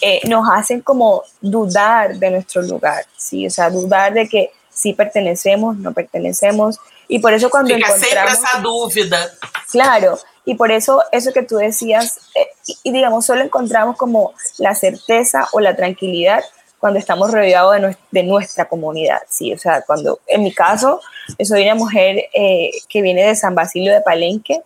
eh, 0.00 0.20
nos 0.28 0.48
hacen 0.50 0.80
como 0.80 1.22
dudar 1.40 2.16
de 2.16 2.30
nuestro 2.30 2.62
lugar, 2.62 3.04
¿sí? 3.16 3.46
O 3.46 3.50
sea, 3.50 3.70
dudar 3.70 4.14
de 4.14 4.28
que 4.28 4.50
sí 4.70 4.92
pertenecemos, 4.94 5.76
no 5.76 5.92
pertenecemos. 5.92 6.78
Y 7.06 7.18
por 7.18 7.32
eso 7.34 7.50
cuando 7.50 7.74
Fica 7.74 7.88
encontramos... 7.88 8.32
essa 8.32 8.58
dúvida. 8.60 9.30
Claro, 9.70 10.18
y 10.44 10.54
por 10.54 10.70
eso 10.72 11.02
eso 11.12 11.32
que 11.32 11.42
tú 11.42 11.56
decías, 11.56 12.18
eh, 12.34 12.48
y, 12.82 12.92
digamos, 12.92 13.26
solo 13.26 13.42
encontramos 13.42 13.96
como 13.96 14.32
la 14.58 14.74
certeza 14.74 15.48
o 15.52 15.60
la 15.60 15.76
tranquilidad 15.76 16.42
cuando 16.78 16.98
estamos 16.98 17.30
rodeados 17.30 17.74
de, 17.74 17.80
nues- 17.82 17.98
de 18.10 18.22
nuestra 18.22 18.66
comunidad, 18.66 19.20
¿sí? 19.28 19.52
O 19.52 19.58
sea, 19.58 19.82
cuando, 19.82 20.20
en 20.26 20.42
mi 20.42 20.52
caso, 20.54 21.02
soy 21.44 21.64
una 21.64 21.74
mujer 21.74 22.24
eh, 22.32 22.70
que 22.88 23.02
viene 23.02 23.22
de 23.24 23.36
San 23.36 23.54
Basilio 23.54 23.92
de 23.92 24.00
Palenque 24.00 24.62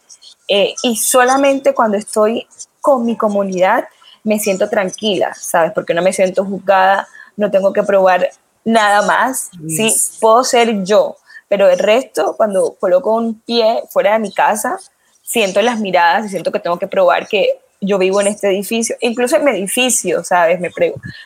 eh, 0.49 0.75
y 0.83 0.97
solamente 0.97 1.75
cuando 1.75 1.97
estoy 1.97 2.47
con 2.81 3.05
mi 3.05 3.17
comunidad 3.17 3.85
me 4.23 4.39
siento 4.39 4.69
tranquila, 4.69 5.35
¿sabes? 5.35 5.73
Porque 5.73 5.95
no 5.95 6.03
me 6.03 6.13
siento 6.13 6.45
juzgada, 6.45 7.09
no 7.37 7.51
tengo 7.51 7.73
que 7.73 7.83
probar 7.83 8.31
nada 8.65 9.03
más, 9.03 9.51
¿sí? 9.69 9.85
Yes. 9.85 10.19
Puedo 10.21 10.45
ser 10.45 10.85
yo, 10.85 11.17
pero 11.49 11.69
el 11.69 11.79
resto, 11.79 12.35
cuando 12.37 12.75
coloco 12.81 13.15
un 13.15 13.41
pie 13.41 13.83
fuera 13.91 14.15
de 14.15 14.19
mi 14.19 14.33
casa, 14.33 14.79
siento 15.23 15.61
las 15.63 15.79
miradas 15.79 16.27
y 16.27 16.29
siento 16.31 16.53
que 16.53 16.61
tengo 16.61 16.79
que 16.79 16.87
probar 16.87 17.29
que 17.29 17.61
yo 17.81 17.99
vivo 17.99 18.21
en 18.21 18.29
este 18.29 18.49
edificio, 18.49 18.97
incluso 19.01 19.37
en 19.37 19.45
mi 19.45 19.51
edificio, 19.51 20.25
¿sabes? 20.25 20.59
Me 20.61 20.71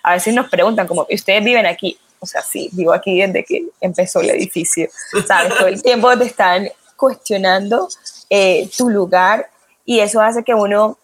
a 0.03 0.15
veces 0.15 0.35
nos 0.35 0.49
preguntan 0.49 0.87
como, 0.87 1.07
¿y 1.09 1.15
ustedes 1.15 1.45
viven 1.45 1.67
aquí? 1.67 1.99
O 2.21 2.27
sea, 2.27 2.43
sí, 2.43 2.69
vivo 2.73 2.93
aquí 2.93 3.21
desde 3.21 3.45
que 3.45 3.67
empezó 3.81 4.21
el 4.21 4.31
edificio, 4.31 4.89
¿sabes? 5.27 5.57
Todo 5.57 5.69
el 5.69 5.83
tiempo 5.83 6.17
te 6.19 6.25
están 6.25 6.69
cuestionando 6.97 7.89
eh, 8.31 8.69
tu 8.77 8.91
lugar 8.91 9.49
y 9.85 10.01
eso 10.01 10.21
hace 10.21 10.43
que 10.45 10.55
uno, 10.55 10.99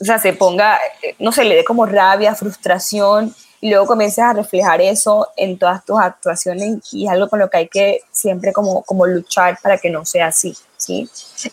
o 0.00 0.04
sea, 0.04 0.18
se 0.18 0.32
ponga, 0.32 0.78
no 1.18 1.32
sé, 1.32 1.44
le 1.44 1.56
dé 1.56 1.64
como 1.64 1.86
rabia, 1.86 2.34
frustración 2.34 3.34
y 3.60 3.70
luego 3.70 3.86
comienzas 3.86 4.24
a 4.24 4.32
reflejar 4.32 4.80
eso 4.80 5.28
en 5.36 5.58
todas 5.58 5.84
tus 5.84 6.00
actuaciones 6.00 6.80
y 6.92 7.04
es 7.04 7.10
algo 7.10 7.28
con 7.28 7.38
lo 7.38 7.48
que 7.48 7.58
hay 7.58 7.68
que 7.68 8.00
siempre 8.10 8.52
como, 8.52 8.82
como 8.82 9.06
luchar 9.06 9.58
para 9.62 9.78
que 9.78 9.90
no 9.90 10.04
sea 10.04 10.28
así, 10.28 10.56
¿sí? 10.76 11.08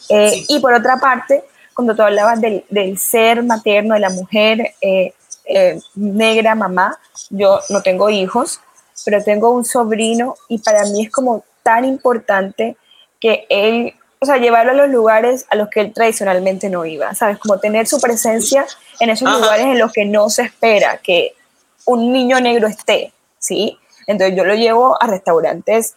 Eh, 0.09 0.29
Sí. 0.31 0.45
Y 0.49 0.59
por 0.59 0.73
otra 0.73 0.97
parte, 0.97 1.43
cuando 1.73 1.95
tú 1.95 2.01
hablabas 2.01 2.41
del, 2.41 2.65
del 2.69 2.97
ser 2.97 3.43
materno 3.43 3.93
de 3.93 3.99
la 3.99 4.09
mujer 4.09 4.73
eh, 4.81 5.13
eh, 5.45 5.79
negra, 5.95 6.53
mamá, 6.53 6.99
yo 7.29 7.59
no 7.69 7.81
tengo 7.81 8.09
hijos, 8.09 8.59
pero 9.05 9.23
tengo 9.23 9.49
un 9.49 9.65
sobrino 9.65 10.35
y 10.47 10.59
para 10.59 10.83
mí 10.85 11.05
es 11.05 11.11
como 11.11 11.43
tan 11.63 11.85
importante 11.85 12.75
que 13.19 13.45
él, 13.49 13.93
o 14.21 14.25
sea, 14.25 14.37
llevarlo 14.37 14.73
a 14.73 14.75
los 14.75 14.89
lugares 14.89 15.45
a 15.49 15.55
los 15.55 15.69
que 15.69 15.79
él 15.79 15.93
tradicionalmente 15.93 16.69
no 16.69 16.85
iba, 16.85 17.13
¿sabes? 17.15 17.37
Como 17.37 17.59
tener 17.59 17.87
su 17.87 18.01
presencia 18.01 18.65
en 18.99 19.09
esos 19.09 19.27
Ajá. 19.27 19.39
lugares 19.39 19.65
en 19.65 19.79
los 19.79 19.93
que 19.93 20.05
no 20.05 20.29
se 20.29 20.43
espera 20.43 20.97
que 20.97 21.35
un 21.85 22.11
niño 22.11 22.39
negro 22.41 22.67
esté, 22.67 23.13
¿sí? 23.37 23.77
Entonces 24.07 24.35
yo 24.35 24.43
lo 24.43 24.55
llevo 24.55 25.01
a 25.01 25.07
restaurantes 25.07 25.95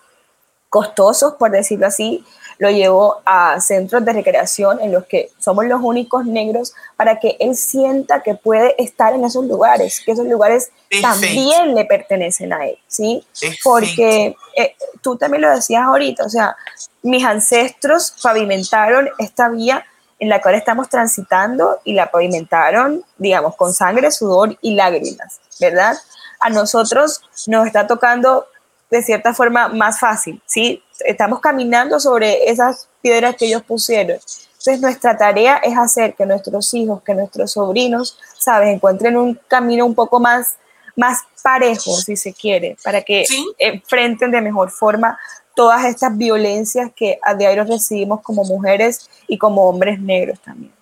costosos, 0.69 1.35
por 1.35 1.51
decirlo 1.51 1.87
así, 1.87 2.25
lo 2.63 2.71
llevo 2.71 3.21
a 3.27 3.61
centros 3.61 4.05
de 4.05 4.13
recreación 4.13 4.81
en 4.81 4.93
los 4.93 5.05
que 5.07 5.33
somos 5.37 5.65
los 5.65 5.81
únicos 5.83 6.25
negros 6.25 6.75
para 6.97 7.19
que 7.19 7.37
él 7.41 7.57
sienta 7.57 8.23
que 8.23 8.37
puede 8.37 8.81
estar 8.81 9.13
en 9.15 9.25
esos 9.25 9.45
lugares, 9.47 10.01
que 10.07 10.13
esos 10.13 10.29
lugares 10.29 10.71
Perfecto. 10.89 11.09
también 11.09 11.75
le 11.75 11.85
pertenecen 11.87 12.53
a 12.53 12.65
él, 12.65 12.79
¿sí? 12.87 13.27
Porque 13.65 14.37
eh, 14.57 14.77
tú 15.01 15.17
también 15.17 15.43
lo 15.43 15.51
decías 15.51 15.83
ahorita, 15.83 16.25
o 16.25 16.29
sea, 16.29 16.55
mis 17.03 17.25
ancestros 17.25 18.15
pavimentaron 18.23 19.09
esta 19.19 19.49
vía 19.49 19.85
en 20.21 20.29
la 20.29 20.41
cual 20.41 20.55
estamos 20.55 20.89
transitando 20.89 21.81
y 21.83 21.95
la 21.95 22.13
pavimentaron, 22.13 23.05
digamos, 23.19 23.57
con 23.57 23.75
sangre, 23.75 24.13
sudor 24.13 24.57
y 24.61 24.77
lágrimas, 24.77 25.41
¿verdad? 25.59 25.97
A 26.39 26.49
nosotros 26.49 27.23
nos 27.49 27.67
está 27.67 27.89
tocando 27.89 28.47
de 28.93 29.03
cierta 29.03 29.33
forma 29.33 29.69
más 29.69 29.99
fácil, 29.99 30.41
¿sí? 30.45 30.83
Estamos 31.01 31.41
caminando 31.41 31.99
sobre 31.99 32.51
esas 32.51 32.89
piedras 33.01 33.35
que 33.37 33.47
ellos 33.47 33.63
pusieron. 33.63 34.19
Entonces 34.19 34.81
nuestra 34.83 35.17
tarea 35.17 35.57
es 35.57 35.77
hacer 35.79 36.15
que 36.15 36.27
nuestros 36.27 36.75
hijos, 36.75 37.03
que 37.03 37.15
nuestros 37.15 37.53
sobrinos, 37.53 38.19
¿sabes? 38.39 38.69
Encuentren 38.69 39.17
un 39.17 39.41
camino 39.49 39.87
un 39.87 39.95
poco 39.95 40.21
más, 40.21 40.57
más 40.95 41.21
parejo, 41.43 41.97
si 41.97 42.17
se 42.17 42.35
quiere, 42.35 42.77
para 42.85 43.01
que 43.01 43.25
Sí. 43.27 43.43
enfrenten 43.59 44.31
de 44.31 44.43
mejor 44.43 44.71
forma 44.71 45.19
todas 45.57 45.87
estas 45.87 46.15
violencias 46.15 46.91
que 46.95 47.19
a 47.23 47.35
diario 47.35 47.65
recibimos 47.65 48.21
como 48.21 48.45
mujeres 48.45 49.09
y 49.27 49.39
como 49.39 49.69
hombres 49.71 49.99
negros 50.01 50.39
también. 50.41 50.73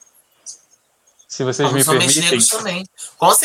Se 1.29 1.45
vocês 1.45 1.73
me 1.73 1.85
permitem, 1.85 2.41
também. 2.51 2.85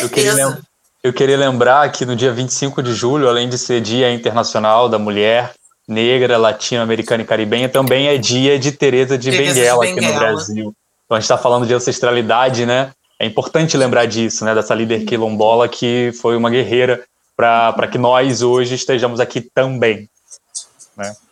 Eu 0.01 0.09
queria, 0.09 0.57
eu 1.05 1.13
queria 1.13 1.37
lembrar 1.37 1.91
que 1.91 2.03
no 2.03 2.15
dia 2.15 2.33
25 2.33 2.81
de 2.81 2.91
julho, 2.91 3.29
além 3.29 3.47
de 3.47 3.59
ser 3.59 3.79
Dia 3.79 4.11
Internacional 4.11 4.89
da 4.89 4.97
Mulher 4.97 5.53
Negra, 5.87 6.35
Latino-Americana 6.35 7.21
e 7.21 7.25
Caribenha, 7.27 7.69
também 7.69 8.07
é 8.07 8.17
dia 8.17 8.57
de 8.57 8.71
Teresa 8.71 9.15
de 9.15 9.29
Benguela 9.29 9.85
aqui 9.85 10.01
no. 10.01 10.13
Brasil. 10.15 10.75
Então 11.05 11.15
a 11.15 11.19
gente 11.19 11.25
está 11.25 11.37
falando 11.37 11.67
de 11.67 11.75
ancestralidade, 11.75 12.65
né? 12.65 12.91
É 13.19 13.25
importante 13.27 13.77
lembrar 13.77 14.07
disso, 14.07 14.43
né? 14.43 14.55
Dessa 14.55 14.73
líder 14.73 15.05
quilombola 15.05 15.69
que 15.69 16.11
foi 16.19 16.35
uma 16.35 16.49
guerreira 16.49 17.05
para 17.37 17.87
que 17.87 17.99
nós 17.99 18.41
hoje 18.41 18.73
estejamos 18.73 19.19
aqui 19.19 19.41
também. 19.41 20.09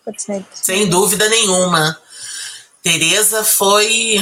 Perfecto. 0.06 0.50
Sem 0.54 0.88
dúvida 0.88 1.28
nenhuma. 1.30 1.98
Tereza 2.84 3.44
foi. 3.44 4.20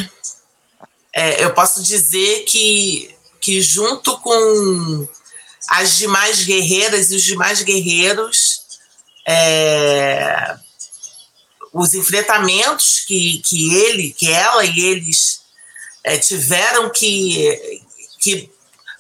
é, 1.14 1.44
eu 1.44 1.54
posso 1.54 1.84
dizer 1.84 2.46
que, 2.46 3.14
que 3.42 3.62
junto 3.62 4.18
com 4.20 5.10
as 5.68 5.98
demais 5.98 6.44
guerreiras 6.44 7.12
e 7.12 7.16
os 7.16 7.24
demais 7.24 7.62
guerreiros, 7.62 8.62
é, 9.28 10.56
os 11.74 11.94
enfrentamentos 11.94 13.00
que, 13.08 13.42
que 13.46 13.76
ele, 13.76 14.14
que 14.14 14.30
ela 14.30 14.66
e 14.66 14.80
eles 14.80 15.42
é, 16.04 16.18
tiveram 16.18 16.90
que, 16.90 17.82
que 18.20 18.52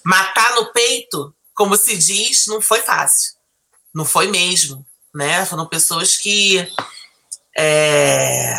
matar 0.03 0.55
no 0.55 0.71
peito, 0.71 1.33
como 1.53 1.75
se 1.75 1.97
diz, 1.97 2.45
não 2.47 2.61
foi 2.61 2.81
fácil. 2.81 3.33
Não 3.93 4.05
foi 4.05 4.27
mesmo. 4.27 4.85
Né? 5.13 5.45
Foram 5.45 5.65
pessoas 5.65 6.17
que. 6.17 6.65
É, 7.57 8.53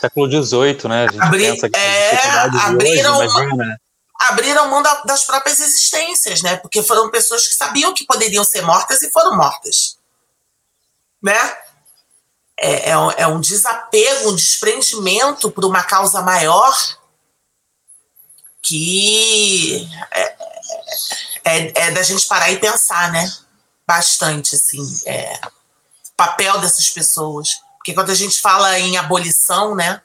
Século 0.00 0.28
XVIII, 0.28 0.88
né? 0.88 1.06
A 1.06 1.12
gente 1.12 1.22
Abri, 1.22 1.44
pensa 1.44 1.70
que 1.70 1.78
é, 1.78 2.28
abriram, 2.66 3.18
hoje, 3.18 3.34
imagina. 3.34 3.80
Abriram 4.28 4.68
mão 4.68 4.82
da, 4.82 4.94
das 5.02 5.24
próprias 5.24 5.60
existências, 5.60 6.42
né? 6.42 6.56
Porque 6.56 6.82
foram 6.82 7.10
pessoas 7.10 7.46
que 7.48 7.54
sabiam 7.54 7.94
que 7.94 8.06
poderiam 8.06 8.44
ser 8.44 8.62
mortas 8.62 9.02
e 9.02 9.10
foram 9.10 9.36
mortas. 9.36 9.98
Né? 11.22 11.56
É, 12.58 12.90
é, 12.90 12.98
um, 12.98 13.10
é 13.12 13.26
um 13.26 13.40
desapego, 13.40 14.30
um 14.30 14.36
desprendimento 14.36 15.50
por 15.50 15.64
uma 15.64 15.82
causa 15.82 16.20
maior 16.22 16.72
que 18.60 19.88
é, 20.12 20.36
é, 21.44 21.86
é, 21.86 21.90
da 21.90 22.02
gente 22.02 22.26
parar 22.26 22.50
e 22.50 22.60
pensar, 22.60 23.10
né? 23.10 23.30
Bastante, 23.86 24.54
assim, 24.54 25.00
é, 25.04 25.40
papel 26.16 26.60
dessas 26.60 26.88
pessoas. 26.90 27.60
Porque 27.78 27.94
quando 27.94 28.10
a 28.10 28.14
gente 28.14 28.40
fala 28.40 28.78
em 28.78 28.96
abolição, 28.96 29.74
né? 29.74 30.00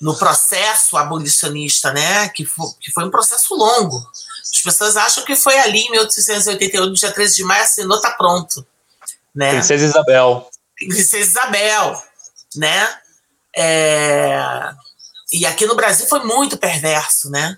No 0.00 0.16
processo 0.16 0.96
abolicionista, 0.96 1.92
né? 1.92 2.28
Que 2.30 2.44
foi, 2.44 2.66
que 2.80 2.90
foi 2.90 3.04
um 3.04 3.10
processo 3.10 3.54
longo. 3.54 4.08
As 4.42 4.60
pessoas 4.62 4.96
acham 4.96 5.24
que 5.24 5.36
foi 5.36 5.58
ali 5.58 5.80
em 5.80 5.90
1881, 5.90 6.86
no 6.86 6.94
dia 6.94 7.12
13 7.12 7.36
de 7.36 7.44
maio, 7.44 7.62
assinou, 7.62 8.00
tá 8.00 8.10
pronto. 8.12 8.66
Né? 9.34 9.52
Princesa 9.52 9.84
Isabel. 9.84 10.50
Princesa 10.76 11.18
Isabel, 11.18 12.02
né? 12.56 12.98
É... 13.56 14.72
E 15.32 15.46
aqui 15.46 15.66
no 15.66 15.76
Brasil 15.76 16.06
foi 16.08 16.20
muito 16.24 16.56
perverso, 16.56 17.30
né? 17.30 17.56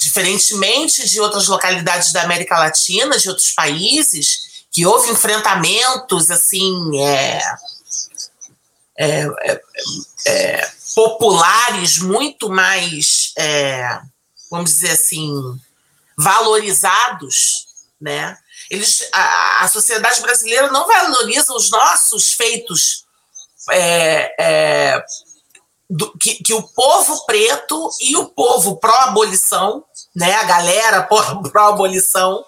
Diferentemente 0.00 1.08
de 1.08 1.20
outras 1.20 1.46
localidades 1.46 2.12
da 2.12 2.22
América 2.22 2.58
Latina, 2.58 3.16
de 3.16 3.28
outros 3.28 3.52
países, 3.52 4.66
que 4.70 4.84
houve 4.84 5.10
enfrentamentos 5.10 6.30
assim 6.30 7.00
é, 7.00 7.40
é, 8.98 9.26
é, 9.42 9.62
é 10.26 10.75
populares 10.96 11.98
muito 11.98 12.48
mais, 12.48 13.34
é, 13.36 14.00
vamos 14.50 14.70
dizer 14.70 14.92
assim, 14.92 15.30
valorizados, 16.16 17.66
né? 18.00 18.34
Eles, 18.70 19.06
a, 19.12 19.64
a 19.64 19.68
sociedade 19.68 20.22
brasileira 20.22 20.70
não 20.72 20.88
valoriza 20.88 21.52
os 21.52 21.70
nossos 21.70 22.32
feitos 22.32 23.04
é, 23.70 24.34
é, 24.40 25.04
do, 25.88 26.16
que, 26.16 26.42
que, 26.42 26.54
o 26.54 26.62
povo 26.62 27.26
preto 27.26 27.90
e 28.00 28.16
o 28.16 28.28
povo 28.28 28.78
pró-abolição, 28.78 29.84
né, 30.14 30.32
a 30.32 30.44
galera 30.44 31.02
pró-abolição, 31.52 32.42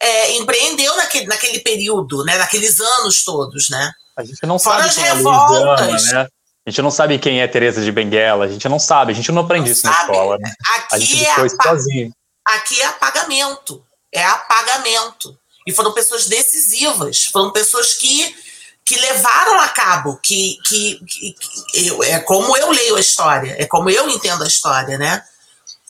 é, 0.00 0.36
empreendeu 0.38 0.96
naquele, 0.96 1.26
naquele 1.26 1.60
período, 1.60 2.24
né, 2.24 2.38
naqueles 2.38 2.80
anos 2.80 3.22
todos, 3.22 3.68
né? 3.68 3.92
A 4.16 4.24
gente 4.24 4.44
não 4.46 4.58
Fora 4.58 4.84
sabe 4.84 4.94
quem 4.94 5.04
é 5.04 5.12
revoltas, 5.12 6.06
né? 6.06 6.28
A 6.70 6.72
gente 6.72 6.82
não 6.82 6.90
sabe 6.92 7.18
quem 7.18 7.42
é 7.42 7.48
Teresa 7.48 7.82
de 7.82 7.90
Benguela, 7.90 8.44
a 8.44 8.48
gente 8.48 8.68
não 8.68 8.78
sabe, 8.78 9.10
a 9.10 9.14
gente 9.14 9.32
não 9.32 9.42
aprende 9.42 9.64
não 9.64 9.72
isso 9.72 9.80
sabe. 9.80 9.96
na 9.96 10.02
escola, 10.02 10.38
né? 10.38 10.52
Aqui 10.68 10.94
a 10.94 10.98
gente 11.00 11.26
é 11.26 11.46
isso 11.46 11.56
sozinho. 11.60 12.12
Aqui 12.46 12.80
é 12.80 12.86
apagamento, 12.86 13.84
é 14.14 14.24
apagamento. 14.24 15.36
E 15.66 15.72
foram 15.72 15.92
pessoas 15.92 16.28
decisivas, 16.28 17.24
foram 17.24 17.50
pessoas 17.50 17.94
que, 17.94 18.36
que 18.84 18.96
levaram 19.00 19.58
a 19.58 19.68
cabo, 19.70 20.20
que, 20.22 20.58
que, 20.64 21.00
que, 21.04 21.34
que 21.72 22.04
é 22.04 22.20
como 22.20 22.56
eu 22.56 22.70
leio 22.70 22.94
a 22.94 23.00
história, 23.00 23.56
é 23.58 23.66
como 23.66 23.90
eu 23.90 24.08
entendo 24.08 24.44
a 24.44 24.46
história, 24.46 24.96
né? 24.96 25.24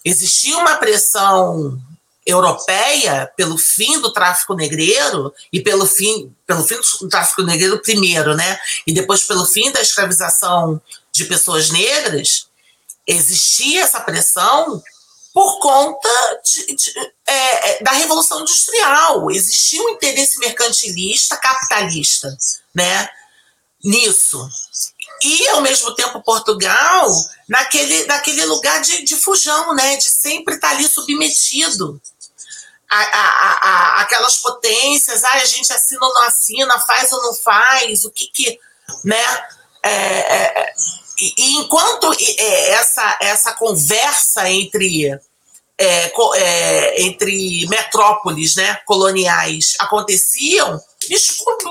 Existia 0.02 0.56
uma 0.56 0.76
pressão 0.76 1.78
europeia 2.30 3.30
pelo 3.36 3.58
fim 3.58 4.00
do 4.00 4.12
tráfico 4.12 4.54
negreiro 4.54 5.32
e 5.52 5.60
pelo 5.60 5.86
fim, 5.86 6.34
pelo 6.46 6.62
fim 6.64 6.76
do 7.00 7.08
tráfico 7.08 7.42
negreiro 7.42 7.80
primeiro, 7.82 8.34
né? 8.34 8.58
E 8.86 8.92
depois 8.92 9.24
pelo 9.24 9.44
fim 9.44 9.70
da 9.72 9.80
escravização 9.80 10.80
de 11.12 11.24
pessoas 11.24 11.70
negras, 11.70 12.48
existia 13.06 13.82
essa 13.82 14.00
pressão 14.00 14.82
por 15.32 15.58
conta 15.60 16.08
de, 16.44 16.74
de, 16.74 16.92
é, 17.26 17.70
é, 17.70 17.82
da 17.82 17.92
Revolução 17.92 18.40
Industrial. 18.40 19.30
Existia 19.30 19.82
um 19.82 19.90
interesse 19.90 20.38
mercantilista, 20.38 21.36
capitalista, 21.36 22.36
né, 22.74 23.08
nisso. 23.84 24.48
E, 25.22 25.48
ao 25.48 25.60
mesmo 25.60 25.94
tempo, 25.94 26.22
Portugal, 26.22 27.08
naquele, 27.48 28.06
naquele 28.06 28.44
lugar 28.46 28.80
de, 28.80 29.04
de 29.04 29.16
fujão, 29.16 29.74
né, 29.74 29.96
de 29.96 30.10
sempre 30.10 30.54
estar 30.54 30.70
ali 30.70 30.88
submetido. 30.88 32.00
A, 32.90 32.98
a, 32.98 33.68
a, 33.68 34.00
aquelas 34.02 34.38
potências, 34.38 35.22
ah, 35.22 35.34
a 35.34 35.44
gente 35.44 35.72
assina 35.72 36.04
ou 36.04 36.12
não 36.12 36.22
assina, 36.22 36.80
faz 36.80 37.12
ou 37.12 37.22
não 37.22 37.34
faz, 37.34 38.04
o 38.04 38.10
que 38.10 38.26
que, 38.26 38.58
né, 39.04 39.24
é, 39.82 39.90
é, 39.92 40.72
e, 41.20 41.34
e 41.36 41.56
enquanto 41.56 42.12
é, 42.12 42.70
essa, 42.70 43.18
essa 43.20 43.52
conversa 43.52 44.48
entre, 44.50 45.12
é, 45.78 46.12
é, 46.36 47.02
entre 47.02 47.66
metrópoles 47.68 48.56
né, 48.56 48.74
coloniais 48.86 49.76
aconteciam, 49.78 50.82
desculpe, 51.08 51.64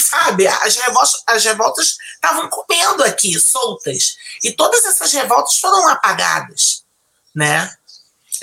sabe, 0.00 0.46
as 0.46 0.76
revoltas 0.76 1.22
as 1.26 1.44
revoltas 1.44 1.96
estavam 2.14 2.48
comendo 2.48 3.04
aqui, 3.04 3.38
soltas. 3.38 4.16
E 4.42 4.52
todas 4.52 4.84
essas 4.84 5.12
revoltas 5.12 5.58
foram 5.58 5.88
apagadas. 5.88 6.82
Né? 7.34 7.74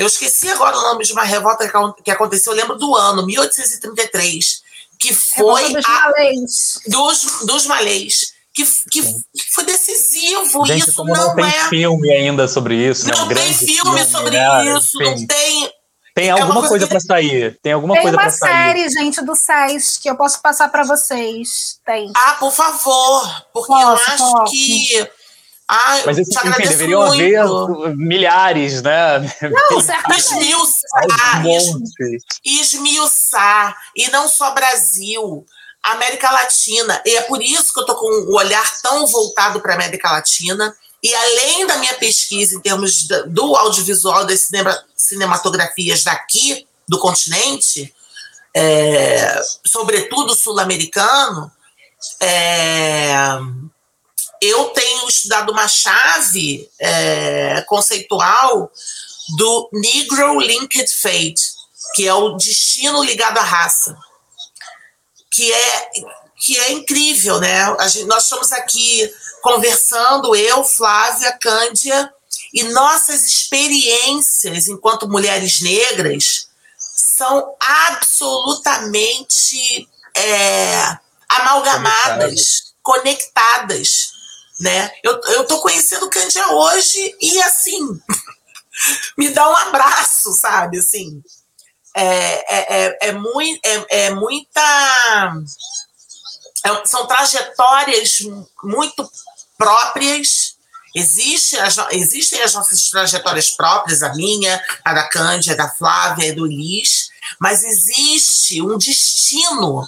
Eu 0.01 0.07
esqueci 0.07 0.49
agora 0.49 0.77
o 0.77 0.81
nome 0.81 1.03
de 1.05 1.13
uma 1.13 1.23
revolta 1.23 1.69
que 2.03 2.11
aconteceu, 2.11 2.53
eu 2.53 2.57
lembro 2.57 2.77
do 2.77 2.95
ano, 2.95 3.25
1833, 3.25 4.61
que 4.99 5.13
foi 5.13 5.73
dos 5.73 5.87
malês. 5.87 6.79
Dos, 6.87 7.45
dos 7.45 7.67
malês 7.67 8.33
que, 8.53 8.65
que, 8.91 9.01
foi 9.53 9.63
decisivo. 9.63 10.65
Gente, 10.65 10.81
isso 10.81 10.93
como 10.95 11.13
não, 11.13 11.27
não 11.27 11.35
tem 11.35 11.45
é. 11.45 11.69
filme 11.69 12.11
ainda 12.11 12.47
sobre 12.47 12.75
isso. 12.75 13.07
Não 13.07 13.27
né? 13.27 13.33
um 13.33 13.35
tem 13.35 13.53
filme, 13.53 13.81
filme 13.81 14.05
sobre 14.05 14.31
né? 14.31 14.77
isso, 14.77 15.01
Enfim. 15.01 15.21
não 15.21 15.27
tem. 15.27 15.73
Tem 16.13 16.27
É 16.27 16.31
alguma 16.31 16.59
uma 16.59 16.67
coisa 16.67 16.69
coisa 16.69 16.87
para 16.87 16.99
sair. 16.99 17.57
Tem 17.61 17.71
alguma 17.71 17.93
Tem 17.93 18.01
coisa 18.03 18.17
uma 18.17 18.23
para 18.23 18.31
sair. 18.31 18.51
série, 18.51 18.89
gente, 18.89 19.21
do 19.21 19.33
SES 19.33 19.97
que 19.97 20.09
eu 20.09 20.17
posso 20.17 20.41
passar 20.41 20.67
para 20.69 20.83
vocês. 20.83 21.79
Tem. 21.85 22.11
Ah, 22.15 22.33
por 22.33 22.51
favor, 22.51 23.45
porque 23.53 23.71
Posso, 23.71 23.81
eu 23.83 24.13
acho 24.13 24.17
posso. 24.17 24.51
que. 24.51 25.09
Ah, 25.73 26.01
Mas 26.05 26.17
esse, 26.17 26.37
agradeço 26.37 26.69
deveriam 26.71 27.07
muito. 27.07 27.39
haver 27.85 27.95
milhares, 27.95 28.81
né? 28.81 29.19
Não, 29.69 29.79
certamente. 29.79 30.19
Esmiuçar, 30.19 31.45
es- 31.47 31.67
Montes. 31.71 32.23
esmiuçar. 32.43 33.77
E 33.95 34.09
não 34.09 34.27
só 34.27 34.53
Brasil, 34.53 35.45
América 35.81 36.29
Latina. 36.29 37.01
E 37.05 37.15
é 37.15 37.21
por 37.21 37.41
isso 37.41 37.73
que 37.73 37.79
eu 37.79 37.85
tô 37.85 37.95
com 37.95 38.05
o 38.05 38.35
olhar 38.35 38.69
tão 38.81 39.07
voltado 39.07 39.61
para 39.61 39.73
América 39.75 40.11
Latina. 40.11 40.75
E 41.01 41.15
além 41.15 41.65
da 41.65 41.77
minha 41.77 41.93
pesquisa 41.93 42.53
em 42.55 42.59
termos 42.59 43.07
do 43.27 43.55
audiovisual, 43.55 44.25
das 44.25 44.41
cinema- 44.41 44.83
cinematografias 44.97 46.03
daqui, 46.03 46.67
do 46.87 46.99
continente, 46.99 47.93
é, 48.53 49.41
sobretudo 49.65 50.35
sul-americano, 50.35 51.49
é, 52.19 53.13
eu 54.41 54.65
tenho 54.69 55.07
estudado 55.07 55.51
uma 55.51 55.67
chave 55.67 56.67
é, 56.79 57.61
conceitual 57.67 58.71
do 59.37 59.69
Negro 59.71 60.39
Linked 60.39 60.91
Fate, 61.01 61.51
que 61.95 62.07
é 62.07 62.13
o 62.13 62.35
destino 62.35 63.03
ligado 63.03 63.37
à 63.37 63.43
raça, 63.43 63.95
que 65.31 65.51
é, 65.53 65.89
que 66.39 66.57
é 66.57 66.71
incrível, 66.71 67.39
né? 67.39 67.65
Gente- 67.87 68.05
nós 68.05 68.23
estamos 68.23 68.51
aqui 68.51 69.13
conversando, 69.43 70.35
eu, 70.35 70.63
Flávia, 70.63 71.37
Cândia, 71.39 72.11
e 72.53 72.63
nossas 72.63 73.23
experiências 73.23 74.67
enquanto 74.67 75.07
mulheres 75.07 75.61
negras 75.61 76.47
são 77.17 77.55
absolutamente 77.59 79.87
é, 80.15 80.97
amalgamadas, 81.29 82.73
conectadas, 82.81 84.11
né? 84.61 84.91
Eu, 85.03 85.19
eu 85.33 85.45
tô 85.47 85.59
conhecendo 85.59 86.09
Cândia 86.09 86.47
hoje 86.53 87.15
e 87.19 87.41
assim 87.41 87.79
me 89.17 89.29
dá 89.31 89.49
um 89.49 89.55
abraço, 89.55 90.31
sabe? 90.33 90.79
Assim, 90.79 91.21
é, 91.95 92.05
é, 92.05 92.85
é, 92.85 92.97
é, 93.09 93.11
mui- 93.11 93.59
é, 93.65 94.05
é 94.05 94.09
muita. 94.11 94.61
é- 96.65 96.85
são 96.85 97.05
trajetórias 97.07 98.19
muito 98.63 99.09
próprias. 99.57 100.55
Existe 100.93 101.57
as 101.57 101.77
existem 101.91 102.41
as 102.41 102.53
nossas 102.53 102.89
trajetórias 102.89 103.49
próprias, 103.51 104.03
a 104.03 104.13
minha, 104.13 104.61
a 104.83 104.93
da 104.93 105.07
Cândia, 105.07 105.53
a 105.53 105.55
da 105.55 105.69
Flávia, 105.69 106.31
a 106.31 106.35
do 106.35 106.45
Liz, 106.45 107.09
mas 107.39 107.63
existe 107.63 108.61
um 108.61 108.77
destino 108.77 109.87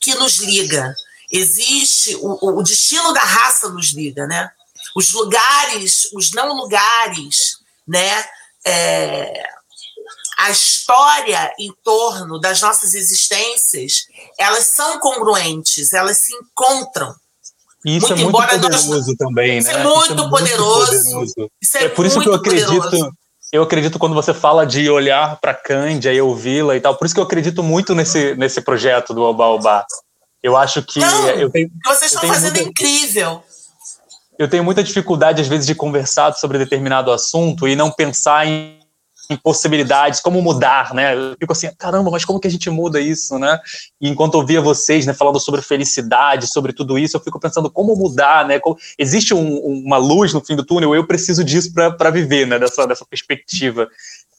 que 0.00 0.14
nos 0.14 0.38
liga. 0.38 0.94
Existe 1.30 2.16
o, 2.16 2.58
o 2.58 2.62
destino 2.62 3.12
da 3.12 3.20
raça 3.20 3.68
nos 3.68 3.92
liga, 3.92 4.26
né? 4.26 4.50
Os 4.94 5.12
lugares, 5.12 6.08
os 6.12 6.32
não 6.32 6.54
lugares, 6.56 7.58
né? 7.86 8.24
É, 8.64 9.42
a 10.38 10.50
história 10.50 11.52
em 11.58 11.72
torno 11.82 12.38
das 12.38 12.60
nossas 12.60 12.94
existências, 12.94 14.06
elas 14.38 14.66
são 14.66 14.98
congruentes, 15.00 15.92
elas 15.92 16.18
se 16.18 16.32
encontram. 16.34 17.14
Isso 17.84 18.08
muito 18.08 18.12
é 18.12 18.24
muito 18.24 18.60
poderoso 18.60 18.90
nós... 18.90 19.16
também, 19.16 19.58
isso 19.58 19.68
né? 19.68 19.80
É 19.80 19.84
muito 19.84 20.02
isso 20.02 20.12
é 20.12 20.16
muito 20.16 20.30
poderoso. 20.30 20.86
poderoso. 20.86 21.50
Isso 21.60 21.78
é, 21.78 21.84
é 21.84 21.88
por 21.88 22.06
isso 22.06 22.20
que 22.20 22.28
eu 22.28 22.34
acredito. 22.34 22.82
Poderoso. 22.82 23.10
Eu 23.50 23.62
acredito 23.62 23.98
quando 23.98 24.14
você 24.14 24.34
fala 24.34 24.66
de 24.66 24.90
olhar 24.90 25.40
para 25.40 25.54
Cândia 25.54 26.12
e 26.12 26.20
ouvi-la 26.20 26.76
e 26.76 26.80
tal. 26.80 26.94
Por 26.96 27.06
isso 27.06 27.14
que 27.14 27.20
eu 27.20 27.24
acredito 27.24 27.62
muito 27.62 27.94
nesse, 27.94 28.34
nesse 28.34 28.60
projeto 28.60 29.14
do 29.14 29.22
Oba 29.22 29.86
Eu 30.42 30.56
acho 30.56 30.82
que. 30.82 31.00
Não, 31.00 31.28
eu 31.30 31.50
tenho, 31.50 31.70
vocês 31.84 32.12
estão 32.12 32.28
fazendo 32.28 32.54
muita, 32.54 32.70
incrível. 32.70 33.42
Eu 34.38 34.48
tenho 34.48 34.62
muita 34.62 34.82
dificuldade, 34.82 35.42
às 35.42 35.48
vezes, 35.48 35.66
de 35.66 35.74
conversar 35.74 36.32
sobre 36.34 36.58
determinado 36.58 37.10
assunto 37.10 37.66
e 37.66 37.74
não 37.74 37.90
pensar 37.90 38.46
em 38.46 38.78
em 39.30 39.36
possibilidades, 39.36 40.20
como 40.20 40.40
mudar, 40.40 40.94
né? 40.94 41.14
Eu 41.14 41.36
fico 41.38 41.52
assim, 41.52 41.70
caramba, 41.76 42.10
mas 42.10 42.24
como 42.24 42.40
que 42.40 42.48
a 42.48 42.50
gente 42.50 42.70
muda 42.70 42.98
isso, 42.98 43.38
né? 43.38 43.60
E 44.00 44.08
enquanto 44.08 44.36
ouvia 44.36 44.60
vocês, 44.60 45.04
né, 45.04 45.12
falando 45.12 45.38
sobre 45.38 45.60
felicidade, 45.60 46.46
sobre 46.46 46.72
tudo 46.72 46.98
isso, 46.98 47.16
eu 47.16 47.20
fico 47.20 47.38
pensando 47.38 47.70
como 47.70 47.94
mudar, 47.94 48.46
né? 48.46 48.58
Como, 48.58 48.78
existe 48.98 49.34
um, 49.34 49.58
uma 49.58 49.98
luz 49.98 50.32
no 50.32 50.40
fim 50.40 50.56
do 50.56 50.64
túnel, 50.64 50.94
eu 50.94 51.06
preciso 51.06 51.44
disso 51.44 51.72
para 51.74 52.10
viver, 52.10 52.46
né? 52.46 52.58
Dessa, 52.58 52.86
dessa 52.86 53.04
perspectiva. 53.04 53.88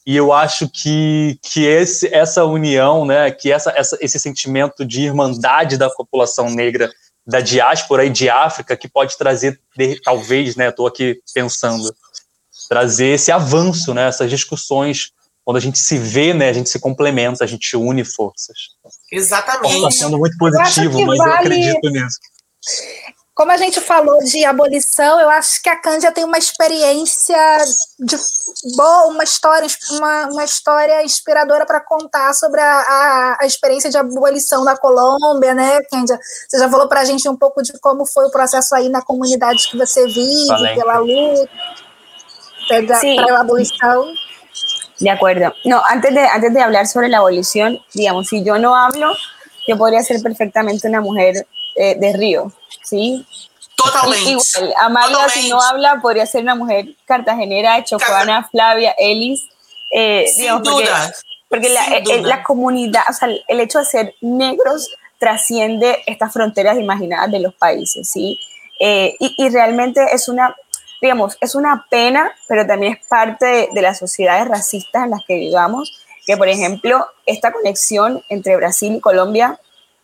E 0.06 0.16
eu 0.16 0.32
acho 0.32 0.68
que, 0.68 1.38
que 1.42 1.64
esse, 1.64 2.12
essa 2.12 2.44
união, 2.44 3.04
né? 3.04 3.30
Que 3.30 3.52
essa, 3.52 3.70
essa, 3.76 3.98
esse 4.00 4.18
sentimento 4.18 4.84
de 4.84 5.02
irmandade 5.02 5.76
da 5.76 5.90
população 5.90 6.48
negra 6.50 6.90
da 7.26 7.40
diáspora 7.40 8.04
e 8.04 8.10
de 8.10 8.28
África 8.28 8.76
que 8.76 8.88
pode 8.88 9.16
trazer, 9.16 9.60
talvez, 10.02 10.56
né? 10.56 10.68
Estou 10.68 10.86
aqui 10.86 11.20
pensando 11.34 11.94
trazer 12.70 13.06
esse 13.06 13.32
avanço, 13.32 13.92
né, 13.92 14.06
essas 14.06 14.30
discussões, 14.30 15.10
quando 15.44 15.56
a 15.56 15.60
gente 15.60 15.76
se 15.76 15.98
vê, 15.98 16.32
né, 16.32 16.48
a 16.48 16.52
gente 16.52 16.70
se 16.70 16.78
complementa, 16.78 17.42
a 17.42 17.46
gente 17.46 17.76
une 17.76 18.04
forças. 18.04 18.56
Exatamente. 19.10 19.74
Está 19.74 19.90
sendo 19.90 20.16
muito 20.16 20.36
positivo, 20.38 21.00
eu 21.00 21.06
mas 21.06 21.18
vale... 21.18 21.30
eu 21.30 21.34
acredito 21.34 21.90
nisso. 21.90 22.18
Como 23.40 23.52
a 23.52 23.56
gente 23.56 23.80
falou 23.80 24.22
de 24.22 24.44
abolição, 24.44 25.18
eu 25.18 25.30
acho 25.30 25.62
que 25.62 25.70
a 25.70 25.76
Cândia 25.76 26.12
tem 26.12 26.24
uma 26.24 26.36
experiência 26.36 27.38
de 27.98 28.14
boa, 28.76 29.06
uma 29.06 29.24
história, 29.24 29.66
uma, 29.92 30.26
uma 30.26 30.44
história 30.44 31.02
inspiradora 31.02 31.64
para 31.64 31.80
contar 31.80 32.34
sobre 32.34 32.60
a, 32.60 32.70
a, 32.70 33.38
a, 33.40 33.46
experiência 33.46 33.88
de 33.88 33.96
abolição 33.96 34.62
na 34.62 34.76
Colômbia, 34.76 35.54
né, 35.54 35.80
Cândia? 35.90 36.18
Você 36.46 36.58
já 36.58 36.68
falou 36.68 36.86
para 36.86 37.00
a 37.00 37.04
gente 37.06 37.26
um 37.30 37.34
pouco 37.34 37.62
de 37.62 37.72
como 37.80 38.04
foi 38.04 38.26
o 38.26 38.30
processo 38.30 38.74
aí 38.74 38.90
na 38.90 39.00
comunidade 39.00 39.70
que 39.70 39.78
você 39.78 40.04
vive, 40.04 40.46
Valente. 40.46 40.78
pela 40.78 40.98
luta 40.98 41.50
sí. 43.00 43.16
para 43.16 43.32
la 43.32 43.40
abolición. 43.40 44.04
De 44.98 45.08
acuerdo. 45.08 45.50
No, 45.64 45.80
antes 45.90 46.12
de, 46.12 46.26
antes 46.28 46.52
de 46.52 46.60
hablar 46.60 46.86
sobre 46.86 47.08
la 47.08 47.16
abolición, 47.16 47.78
digamos, 47.94 48.28
si 48.28 48.44
yo 48.44 48.58
no 48.58 48.76
hablo, 48.76 49.14
yo 49.66 49.78
podría 49.78 50.02
ser 50.02 50.20
perfectamente 50.20 50.86
una 50.86 51.00
mujer 51.00 51.46
eh, 51.76 51.94
de 51.98 52.12
Río, 52.12 52.52
¿sí? 52.82 53.26
Totalmente. 53.76 54.30
Igual, 54.30 54.74
Amalia, 54.80 55.08
Totalmente. 55.08 55.40
si 55.40 55.48
no 55.48 55.62
habla, 55.62 56.00
podría 56.00 56.26
ser 56.26 56.42
una 56.42 56.54
mujer 56.54 56.86
cartagenera, 57.04 57.82
chocuana, 57.84 58.48
Flavia, 58.50 58.94
Elis. 58.98 59.46
Eh, 59.90 60.26
Sin 60.28 60.42
digamos, 60.42 60.62
duda. 60.64 61.12
Porque, 61.48 61.68
porque 61.68 61.68
la, 61.70 61.96
eh, 61.96 62.02
duda. 62.04 62.28
la, 62.28 62.42
comunidad, 62.42 63.02
o 63.08 63.12
sea, 63.12 63.28
el 63.48 63.60
hecho 63.60 63.78
de 63.78 63.84
ser 63.84 64.14
negros 64.20 64.88
trasciende 65.18 65.98
estas 66.06 66.32
fronteras 66.32 66.78
imaginadas 66.78 67.30
de 67.30 67.40
los 67.40 67.54
países, 67.54 68.08
¿sí? 68.10 68.38
Eh, 68.78 69.14
y, 69.18 69.34
y, 69.36 69.48
realmente 69.50 70.02
es 70.12 70.28
una, 70.28 70.54
digamos, 71.02 71.36
es 71.40 71.54
una 71.54 71.86
pena, 71.90 72.32
pero 72.48 72.66
también 72.66 72.94
es 72.94 73.06
parte 73.06 73.44
de, 73.44 73.68
de, 73.74 73.82
las 73.82 73.98
sociedades 73.98 74.48
racistas 74.48 75.04
en 75.04 75.10
las 75.10 75.20
que 75.26 75.34
vivamos, 75.34 76.00
que 76.26 76.36
por 76.36 76.48
ejemplo, 76.48 77.06
esta 77.26 77.52
conexión 77.52 78.22
entre 78.30 78.56
Brasil 78.56 78.94
y 78.94 79.00
Colombia 79.00 79.60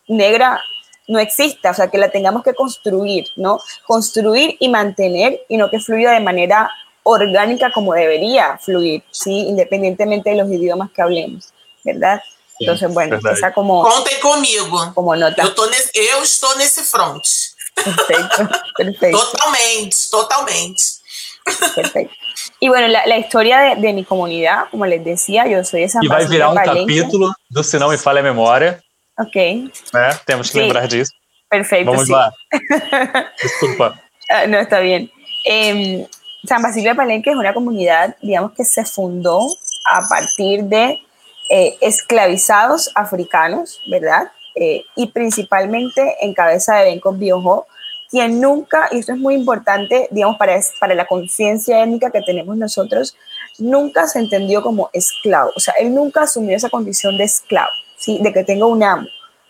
negra 0.09 0.61
no 1.09 1.19
exista, 1.19 1.71
o 1.71 1.75
sea, 1.75 1.89
que 1.89 1.99
la 1.99 2.11
tengamos 2.11 2.43
que 2.43 2.55
construir, 2.55 3.29
¿no? 3.37 3.61
Construir 3.87 4.57
y 4.59 4.69
mantener 4.69 5.41
y 5.49 5.57
no 5.57 5.71
que 5.71 5.81
fluya 5.81 6.11
de 6.11 6.21
manera 6.21 6.71
orgánica 7.03 7.71
como 7.73 7.95
debería 7.95 8.59
fluir, 8.59 9.03
¿sí? 9.11 9.47
Independientemente 9.49 10.31
de 10.31 10.37
los 10.37 10.51
idiomas 10.51 10.91
que 10.91 11.03
hablemos, 11.03 11.53
¿verdad? 11.85 12.21
Entonces, 12.59 12.93
bueno, 12.93 13.19
esa 13.31 13.53
como... 13.53 13.83
Contem 13.83 14.19
comigo. 14.21 14.93
Como 14.95 15.15
nota. 15.15 15.43
Eu, 15.43 15.55
tô 15.55 15.67
nesse, 15.67 15.91
eu 15.95 16.23
estou 16.23 16.57
nesse 16.57 16.83
front. 16.83 17.23
Perfecto, 17.75 18.49
perfecto. 18.77 19.19
Totalmente, 19.19 19.97
totalmente. 20.11 20.83
Perfecto. 21.75 22.15
Y 22.59 22.69
bueno, 22.69 22.89
la, 22.89 23.07
la 23.07 23.19
historia 23.19 23.61
de, 23.61 23.77
de, 23.77 23.93
mi 23.93 24.05
comunidad, 24.05 24.71
como 24.71 24.87
les 24.87 25.05
decía, 25.05 25.47
yo 25.47 25.63
soy 25.65 25.83
de 25.83 25.89
San 25.91 26.03
E 26.03 26.09
vai 26.09 26.27
virar 26.27 26.51
um 26.51 26.55
capítulo 26.55 27.33
do 27.51 27.63
Se 27.63 27.79
Não 27.79 27.91
Me 27.91 27.99
Falha 27.99 28.21
a 28.21 28.23
Memória. 28.23 28.83
Ok. 29.19 29.37
Né? 29.37 30.11
Temos 30.25 30.49
que 30.49 30.53
sí. 30.53 30.61
lembrar 30.61 30.89
disso. 30.89 31.13
Perfecto. 31.49 31.91
Vamos 31.91 32.07
sí. 32.07 32.13
lá. 32.13 32.33
Desculpa. 33.43 34.01
Uh, 34.31 34.49
no, 34.49 34.59
está 34.59 34.81
bien. 34.81 35.11
Eh, 35.45 36.07
San 36.47 36.63
Basilio 36.63 36.91
de 36.91 36.97
Palenque 36.97 37.31
es 37.31 37.37
una 37.37 37.55
comunidad, 37.55 38.17
digamos, 38.23 38.53
que 38.53 38.65
se 38.65 38.85
fundó 38.85 39.47
a 39.93 40.09
partir 40.09 40.65
de 40.65 41.01
eh, 41.49 41.77
esclavizados 41.81 42.91
africanos, 42.95 43.81
¿verdad? 43.91 44.31
Eh, 44.55 44.85
y 44.97 45.09
principalmente 45.09 46.17
en 46.21 46.35
cabeza 46.35 46.77
de 46.77 46.85
Benko 46.85 47.13
Biojo, 47.13 47.67
quien 48.11 48.41
nunca, 48.41 48.89
y 48.91 48.99
esto 48.99 49.13
es 49.13 49.19
muy 49.19 49.35
importante, 49.35 50.09
digamos, 50.11 50.37
para, 50.39 50.59
para 50.81 50.95
la 50.95 51.07
conciencia 51.07 51.83
étnica 51.83 52.11
que 52.11 52.23
tenemos 52.23 52.57
nosotros, 52.57 53.17
nunca 53.59 54.07
se 54.07 54.21
entendió 54.21 54.63
como 54.63 54.91
esclavo. 54.93 55.51
O 55.57 55.61
sea, 55.61 55.75
él 55.79 55.95
nunca 55.95 56.23
asumió 56.23 56.57
esa 56.57 56.71
condición 56.71 57.17
de 57.19 57.25
esclavo, 57.25 57.71
¿sí? 57.97 58.19
de 58.21 58.33
que 58.33 58.45
tenga 58.45 58.67
un 58.67 58.83
amo, 58.83 59.07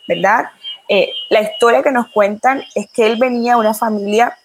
¿verdad? 0.09 0.47
Eh, 0.88 1.11
la 1.30 1.42
historia 1.42 1.82
que 1.82 1.90
nos 1.90 2.09
cuentan 2.09 2.62
es 2.74 2.88
que 2.92 3.07
él 3.07 3.16
venía 3.16 3.55
de 3.55 3.61
una 3.61 3.74
familia, 3.74 4.36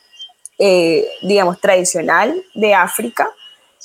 eh, 0.58 1.08
digamos, 1.22 1.60
tradicional 1.60 2.44
de 2.56 2.74
África, 2.74 3.30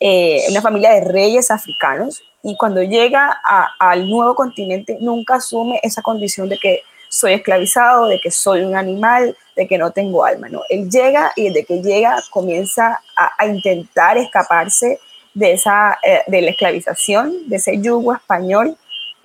eh, 0.01 0.45
una 0.51 0.62
familia 0.62 0.93
de 0.93 1.03
reyes 1.03 1.51
africanos, 1.51 2.23
y 2.43 2.57
cuando 2.57 2.83
llega 2.83 3.41
al 3.79 4.09
nuevo 4.09 4.35
continente 4.35 4.99
nunca 5.01 5.37
asume 5.37 5.81
esa 5.83 6.01
condición 6.01 6.49
de 6.49 6.59
que 6.59 6.83
soy 7.09 7.33
esclavizado, 7.33 8.07
de 8.07 8.21
que 8.21 8.31
soy 8.31 8.62
un 8.62 8.77
animal, 8.77 9.37
de 9.57 9.67
que 9.67 9.79
no 9.79 9.91
tengo 9.91 10.25
alma, 10.25 10.49
¿no? 10.49 10.62
Él 10.69 10.89
llega 10.89 11.33
y 11.35 11.49
desde 11.49 11.64
que 11.64 11.83
llega 11.83 12.23
comienza 12.31 13.01
a, 13.17 13.33
a 13.37 13.47
intentar 13.47 14.17
escaparse 14.17 15.01
de, 15.35 15.53
esa, 15.53 15.99
de 16.29 16.41
la 16.41 16.51
esclavización, 16.51 17.49
de 17.49 17.57
ese 17.57 17.81
yugo 17.81 18.14
español, 18.14 18.77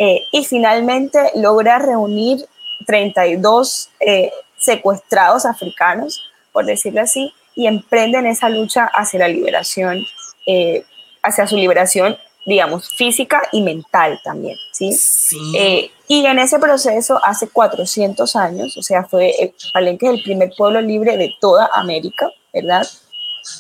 eh, 0.04 0.24
y 0.32 0.44
finalmente 0.46 1.20
logra 1.36 1.78
reunir 1.78 2.44
32 2.88 3.90
eh, 4.00 4.32
secuestrados 4.58 5.46
africanos, 5.46 6.24
por 6.52 6.66
decirlo 6.66 7.02
así, 7.02 7.32
y 7.54 7.68
emprenden 7.68 8.26
esa 8.26 8.50
lucha 8.50 8.90
hacia 8.96 9.20
la 9.20 9.28
liberación, 9.28 10.02
eh, 10.48 10.84
hacia 11.22 11.46
su 11.46 11.56
liberación 11.56 12.18
digamos, 12.46 12.90
física 12.96 13.44
y 13.52 13.62
mental 13.62 14.20
también, 14.24 14.58
¿sí? 14.72 14.92
sí. 14.94 15.38
Eh, 15.56 15.92
y 16.08 16.26
en 16.26 16.40
ese 16.40 16.58
proceso, 16.58 17.24
hace 17.24 17.48
400 17.48 18.36
años, 18.36 18.76
o 18.78 18.82
sea, 18.82 19.04
fue 19.04 19.30
el, 19.40 19.54
Palenque 19.72 20.08
es 20.08 20.14
el 20.14 20.24
primer 20.24 20.52
pueblo 20.58 20.82
libre 20.82 21.18
de 21.18 21.36
toda 21.40 21.70
América, 21.72 22.32
¿verdad? 22.52 22.88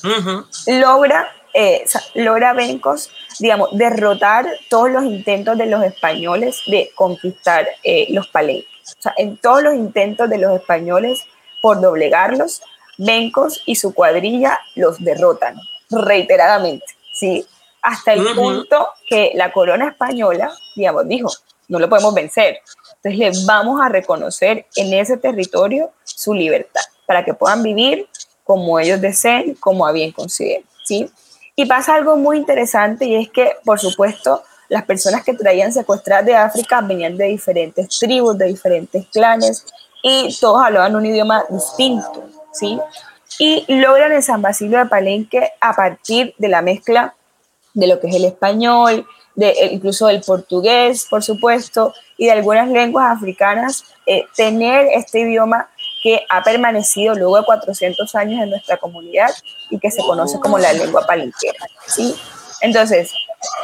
Uh 0.04 0.08
-huh. 0.08 0.80
Logra, 0.82 1.32
eh, 1.54 1.86
logra 2.16 2.54
Bencos, 2.54 3.12
digamos, 3.40 3.70
derrotar 3.72 4.48
todos 4.70 4.90
los 4.90 5.04
intentos 5.04 5.58
de 5.58 5.66
los 5.66 5.84
españoles 5.84 6.62
de 6.68 6.92
conquistar 6.96 7.68
eh, 7.84 8.08
los 8.10 8.28
palenques. 8.28 8.96
O 8.98 9.02
sea, 9.02 9.14
en 9.18 9.38
todos 9.38 9.64
los 9.64 9.76
intentos 9.76 10.30
de 10.30 10.38
los 10.38 10.54
españoles 10.54 11.22
por 11.62 11.82
doblegarlos, 11.82 12.62
Bencos 12.98 13.64
y 13.66 13.76
su 13.76 13.94
cuadrilla 13.94 14.60
los 14.76 15.00
derrotan 15.04 15.56
reiteradamente, 15.90 16.86
¿sí? 17.14 17.46
hasta 17.82 18.14
el 18.14 18.22
uh 18.22 18.30
-huh. 18.30 18.36
punto 18.36 18.90
que 19.08 19.32
la 19.36 19.52
corona 19.52 19.90
española, 19.90 20.52
digamos, 20.76 21.08
dijo, 21.08 21.30
no 21.68 21.80
lo 21.80 21.90
podemos 21.90 22.14
vencer. 22.14 22.60
Entonces 22.98 23.18
les 23.18 23.46
vamos 23.46 23.82
a 23.82 23.90
reconocer 23.90 24.68
en 24.76 24.94
ese 24.94 25.18
territorio 25.18 25.92
su 26.04 26.34
libertad, 26.34 26.82
para 27.06 27.26
que 27.26 27.34
puedan 27.34 27.64
vivir 27.64 28.08
como 28.44 28.80
ellos 28.80 29.02
deseen, 29.02 29.56
como 29.56 29.88
a 29.88 29.92
bien 29.92 30.12
consideren, 30.12 30.66
¿sí? 30.86 31.10
Y 31.56 31.66
pasa 31.66 31.96
algo 31.96 32.16
muy 32.16 32.38
interesante 32.38 33.06
y 33.06 33.16
es 33.16 33.30
que, 33.30 33.56
por 33.66 33.80
supuesto, 33.80 34.44
las 34.70 34.84
personas 34.86 35.24
que 35.24 35.34
traían 35.34 35.74
secuestradas 35.74 36.26
de 36.26 36.36
África 36.36 36.80
venían 36.82 37.18
de 37.18 37.26
diferentes 37.26 38.00
tribus, 38.00 38.38
de 38.38 38.46
diferentes 38.46 39.06
clanes, 39.08 39.66
y 40.02 40.36
todos 40.40 40.64
hablaban 40.64 40.96
un 40.96 41.06
idioma 41.06 41.44
distinto, 41.50 42.24
¿sí? 42.54 42.80
Y 43.38 43.66
logran 43.68 44.14
en 44.14 44.24
San 44.24 44.42
Basilio 44.42 44.80
de 44.80 44.86
Palenque, 44.86 45.52
a 45.60 45.76
partir 45.76 46.34
de 46.38 46.48
la 46.48 46.62
mezcla 46.62 47.14
de 47.74 47.88
lo 47.88 48.00
que 48.00 48.08
es 48.08 48.16
el 48.16 48.26
español, 48.26 49.06
de, 49.36 49.54
incluso 49.72 50.08
del 50.08 50.22
portugués, 50.22 51.08
por 51.10 51.24
supuesto, 51.24 51.94
y 52.18 52.26
de 52.26 52.32
algunas 52.32 52.70
lenguas 52.70 53.18
africanas, 53.18 53.84
eh, 54.06 54.24
tener 54.36 54.88
este 54.94 55.20
idioma 55.20 55.70
que 56.02 56.26
ha 56.30 56.44
permanecido 56.44 57.14
luego 57.16 57.38
de 57.38 57.44
400 57.44 58.16
años 58.16 58.42
en 58.42 58.50
nuestra 58.50 58.78
comunidad 58.78 59.30
y 59.70 59.80
que 59.80 59.92
se 59.92 60.02
conoce 60.02 60.40
como 60.40 60.58
la 60.58 60.74
lengua 60.74 61.06
palenquera. 61.06 61.60
¿sí? 61.88 62.16
Entonces, 62.62 63.12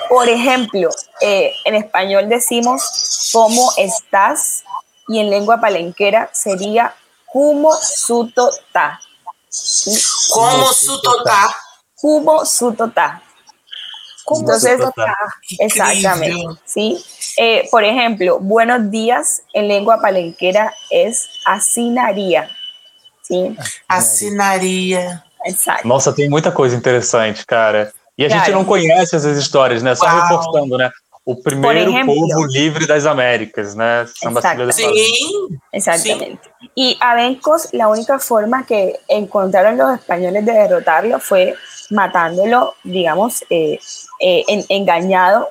por 0.10 0.28
ejemplo, 0.30 0.90
eh, 1.22 1.52
en 1.66 1.76
español 1.76 2.30
decimos 2.30 3.30
¿cómo 3.34 3.72
estás? 3.78 4.64
Y 5.08 5.20
en 5.20 5.30
lengua 5.30 5.60
palenquera 5.60 6.30
sería 6.34 6.94
¿cómo 7.26 7.74
suto 7.74 8.50
ta? 8.72 9.00
¿Cómo 10.34 10.74
suto 10.74 11.24
ta? 11.24 11.56
¿Cómo 11.96 12.46
suto 12.46 12.90
ta? 12.92 13.22
Entonces, 14.30 14.80
exactamente, 15.60 16.60
¿sí? 16.66 17.04
Eh, 17.38 17.68
por 17.72 17.84
ejemplo, 17.84 18.40
buenos 18.40 18.92
días 18.92 19.42
en 19.54 19.68
lengua 19.68 20.02
palenquera 20.02 20.74
es 20.90 21.30
assinaria, 21.46 22.50
¿sí? 23.22 23.56
Assinaria. 23.88 25.24
Exato. 25.46 25.88
Nossa, 25.88 26.14
tem 26.14 26.30
muita 26.30 26.52
coisa 26.52 26.76
interessante, 26.76 27.46
cara. 27.46 27.94
E 28.18 28.26
a 28.26 28.30
Cara. 28.30 28.42
gente 28.42 28.54
não 28.54 28.66
conhece 28.66 29.16
essas 29.16 29.38
histórias, 29.38 29.84
né? 29.84 29.94
Só 29.94 30.06
Uau. 30.06 30.22
reforçando, 30.22 30.78
né? 30.78 30.90
O 31.24 31.36
primeiro 31.36 31.90
ejemplo. 31.90 32.16
povo 32.16 32.46
livre 32.48 32.88
das 32.88 33.06
Américas, 33.06 33.76
né? 33.76 34.02
Exacto. 34.04 34.56
Floresta. 34.56 34.82
Sim, 34.82 35.60
Exactamente. 35.74 36.50
Y 36.76 36.98
a 37.02 37.16
la 37.74 37.90
única 37.90 38.18
forma 38.18 38.66
que 38.66 38.98
encontraron 39.10 39.78
los 39.78 40.00
españoles 40.00 40.46
de 40.46 40.54
derrotarlo 40.54 41.20
fue 41.20 41.54
matándolo, 41.92 42.76
digamos, 42.84 43.44
eh, 43.50 43.78
eh, 44.20 44.44
en- 44.48 44.66
engañado. 44.70 45.50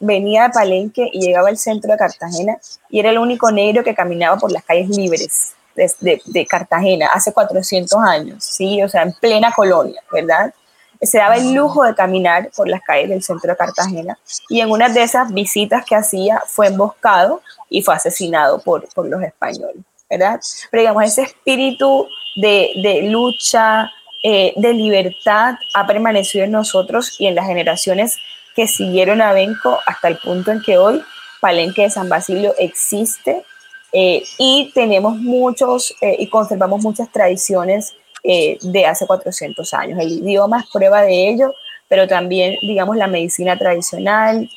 Venía 0.00 0.44
de 0.44 0.50
Palenque 0.50 1.08
y 1.12 1.20
llegaba 1.20 1.48
al 1.48 1.58
centro 1.58 1.90
de 1.92 1.98
Cartagena 1.98 2.58
y 2.88 3.00
era 3.00 3.10
el 3.10 3.18
único 3.18 3.50
negro 3.50 3.82
que 3.84 3.94
caminaba 3.94 4.36
por 4.36 4.50
las 4.52 4.64
calles 4.64 4.88
libres 4.90 5.54
de 5.76 6.46
Cartagena 6.46 7.08
hace 7.12 7.32
400 7.32 8.00
años, 8.02 8.42
¿sí? 8.42 8.82
O 8.82 8.88
sea, 8.88 9.02
en 9.02 9.12
plena 9.12 9.52
colonia, 9.52 10.02
¿verdad? 10.12 10.52
Se 11.00 11.18
daba 11.18 11.36
el 11.36 11.52
lujo 11.52 11.84
de 11.84 11.94
caminar 11.94 12.50
por 12.56 12.68
las 12.68 12.82
calles 12.82 13.08
del 13.10 13.22
centro 13.22 13.52
de 13.52 13.56
Cartagena 13.56 14.18
y 14.48 14.60
en 14.60 14.70
una 14.72 14.88
de 14.88 15.02
esas 15.04 15.32
visitas 15.32 15.84
que 15.84 15.94
hacía 15.94 16.42
fue 16.46 16.66
emboscado 16.66 17.40
y 17.70 17.82
fue 17.82 17.94
asesinado 17.94 18.58
por, 18.58 18.88
por 18.92 19.06
los 19.06 19.22
españoles, 19.22 19.76
¿verdad? 20.10 20.40
Pero 20.72 20.80
digamos, 20.80 21.04
ese 21.04 21.22
espíritu 21.22 22.08
de, 22.34 22.72
de 22.82 23.02
lucha, 23.02 23.88
eh, 24.22 24.52
de 24.56 24.74
libertad 24.74 25.56
ha 25.74 25.86
permanecido 25.86 26.44
en 26.44 26.52
nosotros 26.52 27.16
y 27.18 27.26
en 27.26 27.34
las 27.34 27.46
generaciones 27.46 28.16
que 28.54 28.66
siguieron 28.66 29.22
a 29.22 29.32
Benco 29.32 29.78
hasta 29.86 30.08
el 30.08 30.18
punto 30.18 30.50
en 30.50 30.60
que 30.60 30.78
hoy 30.78 31.02
Palenque 31.40 31.82
de 31.82 31.90
San 31.90 32.08
Basilio 32.08 32.54
existe 32.58 33.44
eh, 33.92 34.22
y 34.36 34.70
tenemos 34.74 35.16
muchos 35.16 35.94
eh, 36.00 36.16
y 36.18 36.28
conservamos 36.28 36.82
muchas 36.82 37.10
tradiciones 37.10 37.94
eh, 38.22 38.58
de 38.60 38.86
hace 38.86 39.06
400 39.06 39.72
años. 39.74 39.98
El 39.98 40.10
idioma 40.10 40.60
es 40.60 40.66
prueba 40.70 41.02
de 41.02 41.28
ello, 41.28 41.54
pero 41.88 42.06
también, 42.06 42.56
digamos, 42.62 42.96
la 42.96 43.06
medicina 43.06 43.56
tradicional, 43.56 44.48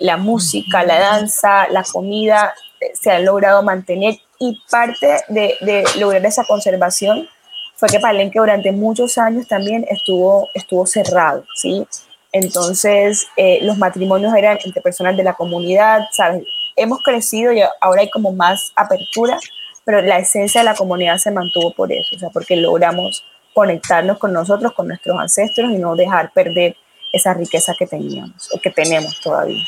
la 0.00 0.16
música, 0.16 0.84
la 0.84 0.98
danza, 0.98 1.68
la 1.68 1.84
comida, 1.84 2.54
se 2.94 3.10
han 3.10 3.26
logrado 3.26 3.62
mantener 3.62 4.18
y 4.38 4.58
parte 4.70 5.18
de, 5.28 5.54
de 5.60 5.84
lograr 5.98 6.24
esa 6.24 6.44
conservación 6.44 7.28
fue 7.76 7.88
que 7.88 8.00
Palenque 8.00 8.38
durante 8.38 8.72
muchos 8.72 9.18
años 9.18 9.46
también 9.48 9.84
estuvo, 9.88 10.48
estuvo 10.54 10.86
cerrado, 10.86 11.44
¿sí? 11.54 11.86
Entonces, 12.32 13.26
eh, 13.36 13.60
los 13.62 13.78
matrimonios 13.78 14.34
eran 14.34 14.58
entre 14.64 14.82
personas 14.82 15.16
de 15.16 15.22
la 15.22 15.34
comunidad, 15.34 16.00
¿sabes? 16.12 16.44
Hemos 16.76 17.00
crecido 17.02 17.52
y 17.52 17.62
ahora 17.80 18.00
hay 18.00 18.10
como 18.10 18.32
más 18.32 18.72
apertura, 18.74 19.38
pero 19.84 20.02
la 20.02 20.18
esencia 20.18 20.60
de 20.60 20.64
la 20.64 20.74
comunidad 20.74 21.18
se 21.18 21.30
mantuvo 21.30 21.72
por 21.74 21.92
eso, 21.92 22.16
o 22.16 22.18
sea, 22.18 22.30
porque 22.30 22.56
logramos 22.56 23.24
conectarnos 23.54 24.18
con 24.18 24.32
nosotros, 24.32 24.72
con 24.72 24.88
nuestros 24.88 25.16
ancestros 25.18 25.70
y 25.70 25.76
no 25.76 25.94
dejar 25.94 26.32
perder 26.32 26.76
essa 27.12 27.34
riqueza 27.34 27.72
que 27.78 27.86
teníamos, 27.86 28.48
o 28.52 28.60
que 28.60 28.70
temos 28.70 29.20
todavía. 29.20 29.64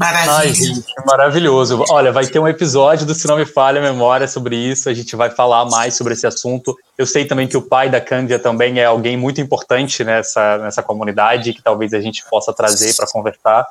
Ai, 0.00 0.26
maravilha. 0.26 0.54
gente, 0.54 0.94
maravilhoso. 1.06 1.84
Olha, 1.90 2.10
vai 2.10 2.26
ter 2.26 2.38
um 2.38 2.48
episódio 2.48 3.04
do 3.06 3.14
Se 3.14 3.26
Não 3.28 3.36
Me 3.36 3.44
Falha 3.44 3.80
a 3.80 3.82
Memória 3.82 4.26
sobre 4.26 4.56
isso. 4.56 4.88
A 4.88 4.94
gente 4.94 5.14
vai 5.14 5.30
falar 5.30 5.66
mais 5.66 5.94
sobre 5.96 6.14
esse 6.14 6.26
assunto. 6.26 6.74
Eu 6.96 7.06
sei 7.06 7.26
também 7.26 7.46
que 7.46 7.56
o 7.56 7.62
pai 7.62 7.90
da 7.90 8.00
Cândia 8.00 8.38
também 8.38 8.78
é 8.78 8.86
alguém 8.86 9.16
muito 9.16 9.40
importante 9.40 10.02
nessa, 10.02 10.58
nessa 10.58 10.82
comunidade, 10.82 11.52
que 11.52 11.62
talvez 11.62 11.92
a 11.92 12.00
gente 12.00 12.24
possa 12.30 12.52
trazer 12.52 12.94
para 12.96 13.06
conversar. 13.06 13.66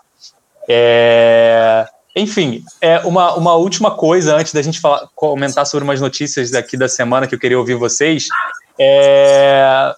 É, 0.68 1.88
Enfim, 2.16 2.64
é 2.80 3.00
uma, 3.00 3.34
uma 3.36 3.56
última 3.56 3.90
coisa 3.92 4.36
antes 4.36 4.54
da 4.54 4.62
gente 4.62 4.80
falar, 4.80 5.08
comentar 5.16 5.66
sobre 5.66 5.84
umas 5.84 6.00
notícias 6.00 6.52
daqui 6.52 6.78
da 6.78 6.88
semana 6.88 7.26
que 7.26 7.34
eu 7.34 7.40
queria 7.40 7.58
ouvir 7.58 7.74
vocês. 7.74 8.28
É, 8.78 9.94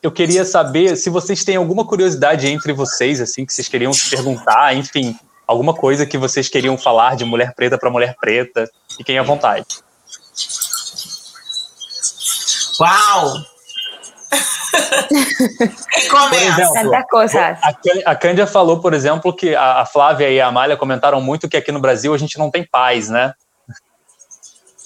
Eu 0.00 0.12
queria 0.12 0.44
saber 0.44 0.96
se 0.96 1.10
vocês 1.10 1.44
têm 1.44 1.56
alguma 1.56 1.84
curiosidade 1.84 2.46
entre 2.48 2.72
vocês, 2.72 3.20
assim, 3.20 3.44
que 3.44 3.52
vocês 3.52 3.68
queriam 3.68 3.92
se 3.92 4.10
perguntar, 4.10 4.76
enfim, 4.76 5.16
alguma 5.46 5.74
coisa 5.74 6.06
que 6.06 6.16
vocês 6.18 6.48
queriam 6.48 6.76
falar 6.78 7.16
de 7.16 7.24
mulher 7.24 7.54
preta 7.54 7.76
para 7.78 7.90
mulher 7.90 8.14
preta. 8.20 8.68
Fiquem 8.96 9.18
à 9.18 9.22
vontade. 9.22 9.64
Uau! 12.80 13.34
Quem 15.92 16.08
começa? 16.08 16.62
exemplo. 16.62 16.90
A, 17.62 17.72
Cân- 17.74 18.02
a 18.06 18.14
Cândia 18.14 18.46
falou, 18.46 18.80
por 18.80 18.94
exemplo, 18.94 19.32
que 19.32 19.54
a, 19.54 19.84
Flávia 19.86 20.30
e 20.30 20.40
a 20.40 20.46
Amália 20.46 20.76
comentaram 20.76 21.20
muito 21.20 21.48
que 21.48 21.56
aqui 21.56 21.70
no 21.70 21.80
Brasil 21.80 22.14
a 22.14 22.18
gente 22.18 22.38
não 22.38 22.50
tem 22.50 22.64
paz, 22.64 23.08
né? 23.08 23.34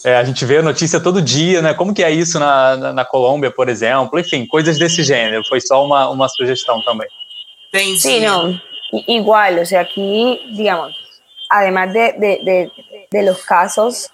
É, 0.05 0.17
a 0.17 0.25
gente 0.25 0.45
vê 0.45 0.59
a 0.59 0.63
notícia 0.63 1.01
todo 1.01 1.23
dia, 1.23 1.63
né? 1.63 1.75
Como 1.75 1.95
que 1.95 2.03
é 2.03 2.11
isso 2.11 2.39
na, 2.39 2.77
na, 2.77 2.93
na 2.93 3.05
Colômbia, 3.05 3.51
por 3.51 3.69
exemplo? 3.69 4.19
Enfim, 4.19 4.47
coisas 4.47 4.79
desse 4.79 5.03
gênero. 5.03 5.43
Foi 5.49 5.61
só 5.61 5.85
uma, 5.85 6.09
uma 6.09 6.29
sugestão 6.29 6.83
também. 6.83 7.09
Entendi. 7.69 8.21
No, 8.27 8.51
i- 8.51 8.63
igual, 8.93 9.59
o 9.59 9.66
sea, 9.66 9.80
aquí, 9.80 10.41
digamos, 10.53 10.95
además 11.51 11.93
de, 11.93 12.12
de, 12.18 12.41
de, 12.45 12.72
de 13.11 13.22
los 13.22 13.45
casos 13.45 14.11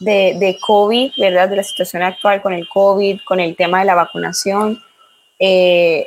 de, 0.00 0.36
de 0.38 0.58
COVID, 0.60 1.12
¿verdad? 1.18 1.48
De 1.48 1.56
la 1.56 1.62
situación 1.62 2.02
actual 2.02 2.40
con 2.42 2.52
el 2.52 2.68
COVID, 2.68 3.20
con 3.26 3.40
el 3.40 3.54
tema 3.56 3.80
de 3.80 3.84
la 3.84 3.94
vacunación, 3.94 4.82
eh, 5.38 6.06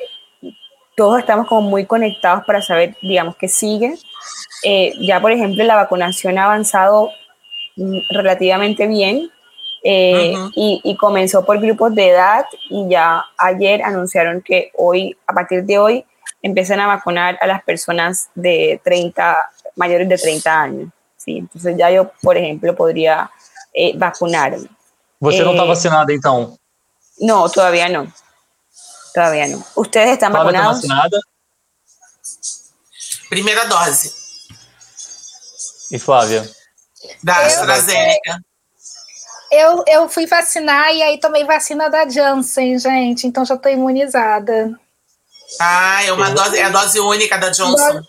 todos 0.96 1.20
estamos 1.20 1.48
como 1.48 1.62
muy 1.70 1.86
conectados 1.86 2.44
para 2.46 2.62
saber, 2.62 2.96
digamos, 3.04 3.36
qué 3.36 3.48
sigue. 3.48 3.94
Eh, 4.64 4.94
ya, 5.00 5.22
por 5.22 5.32
ejemplo, 5.32 5.64
la 5.64 5.76
vacunación 5.76 6.40
ha 6.40 6.46
avanzado 6.46 7.12
mm, 7.76 8.00
relativamente 8.10 8.88
bien. 8.88 9.30
eh, 9.84 10.34
Ujú. 10.36 10.52
y, 10.56 10.82
y 10.84 10.96
comenzó 10.98 11.46
por 11.46 11.60
grupos 11.62 11.94
de 11.94 12.10
edad 12.10 12.46
y 12.70 12.90
ya 12.90 13.24
ayer 13.38 13.84
anunciaron 13.84 14.42
que 14.42 14.72
hoy, 14.76 15.16
a 15.28 15.34
partir 15.34 15.64
de 15.66 15.78
hoy, 15.78 16.04
empiezan 16.48 16.80
a 16.80 16.88
vacunar 16.88 17.38
a 17.42 17.48
las 17.48 17.64
personas 17.64 18.30
de 18.36 18.82
30, 18.84 19.52
mayores 19.76 20.10
de 20.10 20.18
30 20.18 20.62
años. 20.62 20.90
¿sí? 21.18 21.38
Entonces 21.38 21.76
ya 21.78 21.92
yo, 21.92 22.12
por 22.22 22.38
ejemplo, 22.38 22.76
podría 22.76 23.30
eh, 23.74 23.94
vacunarme. 23.96 24.70
Você 25.20 25.44
não 25.44 25.54
está 25.54 25.66
vacinada, 25.66 26.14
então? 26.14 26.58
No, 27.20 27.50
todavía 27.50 27.90
no. 27.90 28.12
Todavía 29.14 29.48
no. 29.48 29.64
¿Ustedes 29.76 30.12
están 30.12 30.32
Flávia 30.32 30.52
está 30.52 30.62
vacunados? 30.62 30.82
vacinada? 30.82 31.20
Primeira 33.30 33.66
dose 33.66 34.14
E 35.92 35.98
Flávia? 35.98 36.48
da 37.24 37.38
AstraZeneca. 37.46 38.40
Eu, 39.50 39.84
eu 39.88 40.10
fui 40.10 40.26
vacinar 40.26 40.94
e 40.94 41.02
aí 41.02 41.20
tomei 41.20 41.46
vacina 41.46 41.90
da 41.90 42.08
Janssen, 42.08 42.78
gente, 42.78 43.26
então 43.26 43.46
já 43.46 43.58
tô 43.58 43.70
imunizada. 43.70 44.78
Ah, 45.62 46.04
é 46.04 46.12
uma 46.12 46.30
dose, 46.32 46.58
é 46.58 46.64
a 46.64 46.70
dose 46.70 47.00
única 47.00 47.38
da 47.38 47.50
Johnson. 47.50 48.02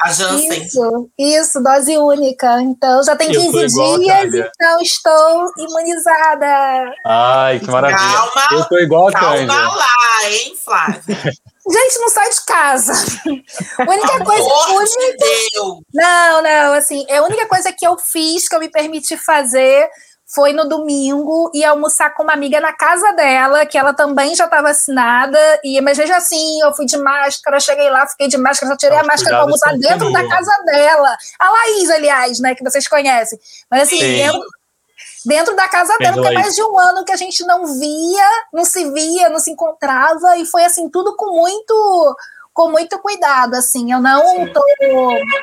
A 0.00 0.12
Janssen. 0.12 0.62
Isso, 0.62 1.10
isso, 1.18 1.62
dose 1.62 1.96
única. 1.98 2.60
Então 2.62 3.02
já 3.04 3.14
tem 3.14 3.32
Eu 3.32 3.44
tô 3.44 3.52
15 3.52 3.66
igual 3.66 3.94
a 3.94 3.98
dias, 3.98 4.34
então 4.54 4.80
estou 4.80 5.52
imunizada. 5.58 6.90
Ai, 7.06 7.60
que 7.60 7.70
maravilha. 7.70 7.98
Calma, 8.00 8.48
Eu 8.52 8.64
tô 8.64 8.78
igual 8.78 9.08
a 9.08 9.12
Calma 9.12 9.68
lá, 9.74 10.30
hein, 10.30 10.54
Flávia? 10.64 11.02
Gente, 11.68 11.98
não 11.98 12.08
sai 12.08 12.30
de 12.30 12.44
casa. 12.46 12.92
A 12.92 13.90
única 13.90 14.24
coisa, 14.24 14.44
única- 14.72 14.86
de 14.96 15.16
Deus. 15.16 15.78
Não, 15.92 16.40
não, 16.42 16.72
assim, 16.74 17.04
a 17.10 17.22
única 17.22 17.44
coisa 17.48 17.72
que 17.72 17.84
eu 17.84 17.98
fiz, 17.98 18.48
que 18.48 18.54
eu 18.54 18.60
me 18.60 18.68
permiti 18.70 19.16
fazer, 19.16 19.88
foi 20.26 20.52
no 20.52 20.68
domingo 20.68 21.50
e 21.54 21.64
almoçar 21.64 22.10
com 22.10 22.24
uma 22.24 22.32
amiga 22.32 22.60
na 22.60 22.72
casa 22.72 23.12
dela, 23.12 23.64
que 23.64 23.78
ela 23.78 23.94
também 23.94 24.34
já 24.34 24.48
tá 24.48 24.60
vacinada. 24.60 25.38
E, 25.62 25.80
mas 25.80 25.96
veja 25.96 26.16
assim, 26.16 26.60
eu 26.62 26.74
fui 26.74 26.84
de 26.84 26.96
máscara, 26.98 27.60
cheguei 27.60 27.88
lá, 27.88 28.06
fiquei 28.08 28.26
de 28.26 28.36
máscara, 28.36 28.72
só 28.72 28.76
tirei 28.76 28.98
a 28.98 29.04
máscara 29.04 29.36
cuidados 29.36 29.62
almoçar 29.62 29.78
dentro 29.78 30.12
da 30.12 30.28
casa 30.28 30.50
dela. 30.64 31.16
A 31.38 31.50
Laís, 31.50 31.90
aliás, 31.90 32.40
né, 32.40 32.54
que 32.56 32.64
vocês 32.64 32.88
conhecem. 32.88 33.38
Mas 33.70 33.82
assim, 33.82 34.00
Sim. 34.00 34.16
dentro, 34.16 34.40
dentro 35.24 35.56
da 35.56 35.68
casa 35.68 35.96
dela, 35.98 36.14
porque 36.14 36.28
é 36.28 36.32
mais 36.34 36.54
de 36.56 36.62
um 36.62 36.76
ano 36.76 37.04
que 37.04 37.12
a 37.12 37.16
gente 37.16 37.44
não 37.46 37.64
via, 37.78 38.28
não 38.52 38.64
se 38.64 38.90
via, 38.90 39.28
não 39.28 39.38
se 39.38 39.52
encontrava, 39.52 40.36
e 40.38 40.44
foi 40.44 40.64
assim, 40.64 40.88
tudo 40.88 41.14
com 41.16 41.36
muito 41.36 42.16
com 42.56 42.70
muito 42.70 42.98
cuidado, 43.00 43.54
assim, 43.54 43.92
eu 43.92 44.00
não 44.00 44.50
tô, 44.50 44.64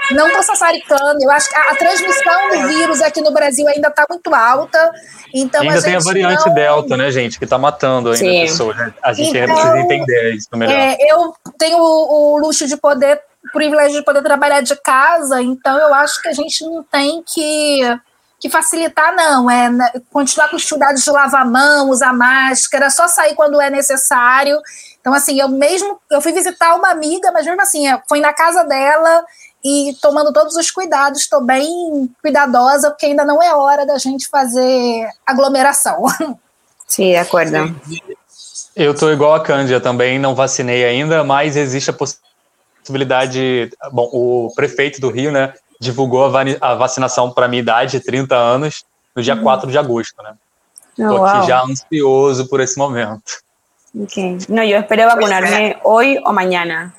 não 0.09 0.31
tô 0.31 0.41
sassaricando, 0.41 1.19
eu 1.21 1.29
acho 1.29 1.47
que 1.47 1.55
a, 1.55 1.69
a 1.69 1.75
transmissão 1.75 2.49
do 2.49 2.67
vírus 2.69 3.01
aqui 3.03 3.21
no 3.21 3.31
Brasil 3.31 3.67
ainda 3.67 3.89
está 3.89 4.03
muito 4.09 4.33
alta, 4.33 4.91
então 5.31 5.61
ainda 5.61 5.77
a 5.77 5.81
tem 5.83 5.95
a 5.95 5.99
variante 5.99 6.47
não... 6.47 6.55
Delta, 6.55 6.97
né, 6.97 7.11
gente, 7.11 7.37
que 7.37 7.43
está 7.43 7.55
matando 7.55 8.09
ainda 8.09 8.17
Sim. 8.17 8.41
pessoas, 8.41 8.75
a 9.03 9.13
gente 9.13 9.29
então, 9.29 9.53
precisa 9.53 9.77
entender 9.77 10.33
isso 10.33 10.49
melhor. 10.53 10.73
É, 10.73 10.97
eu 11.01 11.35
tenho 11.55 11.77
o, 11.77 12.33
o 12.33 12.37
luxo 12.39 12.65
de 12.65 12.75
poder, 12.77 13.21
o 13.47 13.51
privilégio 13.51 13.99
de 13.99 14.03
poder 14.03 14.23
trabalhar 14.23 14.61
de 14.61 14.75
casa, 14.77 15.39
então 15.39 15.77
eu 15.77 15.93
acho 15.93 16.19
que 16.19 16.29
a 16.29 16.33
gente 16.33 16.65
não 16.65 16.81
tem 16.81 17.21
que 17.23 17.79
que 18.39 18.49
facilitar, 18.49 19.15
não. 19.15 19.49
É 19.49 19.69
né, 19.69 19.89
continuar 20.11 20.49
com 20.49 20.57
os 20.57 20.67
cuidados 20.67 21.01
de 21.01 21.09
lavar 21.09 21.43
a 21.43 21.45
mão, 21.45 21.89
usar 21.89 22.11
máscara, 22.11 22.89
só 22.89 23.07
sair 23.07 23.35
quando 23.35 23.61
é 23.61 23.69
necessário. 23.69 24.59
Então, 25.03 25.13
assim, 25.13 25.37
eu 25.37 25.49
mesmo. 25.49 25.99
Eu 26.09 26.21
fui 26.21 26.31
visitar 26.31 26.75
uma 26.75 26.89
amiga, 26.89 27.29
mas 27.33 27.45
mesmo 27.45 27.61
assim, 27.61 27.83
foi 28.07 28.21
na 28.21 28.31
casa 28.31 28.63
dela 28.63 29.25
e 29.61 29.97
tomando 30.01 30.31
todos 30.31 30.55
os 30.55 30.71
cuidados, 30.71 31.19
estou 31.19 31.41
bem 31.41 32.09
cuidadosa, 32.21 32.89
porque 32.89 33.07
ainda 33.07 33.25
não 33.25 33.43
é 33.43 33.53
hora 33.53 33.85
da 33.85 33.97
gente 33.97 34.29
fazer 34.29 35.05
aglomeração. 35.27 36.05
Sim, 36.87 37.09
de 37.09 37.17
acordo. 37.17 37.51
Eu 38.73 38.93
estou 38.93 39.11
igual 39.11 39.33
a 39.33 39.41
Cândia 39.41 39.81
também, 39.81 40.17
não 40.17 40.33
vacinei 40.33 40.85
ainda, 40.85 41.21
mas 41.21 41.57
existe 41.57 41.89
a 41.89 41.93
possibilidade. 41.93 43.69
Bom, 43.91 44.09
o 44.13 44.53
prefeito 44.55 45.01
do 45.01 45.09
Rio, 45.09 45.33
né, 45.33 45.53
divulgou 45.81 46.25
a, 46.61 46.75
vacinação 46.75 47.29
para 47.29 47.49
minha 47.49 47.61
idade, 47.61 47.99
30 47.99 48.35
anos, 48.35 48.85
no 49.13 49.21
dia 49.21 49.35
uhum. 49.35 49.43
4 49.43 49.69
de 49.69 49.77
agosto, 49.77 50.21
né? 50.23 50.33
Estou 50.97 51.19
oh, 51.19 51.25
aqui 51.25 51.47
já 51.47 51.61
ansioso 51.61 52.47
por 52.47 52.61
esse 52.61 52.77
momento. 52.77 53.43
Ok. 53.95 54.37
Não, 54.49 54.63
eu 54.63 54.79
espero 54.79 55.03
vacinar-me 55.03 55.77
hoje 55.83 56.19
ou 56.19 56.27
amanhã. 56.29 56.93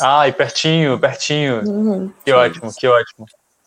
Ah, 0.00 0.28
e 0.28 0.32
pertinho, 0.32 0.98
pertinho. 0.98 1.62
Uhum. 1.68 2.12
Que 2.24 2.32
ótimo, 2.32 2.72
que 2.74 2.86
ótimo. 2.86 3.26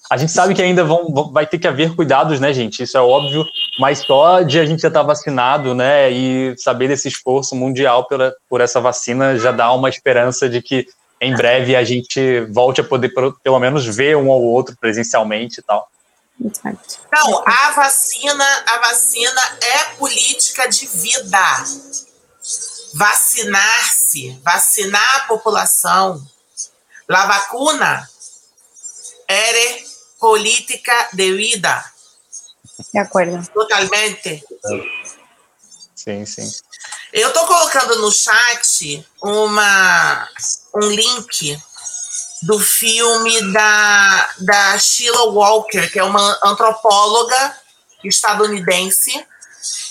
A 0.09 0.17
gente 0.17 0.32
sabe 0.32 0.53
que 0.53 0.61
ainda 0.61 0.84
vão, 0.84 1.32
vai 1.32 1.47
ter 1.47 1.57
que 1.57 1.67
haver 1.67 1.95
cuidados, 1.95 2.39
né, 2.39 2.53
gente? 2.53 2.84
Isso 2.84 2.95
é 2.97 3.01
óbvio, 3.01 3.43
mas 3.80 3.99
só 3.99 4.41
de 4.41 4.59
a 4.59 4.65
gente 4.65 4.82
já 4.82 4.88
estar 4.88 5.01
tá 5.01 5.05
vacinado, 5.05 5.73
né, 5.73 6.11
e 6.11 6.55
saber 6.57 6.88
desse 6.88 7.07
esforço 7.07 7.55
mundial 7.55 8.07
pela, 8.07 8.34
por 8.47 8.61
essa 8.61 8.80
vacina 8.80 9.38
já 9.38 9.51
dá 9.51 9.73
uma 9.73 9.89
esperança 9.89 10.47
de 10.47 10.61
que 10.61 10.88
em 11.19 11.36
breve 11.36 11.76
a 11.76 11.84
gente 11.84 12.41
volte 12.51 12.82
a 12.82 12.84
poder 12.84 13.11
pelo 13.43 13.59
menos 13.59 13.86
ver 13.86 14.15
um 14.15 14.28
ou 14.30 14.43
outro 14.43 14.76
presencialmente 14.80 15.59
e 15.59 15.63
tal. 15.63 15.88
Não, 16.39 17.43
a 17.47 17.71
vacina, 17.71 18.45
a 18.67 18.78
vacina 18.80 19.41
é 19.61 19.95
política 19.95 20.67
de 20.67 20.86
vida. 20.86 21.39
Vacinar-se, 22.95 24.39
vacinar 24.41 25.15
a 25.17 25.27
população. 25.27 26.25
La 27.09 27.25
vacuna 27.25 28.09
é 29.27 29.83
política 30.17 31.09
de 31.11 31.33
vida. 31.33 31.83
De 32.93 32.99
acordo. 32.99 33.45
Totalmente. 33.53 34.43
Sim, 35.93 36.25
sim. 36.25 36.51
Eu 37.11 37.27
estou 37.29 37.45
colocando 37.45 38.01
no 38.01 38.11
chat 38.11 39.05
uma, 39.21 40.29
um 40.75 40.87
link 40.89 41.61
do 42.43 42.59
filme 42.59 43.51
da, 43.51 44.33
da 44.39 44.77
Sheila 44.77 45.31
Walker, 45.31 45.89
que 45.91 45.99
é 45.99 46.03
uma 46.03 46.39
antropóloga 46.43 47.57
estadunidense, 48.03 49.25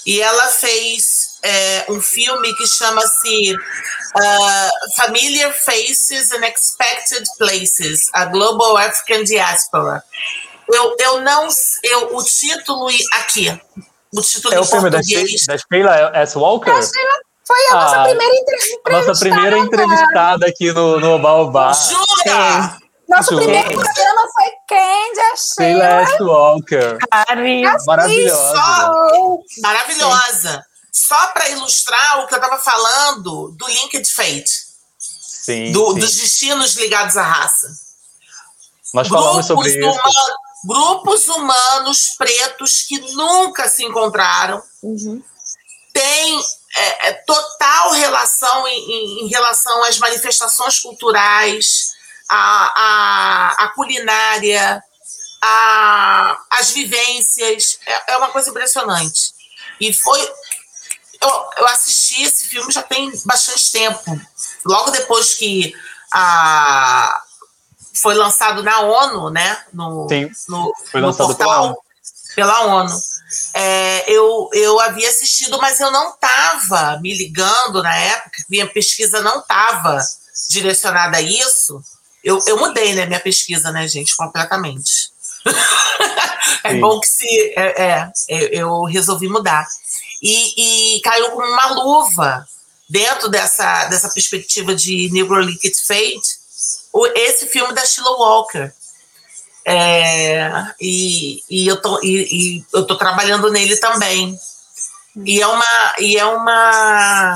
e 0.07 0.21
ela 0.21 0.49
fez 0.49 1.24
é, 1.45 1.85
um 1.91 2.01
filme 2.01 2.55
que 2.57 2.67
chama-se 2.67 3.55
uh, 3.55 4.95
Familiar 4.97 5.53
Faces 5.53 6.33
and 6.33 6.45
Expected 6.47 7.25
Places, 7.39 8.11
a 8.15 8.25
Global 8.25 8.77
African 8.79 9.23
Diaspora. 9.25 10.03
Eu, 10.73 10.97
eu 10.99 11.21
não. 11.21 11.47
Eu, 11.83 12.17
o 12.17 12.25
título 12.25 12.89
aqui, 13.13 13.61
o 14.13 14.23
título 14.23 14.55
é 14.55 14.61
o 14.61 14.65
filme 14.65 14.89
da, 14.89 14.99
da 14.99 15.03
Sheila 15.03 16.11
S. 16.15 16.39
Walker? 16.39 16.73
foi 17.47 17.67
a 17.69 17.73
ah, 17.73 17.75
nossa 17.75 18.03
primeira 18.05 18.35
entrevistada. 18.37 19.07
Nossa 19.07 19.21
primeira 19.21 19.59
entrevistada 19.59 20.47
aqui 20.47 20.73
no, 20.73 20.99
no 20.99 21.19
Baobá. 21.19 21.73
Jura? 21.75 22.79
Nosso 23.07 23.33
Jura? 23.33 23.43
primeiro 23.45 23.69
programa 23.69 24.29
foi 24.33 24.51
Candy, 24.67 25.21
a 25.21 25.37
Sheila. 25.37 25.83
Sheila 25.83 26.03
S. 26.03 26.23
Walker. 26.23 26.99
Maravilhosa. 27.87 28.63
Maravilhosa. 29.63 30.65
Só 30.95 31.27
para 31.29 31.49
ilustrar 31.49 32.21
o 32.21 32.29
que 32.29 32.35
eu 32.35 32.39
estava 32.39 32.63
falando 32.63 33.51
do 33.59 33.67
Linked 33.67 34.09
Fate. 34.15 34.65
Sim, 34.97 35.73
do, 35.73 35.93
sim. 35.93 35.99
Dos 35.99 36.15
destinos 36.15 36.75
ligados 36.77 37.17
à 37.17 37.23
raça. 37.23 37.69
Nós 38.95 39.09
falamos 39.09 39.45
sobre 39.45 39.69
isso 39.69 40.01
grupos 40.65 41.27
humanos 41.27 42.15
pretos 42.17 42.83
que 42.83 42.99
nunca 43.13 43.69
se 43.69 43.85
encontraram 43.85 44.63
uhum. 44.83 45.23
têm 45.93 46.41
é, 46.77 47.09
é, 47.09 47.13
total 47.27 47.93
relação 47.93 48.67
em, 48.69 49.25
em, 49.25 49.29
relação 49.29 49.83
às 49.85 49.99
manifestações 49.99 50.79
culturais, 50.79 51.91
à, 52.31 52.37
à, 52.37 53.65
à 53.65 53.69
culinária, 53.75 54.83
à, 55.43 56.39
às 56.51 56.71
vivências. 56.71 57.79
É, 57.85 58.13
é, 58.13 58.17
uma 58.17 58.31
coisa 58.31 58.49
impressionante. 58.49 59.35
E 59.81 59.93
foi. 59.93 60.21
Eu, 61.25 61.49
eu 61.59 61.69
assisti 61.69 62.23
esse 62.23 62.49
filme 62.49 62.71
já 62.71 62.83
tem 62.83 63.11
bastante 63.25 63.73
tempo. 63.73 64.21
Logo 64.65 64.91
depois 64.91 65.35
que 65.35 65.75
a, 66.13 67.23
foi 67.95 68.15
lançado 68.15 68.63
na 68.63 68.81
ONU, 68.81 69.31
né? 69.31 69.65
No, 69.73 70.07
Sim, 70.09 70.31
no, 70.49 70.73
foi 70.91 71.01
no 71.01 71.07
lançado 71.07 71.29
portal, 71.29 71.47
pela 71.47 71.63
ONU. 71.63 71.77
Pela 72.35 72.61
ONU. 72.67 72.99
É, 73.55 74.11
eu, 74.11 74.51
eu 74.53 74.79
havia 74.81 75.09
assistido, 75.09 75.59
mas 75.59 75.81
eu 75.81 75.91
não 75.91 76.11
estava 76.11 76.99
me 77.01 77.15
ligando 77.15 77.83
na 77.83 77.97
época, 77.97 78.45
minha 78.49 78.67
pesquisa 78.67 79.23
não 79.23 79.41
estava 79.41 79.99
direcionada 80.51 81.17
a 81.17 81.23
isso. 81.23 81.83
Eu, 82.23 82.39
eu 82.47 82.59
mudei, 82.59 82.95
né, 82.95 83.07
minha 83.07 83.21
pesquisa, 83.21 83.73
né, 83.73 83.89
gente, 83.89 84.17
completamente. 84.17 85.13
é 86.65 86.73
Sim. 86.73 86.81
bom 86.81 87.01
que 87.01 87.07
se. 87.07 87.27
É, 87.57 87.83
é, 87.83 88.13
eu 88.29 88.85
resolvi 88.85 89.29
mudar. 89.29 89.67
E, 90.25 90.97
e 90.97 91.01
caiu 91.03 91.33
como 91.33 91.47
uma 91.47 91.71
luva 91.75 92.49
dentro 92.89 93.29
dessa, 93.29 93.85
dessa 93.87 94.09
perspectiva 94.09 94.75
de 94.75 95.11
Negro 95.13 95.39
Liquid 95.39 95.75
Fate 95.87 96.45
o, 96.95 97.07
esse 97.09 97.47
filme 97.49 97.75
da 97.75 97.85
Sheila 97.85 98.11
Walker. 98.11 98.73
É, 99.67 100.51
e, 100.81 101.43
e, 101.51 101.67
eu 101.67 101.81
tô, 101.81 102.01
e, 102.03 102.59
e, 102.59 102.67
eu 102.73 102.87
tô 102.87 102.97
trabalhando 102.97 103.51
nele 103.51 103.77
também. 103.77 104.39
E 105.25 105.43
é 105.43 105.47
uma. 105.47 105.95
E 105.99 106.17
é 106.17 106.25
uma 106.25 107.35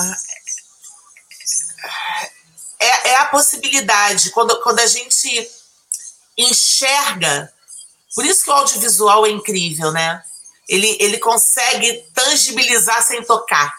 é, 2.80 3.08
é 3.10 3.16
a 3.16 3.26
possibilidade, 3.26 4.30
quando, 4.30 4.60
quando 4.62 4.78
a 4.78 4.86
gente 4.86 5.50
enxerga. 6.36 7.52
Por 8.14 8.24
isso 8.24 8.44
que 8.44 8.50
o 8.50 8.54
audiovisual 8.54 9.26
é 9.26 9.30
incrível, 9.30 9.90
né? 9.90 10.22
Ele, 10.68 10.96
ele 11.00 11.18
consegue 11.18 12.04
tangibilizar 12.14 13.02
sem 13.02 13.22
tocar, 13.24 13.72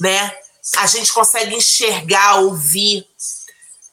né? 0.00 0.36
A 0.76 0.86
gente 0.86 1.12
consegue 1.12 1.54
enxergar, 1.54 2.40
ouvir, 2.40 3.06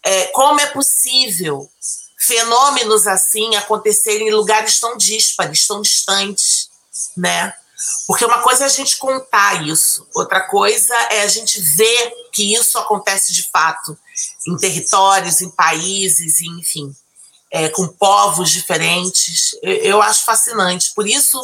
é, 0.04 0.28
como 0.28 0.60
é 0.60 0.68
possível 0.68 1.70
fenômenos 2.18 3.08
assim 3.08 3.56
acontecerem 3.56 4.28
em 4.28 4.32
lugares 4.32 4.80
tão 4.80 4.96
díspares, 4.96 5.68
tão 5.68 5.82
distantes, 5.82 6.70
né? 7.18 7.54
Porque 8.06 8.24
uma 8.24 8.44
coisa 8.44 8.64
é 8.64 8.66
a 8.68 8.70
gente 8.70 8.98
contar 8.98 9.68
isso, 9.68 10.08
outra 10.14 10.42
coisa 10.42 10.96
é 11.10 11.24
a 11.24 11.28
gente 11.28 11.60
ver 11.60 12.14
que 12.32 12.54
isso 12.54 12.78
acontece 12.78 13.34
de 13.34 13.50
fato 13.50 13.98
em 14.48 14.56
territórios, 14.56 15.42
em 15.42 15.50
países, 15.50 16.42
enfim, 16.42 16.96
é, 17.52 17.70
com 17.70 17.88
povos 17.88 18.50
diferentes. 18.50 19.52
Eu, 19.62 19.76
eu, 19.76 20.02
acho 20.02 20.24
fascinante. 20.24 20.92
Por 20.96 21.08
isso 21.08 21.40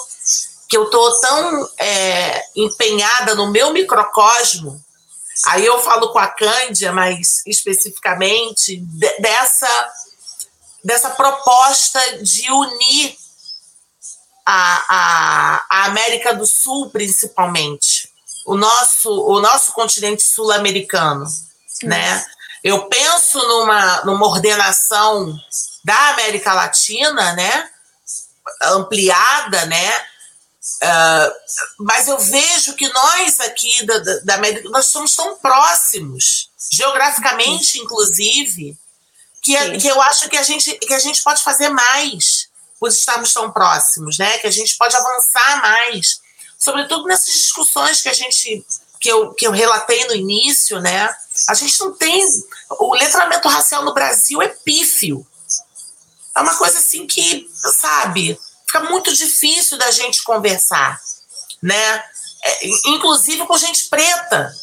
que 0.70 0.78
eu 0.78 0.86
estou 0.86 1.20
tão 1.20 1.70
é, 1.80 2.44
empenhada 2.56 3.36
no 3.36 3.52
meu 3.52 3.72
microcosmo 3.72 4.82
Aí 5.46 5.66
eu 5.66 5.80
falo 5.80 6.12
com 6.12 6.20
a 6.20 6.28
Cândia, 6.28 6.92
mas 6.92 7.46
especificamente 7.46 8.78
dessa, 9.20 9.92
dessa 10.84 11.10
proposta 11.12 12.00
de 12.24 12.52
unir 12.52 13.16
a, 14.46 14.86
a, 14.90 15.66
a 15.70 15.86
América 15.86 16.34
do 16.34 16.48
Sul, 16.48 16.90
principalmente, 16.90 18.10
o 18.48 18.56
nosso, 18.56 19.10
o 19.10 19.40
nosso 19.40 19.74
continente 19.74 20.24
sul-americano, 20.24 21.26
né? 21.84 22.26
Eu 22.64 22.88
penso 22.88 23.38
numa, 23.38 24.02
numa 24.06 24.28
ordenação 24.28 25.38
da 25.88 26.10
América 26.10 26.54
Latina, 26.54 27.32
né? 27.34 27.70
Ampliada, 28.64 29.66
né? 29.68 30.00
Uh, 30.84 31.86
mas 31.86 32.10
eu 32.10 32.20
vejo 32.20 32.76
que 32.76 32.90
nós 32.90 33.40
aqui 33.40 33.86
da, 33.86 33.98
da, 34.26 34.36
América, 34.36 34.70
nós 34.70 34.88
somos 34.88 35.16
tão 35.16 35.38
próximos, 35.38 36.50
geograficamente, 36.70 37.80
inclusive, 37.80 38.78
que, 39.42 39.56
é, 39.56 39.78
que 39.78 39.88
eu 39.88 40.02
acho 40.02 40.28
que 40.28 40.36
a, 40.36 40.44
gente, 40.44 40.74
que 40.74 40.94
a 40.94 41.00
gente 41.00 41.24
pode 41.24 41.42
fazer 41.42 41.70
mais 41.70 42.50
por 42.78 42.90
estarmos 42.90 43.32
tão 43.32 43.50
próximos, 43.50 44.18
né? 44.18 44.40
Que 44.40 44.48
a 44.48 44.52
gente 44.52 44.76
pode 44.76 44.94
avançar 44.94 45.62
mais, 45.62 46.20
sobretudo 46.60 47.06
nessas 47.06 47.34
discussões 47.34 48.02
que 48.02 48.10
a 48.10 48.14
gente 48.14 48.66
que 49.00 49.10
eu, 49.10 49.34
que 49.36 49.48
eu 49.48 49.52
relatei 49.52 50.06
no 50.06 50.16
início, 50.16 50.82
né? 50.82 51.16
A 51.48 51.54
gente 51.54 51.80
não 51.80 51.94
tem. 51.94 52.26
O 52.72 52.94
letramento 52.94 53.48
racial 53.48 53.86
no 53.86 53.94
Brasil 53.94 54.42
é 54.42 54.50
pífio. 54.50 55.26
É 56.38 56.42
uma 56.42 56.56
coisa 56.56 56.78
assim 56.78 57.08
que, 57.08 57.50
sabe, 57.52 58.40
fica 58.68 58.82
muito 58.82 59.12
difícil 59.12 59.76
da 59.76 59.90
gente 59.90 60.24
conversar, 60.24 61.00
né? 61.64 62.04
É, 62.44 62.68
inclusive 62.86 63.44
com 63.48 63.58
gente 63.58 63.86
preta 63.90 64.54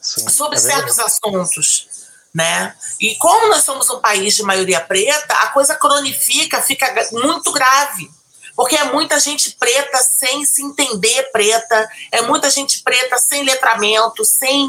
Sim, 0.00 0.28
sobre 0.28 0.58
é 0.58 0.60
certos 0.60 0.98
assuntos, 0.98 1.86
né? 2.34 2.74
E 3.00 3.14
como 3.16 3.46
nós 3.48 3.64
somos 3.64 3.88
um 3.88 4.00
país 4.00 4.34
de 4.34 4.42
maioria 4.42 4.80
preta, 4.80 5.32
a 5.34 5.48
coisa 5.48 5.76
cronifica, 5.76 6.60
fica 6.60 6.92
muito 7.12 7.52
grave. 7.52 8.10
Porque 8.56 8.74
é 8.74 8.84
muita 8.84 9.20
gente 9.20 9.50
preta 9.52 9.98
sem 9.98 10.44
se 10.44 10.62
entender 10.62 11.30
preta, 11.30 11.88
é 12.10 12.22
muita 12.22 12.50
gente 12.50 12.82
preta 12.82 13.16
sem 13.18 13.44
letramento, 13.44 14.24
sem 14.24 14.68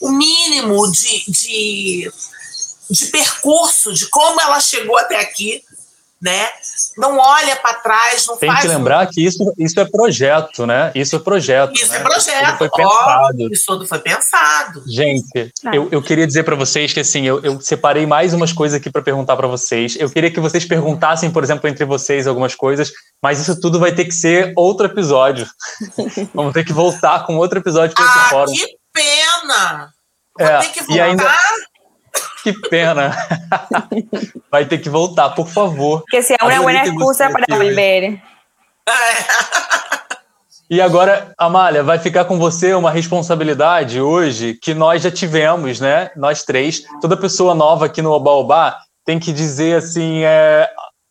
o 0.00 0.10
mínimo 0.10 0.90
de, 0.92 1.24
de, 1.26 2.12
de 2.90 3.06
percurso, 3.06 3.92
de 3.92 4.08
como 4.08 4.40
ela 4.40 4.60
chegou 4.60 4.96
até 4.98 5.20
aqui, 5.20 5.62
né? 6.24 6.48
Não 6.96 7.18
olha 7.18 7.54
para 7.56 7.74
trás, 7.74 8.26
não 8.26 8.38
Tem 8.38 8.48
faz. 8.48 8.62
Tem 8.62 8.70
que 8.70 8.76
lembrar 8.76 9.06
um... 9.06 9.10
que 9.10 9.22
isso, 9.22 9.52
isso 9.58 9.78
é 9.78 9.84
projeto, 9.84 10.64
né? 10.64 10.90
Isso 10.94 11.16
é 11.16 11.18
projeto. 11.18 11.74
Isso 11.74 11.92
né? 11.92 11.98
é 11.98 12.00
projeto. 12.00 12.48
Isso 12.48 12.56
foi 12.56 12.70
pensado. 12.70 13.52
isso 13.52 13.64
tudo 13.66 13.86
foi 13.86 13.98
pensado. 13.98 14.82
Gente, 14.88 15.52
eu, 15.70 15.88
eu 15.92 16.00
queria 16.00 16.26
dizer 16.26 16.42
para 16.42 16.56
vocês 16.56 16.94
que 16.94 17.00
assim, 17.00 17.26
eu, 17.26 17.40
eu 17.42 17.60
separei 17.60 18.06
mais 18.06 18.32
umas 18.32 18.54
coisas 18.54 18.80
aqui 18.80 18.90
para 18.90 19.02
perguntar 19.02 19.36
para 19.36 19.46
vocês. 19.46 19.96
Eu 20.00 20.08
queria 20.08 20.30
que 20.30 20.40
vocês 20.40 20.64
perguntassem, 20.64 21.30
por 21.30 21.44
exemplo, 21.44 21.68
entre 21.68 21.84
vocês 21.84 22.26
algumas 22.26 22.54
coisas, 22.54 22.90
mas 23.22 23.38
isso 23.38 23.60
tudo 23.60 23.78
vai 23.78 23.94
ter 23.94 24.06
que 24.06 24.14
ser 24.14 24.54
outro 24.56 24.86
episódio. 24.86 25.46
Vamos 26.32 26.54
ter 26.54 26.64
que 26.64 26.72
voltar 26.72 27.26
com 27.26 27.36
outro 27.36 27.58
episódio 27.58 27.94
para 27.94 28.04
ah, 28.04 28.16
esse 28.16 28.30
fórum. 28.30 28.52
Que 28.52 28.66
pena! 28.94 29.90
Vou 30.38 30.48
é, 30.48 30.58
ter 30.60 30.68
que 30.70 30.80
voltar. 30.80 30.96
E 30.96 31.00
ainda, 31.00 31.38
que 32.42 32.52
pena. 32.68 33.16
Vai 34.50 34.64
ter 34.66 34.78
que 34.78 34.88
voltar, 34.88 35.30
por 35.30 35.48
favor. 35.48 36.04
Que 36.08 36.22
seja 36.22 36.38
uma 36.42 36.56
boa 36.56 36.72
excusa 36.72 37.30
para 37.30 37.56
volver. 37.56 38.20
E 40.68 40.80
agora, 40.80 41.32
Amália, 41.38 41.82
vai 41.82 41.98
ficar 41.98 42.24
com 42.24 42.38
você 42.38 42.72
uma 42.74 42.90
responsabilidade 42.90 44.00
hoje 44.00 44.54
que 44.54 44.72
nós 44.72 45.02
já 45.02 45.10
tivemos, 45.10 45.78
né? 45.78 46.10
Nós 46.16 46.42
três. 46.42 46.82
Toda 47.00 47.16
pessoa 47.16 47.54
nova 47.54 47.86
aqui 47.86 48.00
no 48.00 48.10
Obaobá 48.10 48.78
tem 49.04 49.18
que 49.18 49.32
dizer 49.32 49.76
assim: 49.76 50.22
é, 50.24 50.68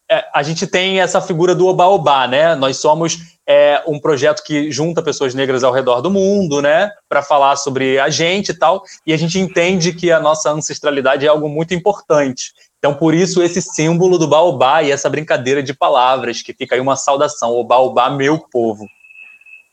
é, 0.10 0.26
a 0.34 0.44
gente 0.44 0.68
tem 0.68 1.00
essa 1.00 1.22
figura 1.22 1.56
do 1.56 1.68
Obaobá, 1.68 2.28
né? 2.28 2.56
Nós 2.56 2.78
somos 2.78 3.20
é, 3.48 3.84
um 3.88 4.00
projeto 4.00 4.44
que 4.44 4.72
junta 4.72 5.02
pessoas 5.02 5.34
negras 5.34 5.64
ao 5.64 5.74
redor 5.74 6.02
do 6.02 6.10
mundo, 6.10 6.62
né? 6.62 6.90
Para 7.10 7.22
falar 7.22 7.56
sobre 7.56 8.00
a 8.00 8.10
gente 8.10 8.50
e 8.50 8.54
tal. 8.54 8.84
E 9.06 9.14
a 9.14 9.18
gente 9.18 9.40
entende 9.40 9.94
que 9.94 10.12
a 10.12 10.20
nossa 10.20 10.52
ancestralidade 10.52 11.26
é 11.26 11.30
algo 11.30 11.50
muito 11.50 11.74
importante. 11.74 12.54
Então, 12.80 12.94
por 12.94 13.14
isso, 13.14 13.42
esse 13.42 13.62
símbolo 13.62 14.18
do 14.18 14.28
baobá 14.28 14.84
e 14.84 14.92
essa 14.92 15.10
brincadeira 15.10 15.62
de 15.64 15.74
palavras, 15.74 16.42
que 16.42 16.54
fica 16.54 16.76
aí 16.76 16.82
uma 16.82 16.96
saudação: 16.96 17.52
o 17.52 17.64
baobá, 17.64 18.10
meu 18.10 18.40
povo. 18.40 18.86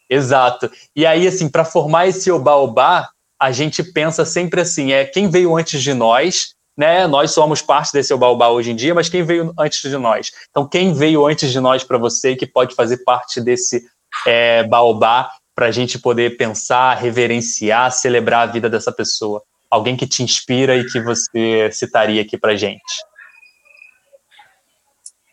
Exato. 0.09 0.71
E 0.95 1.07
aí, 1.07 1.27
assim, 1.27 1.49
para 1.49 1.65
formar 1.65 2.09
esse 2.09 2.31
obaobá, 2.31 3.09
a 3.41 3.53
gente 3.53 3.83
pensa 3.83 4.25
sempre 4.25 4.61
assim: 4.61 4.93
é 4.93 5.05
quem 5.05 5.29
veio 5.29 5.57
antes 5.57 5.83
de 5.83 5.95
nós 5.95 6.55
né? 6.81 7.07
Nós 7.07 7.32
somos 7.32 7.61
parte 7.61 7.93
desse 7.93 8.15
Obaobá 8.15 8.48
hoje 8.48 8.70
em 8.70 8.74
dia, 8.74 8.94
mas 8.94 9.07
quem 9.07 9.23
veio 9.23 9.52
antes 9.59 9.82
de 9.82 9.98
nós? 9.98 10.32
Então, 10.48 10.66
quem 10.66 10.94
veio 10.94 11.27
antes 11.27 11.52
de 11.52 11.61
nós 11.61 11.85
para 11.85 11.98
você 11.98 12.35
que 12.35 12.47
pode 12.47 12.74
fazer 12.74 13.05
parte 13.05 13.39
desse 13.39 13.86
é, 14.27 14.62
Baobá 14.62 15.31
para 15.55 15.66
a 15.66 15.70
gente 15.70 15.98
poder 15.98 16.39
pensar, 16.39 16.94
reverenciar, 16.94 17.93
celebrar 17.93 18.48
a 18.48 18.51
vida 18.51 18.70
dessa 18.70 18.90
pessoa? 18.90 19.43
Alguém 19.70 19.94
que 19.94 20.07
te 20.07 20.23
inspira 20.23 20.74
e 20.74 20.86
que 20.86 21.02
você 21.02 21.70
citaria 21.70 22.23
aqui 22.23 22.39
para 22.39 22.57
gente? 22.57 22.81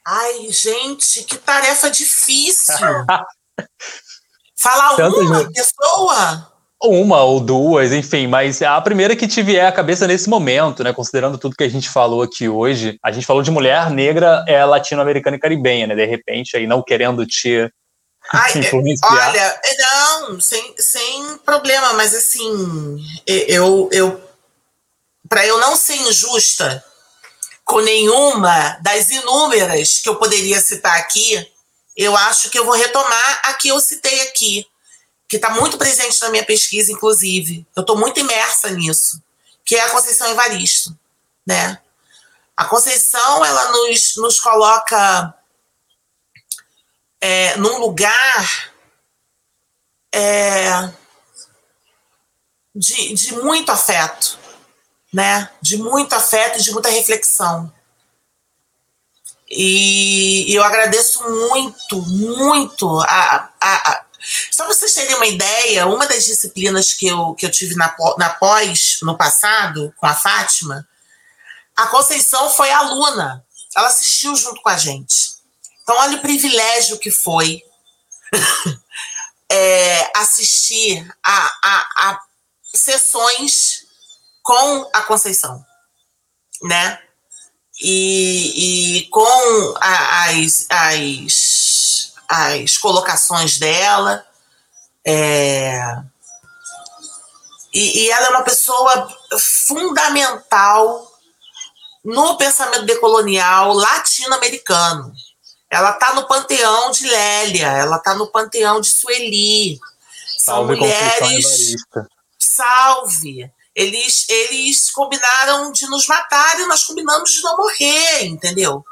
Ai, 0.06 0.52
gente, 0.52 1.24
que 1.24 1.38
tarefa 1.38 1.90
difícil! 1.90 2.76
Falar 4.60 4.98
uma 4.98 5.50
pessoa? 5.50 6.57
Uma 6.84 7.24
ou 7.24 7.40
duas, 7.40 7.92
enfim, 7.92 8.28
mas 8.28 8.62
a 8.62 8.80
primeira 8.80 9.16
que 9.16 9.28
te 9.28 9.42
vier 9.42 9.66
à 9.66 9.72
cabeça 9.72 10.06
nesse 10.06 10.30
momento, 10.30 10.84
né? 10.84 10.94
Considerando 10.94 11.38
tudo 11.38 11.56
que 11.56 11.64
a 11.64 11.70
gente 11.70 11.90
falou 11.90 12.22
aqui 12.22 12.48
hoje, 12.48 13.00
a 13.04 13.12
gente 13.12 13.26
falou 13.26 13.42
de 13.42 13.50
mulher 13.50 13.90
negra, 13.90 14.46
é 14.48 14.64
latino-americana 14.64 15.38
e 15.38 15.40
caribenha, 15.40 15.88
né? 15.88 15.96
De 15.96 16.06
repente, 16.06 16.56
aí 16.56 16.68
não 16.68 16.84
querendo 16.84 17.26
te 17.26 17.68
Ai, 18.32 18.60
influenciar. 18.60 19.30
Olha, 19.30 19.62
não, 19.80 20.40
sem, 20.40 20.76
sem 20.78 21.38
problema, 21.40 21.94
mas 21.94 22.14
assim, 22.14 23.04
eu, 23.26 23.90
eu 23.92 24.22
para 25.28 25.46
eu 25.46 25.60
não 25.60 25.76
ser 25.76 25.96
injusta 25.96 26.84
com 27.66 27.80
nenhuma 27.82 28.78
das 28.82 29.10
inúmeras 29.10 30.00
que 30.00 30.08
eu 30.08 30.16
poderia 30.16 30.60
citar 30.62 30.98
aqui, 31.00 31.46
eu 31.96 32.16
acho 32.16 32.50
que 32.50 32.60
eu 32.60 32.66
vou 32.66 32.76
retomar 32.76 33.42
a 33.46 33.54
que 33.56 33.68
eu 33.68 33.80
citei 33.80 34.22
aqui 34.22 34.66
que 35.28 35.36
está 35.36 35.50
muito 35.50 35.78
presente 35.78 36.22
na 36.22 36.30
minha 36.30 36.46
pesquisa, 36.46 36.92
inclusive. 36.92 37.68
Eu 37.76 37.82
estou 37.82 37.98
muito 37.98 38.20
imersa 38.20 38.70
nisso, 38.70 39.22
que 39.66 39.76
é 39.76 39.82
a 39.82 39.90
Conceição 39.90 40.30
Evaristo, 40.30 40.98
né? 41.46 41.80
A 42.56 42.66
Conceição, 42.66 43.46
ela 43.46 43.72
nos, 43.72 44.16
nos 44.16 44.40
coloca 44.40 45.36
é, 47.20 47.58
num 47.58 47.78
lugar 47.80 48.72
é, 50.14 50.92
de, 52.74 53.14
de 53.14 53.34
muito 53.34 53.72
afeto, 53.72 54.40
né? 55.14 55.50
De 55.62 55.78
muito 55.78 56.14
afeto 56.14 56.58
e 56.58 56.64
de 56.64 56.72
muita 56.72 56.90
reflexão. 56.90 57.72
E 59.50 60.54
eu 60.54 60.64
agradeço 60.64 61.24
muito, 61.24 62.02
muito 62.02 63.00
a, 63.02 63.50
a, 63.62 63.92
a 63.92 64.07
só 64.52 64.66
para 64.66 64.74
vocês 64.74 64.94
terem 64.94 65.16
uma 65.16 65.26
ideia, 65.26 65.88
uma 65.88 66.06
das 66.08 66.26
disciplinas 66.26 66.94
que 66.94 67.08
eu, 67.08 67.34
que 67.34 67.46
eu 67.46 67.52
tive 67.52 67.76
na, 67.76 67.96
na 68.18 68.30
pós, 68.32 69.00
no 69.02 69.18
passado, 69.18 69.94
com 69.98 70.06
a 70.06 70.14
Fátima, 70.14 70.88
a 71.76 71.88
Conceição 71.88 72.50
foi 72.50 72.72
aluna. 72.72 73.46
Ela 73.76 73.88
assistiu 73.88 74.36
junto 74.36 74.62
com 74.62 74.70
a 74.70 74.78
gente. 74.78 75.38
Então, 75.84 75.96
olha 75.98 76.18
o 76.18 76.22
privilégio 76.22 77.00
que 77.00 77.12
foi 77.12 77.62
é, 79.50 80.12
assistir 80.20 81.08
a, 81.24 81.52
a, 81.64 82.10
a 82.10 82.22
sessões 82.74 83.86
com 84.44 84.90
a 84.94 85.02
Conceição, 85.04 85.64
né? 86.64 87.00
E, 87.80 89.04
e 89.04 89.10
com 89.10 89.76
a, 89.80 90.26
as, 90.26 90.66
as 90.70 91.67
as 92.28 92.78
colocações 92.78 93.58
dela. 93.58 94.26
É, 95.06 95.80
e, 97.74 98.04
e, 98.04 98.10
ela 98.10 98.28
é 98.28 98.30
uma 98.30 98.44
pessoa 98.44 99.08
fundamental 99.40 101.12
no 102.04 102.38
pensamento 102.38 102.86
decolonial 102.86 103.74
latino-americano. 103.74 105.14
Ela 105.70 105.92
está 105.92 106.14
no 106.14 106.28
panteão 106.28 106.92
de 106.92 107.08
Lélia, 107.08 107.68
ela 107.68 107.98
está 107.98 108.16
no 108.16 108.28
panteão 108.28 108.80
de 108.80 108.88
Sueli. 108.88 109.80
São 110.38 110.56
salve 110.56 110.76
mulheres. 110.76 111.76
Salve! 112.40 113.52
Eles, 113.76 114.28
eles 114.28 114.90
combinaram 114.92 115.72
de 115.72 115.86
nos 115.88 116.08
matar 116.08 116.60
e 116.60 116.66
nós 116.66 116.84
combinamos 116.84 117.32
de 117.32 117.44
não 117.44 117.58
morrer, 117.58 118.26
entendeu? 118.26 118.84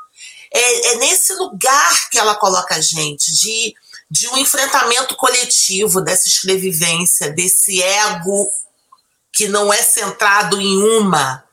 É, 0.58 0.88
é 0.94 0.96
nesse 0.98 1.34
lugar 1.34 2.10
que 2.10 2.18
ela 2.18 2.36
coloca 2.36 2.76
a 2.76 2.82
gente, 2.82 3.32
de, 3.32 3.76
de 4.10 4.28
um 4.30 4.38
enfrentamento 4.38 5.16
coletivo, 5.16 6.00
dessa 6.02 6.28
escrevivência, 6.28 7.30
desse 7.32 7.82
ego 7.84 8.50
que 9.34 9.50
não 9.50 9.74
é 9.74 9.84
centrado 9.84 10.62
em 10.62 10.78
uma, 10.78 11.44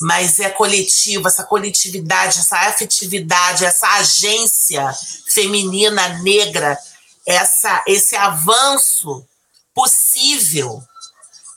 mas 0.00 0.38
é 0.38 0.50
coletivo, 0.50 1.26
essa 1.26 1.42
coletividade, 1.42 2.38
essa 2.38 2.58
afetividade, 2.58 3.64
essa 3.64 3.88
agência 3.94 4.88
feminina 5.32 6.20
negra, 6.20 6.78
essa, 7.26 7.82
esse 7.88 8.14
avanço 8.14 9.26
possível 9.74 10.80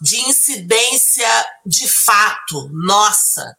de 0.02 0.20
incidência 0.22 1.46
de 1.64 1.88
fato 1.88 2.70
nossa 2.72 3.56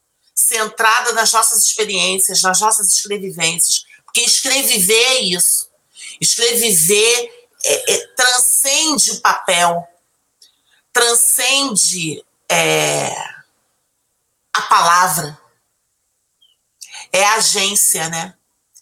centrada 0.49 1.13
nas 1.13 1.33
nossas 1.33 1.63
experiências, 1.65 2.41
nas 2.41 2.61
nossas 2.61 2.89
escrevivências, 2.89 3.85
porque 4.05 4.23
escreviver 4.23 5.05
é 5.05 5.21
isso. 5.21 5.69
Escreviver 6.21 7.31
é, 7.65 7.93
é, 7.93 8.07
transcende 8.17 9.11
o 9.13 9.21
papel, 9.21 9.87
transcende 10.93 12.25
é, 12.51 13.11
a 14.53 14.63
palavra. 14.63 15.39
É 17.13 17.25
agência, 17.25 18.09
né? 18.09 18.35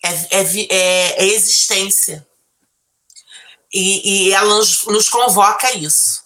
É, 0.03 0.39
é, 0.39 0.67
é, 0.71 1.25
é 1.25 1.27
existência. 1.27 2.27
E, 3.73 4.29
e, 4.29 4.33
ela 4.33 4.57
nos, 4.57 4.85
nos 4.87 5.09
convoca 5.09 5.67
a 5.67 5.73
isso. 5.73 6.26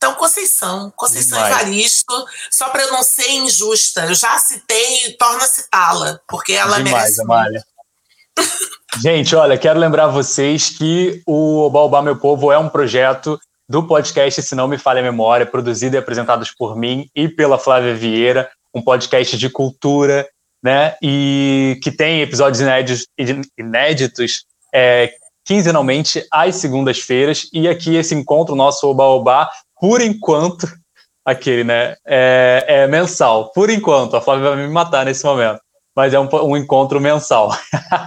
Então, 0.00 0.14
Conceição, 0.14 0.90
Conceição 0.96 1.36
Demais. 1.36 1.60
Evaristo, 1.60 2.26
só 2.50 2.70
para 2.70 2.84
eu 2.84 2.90
não 2.90 3.02
ser 3.02 3.30
injusta, 3.32 4.06
eu 4.06 4.14
já 4.14 4.38
citei 4.38 5.08
e 5.08 5.12
torna 5.12 5.44
a 5.44 5.46
citá-la, 5.46 6.18
porque 6.26 6.54
ela 6.54 6.78
Demais, 6.78 6.94
merece. 6.94 7.22
Amália. 7.22 7.62
Gente, 9.02 9.36
olha, 9.36 9.58
quero 9.58 9.78
lembrar 9.78 10.06
vocês 10.06 10.70
que 10.70 11.22
o 11.26 11.68
Baobá 11.68 12.00
Meu 12.00 12.16
Povo 12.16 12.50
é 12.50 12.56
um 12.56 12.70
projeto 12.70 13.38
do 13.68 13.86
podcast 13.86 14.42
Se 14.42 14.54
Não 14.54 14.66
Me 14.66 14.78
Falha 14.78 15.00
a 15.00 15.02
Memória, 15.02 15.44
produzido 15.44 15.96
e 15.96 15.98
apresentado 15.98 16.46
por 16.58 16.74
mim 16.74 17.06
e 17.14 17.28
pela 17.28 17.58
Flávia 17.58 17.94
Vieira, 17.94 18.50
um 18.74 18.80
podcast 18.80 19.36
de 19.36 19.50
cultura, 19.50 20.26
né? 20.62 20.96
E 21.02 21.78
que 21.82 21.92
tem 21.92 22.22
episódios 22.22 22.62
inéditos, 22.62 23.06
inéditos 23.58 24.46
é, 24.74 25.12
quinzenalmente 25.44 26.26
às 26.30 26.56
segundas-feiras. 26.56 27.48
E 27.52 27.68
aqui 27.68 27.96
esse 27.96 28.14
encontro 28.14 28.56
nosso 28.56 28.88
Oba 28.88 29.50
por 29.80 30.00
enquanto, 30.00 30.68
aquele, 31.24 31.64
né? 31.64 31.96
É, 32.06 32.64
é, 32.66 32.86
mensal. 32.86 33.50
Por 33.52 33.70
enquanto, 33.70 34.16
a 34.16 34.20
Flávia 34.20 34.50
vai 34.50 34.66
me 34.66 34.72
matar 34.72 35.04
nesse 35.04 35.24
momento. 35.24 35.60
Mas 35.96 36.14
é 36.14 36.20
um, 36.20 36.28
um 36.44 36.56
encontro 36.56 37.00
mensal. 37.00 37.50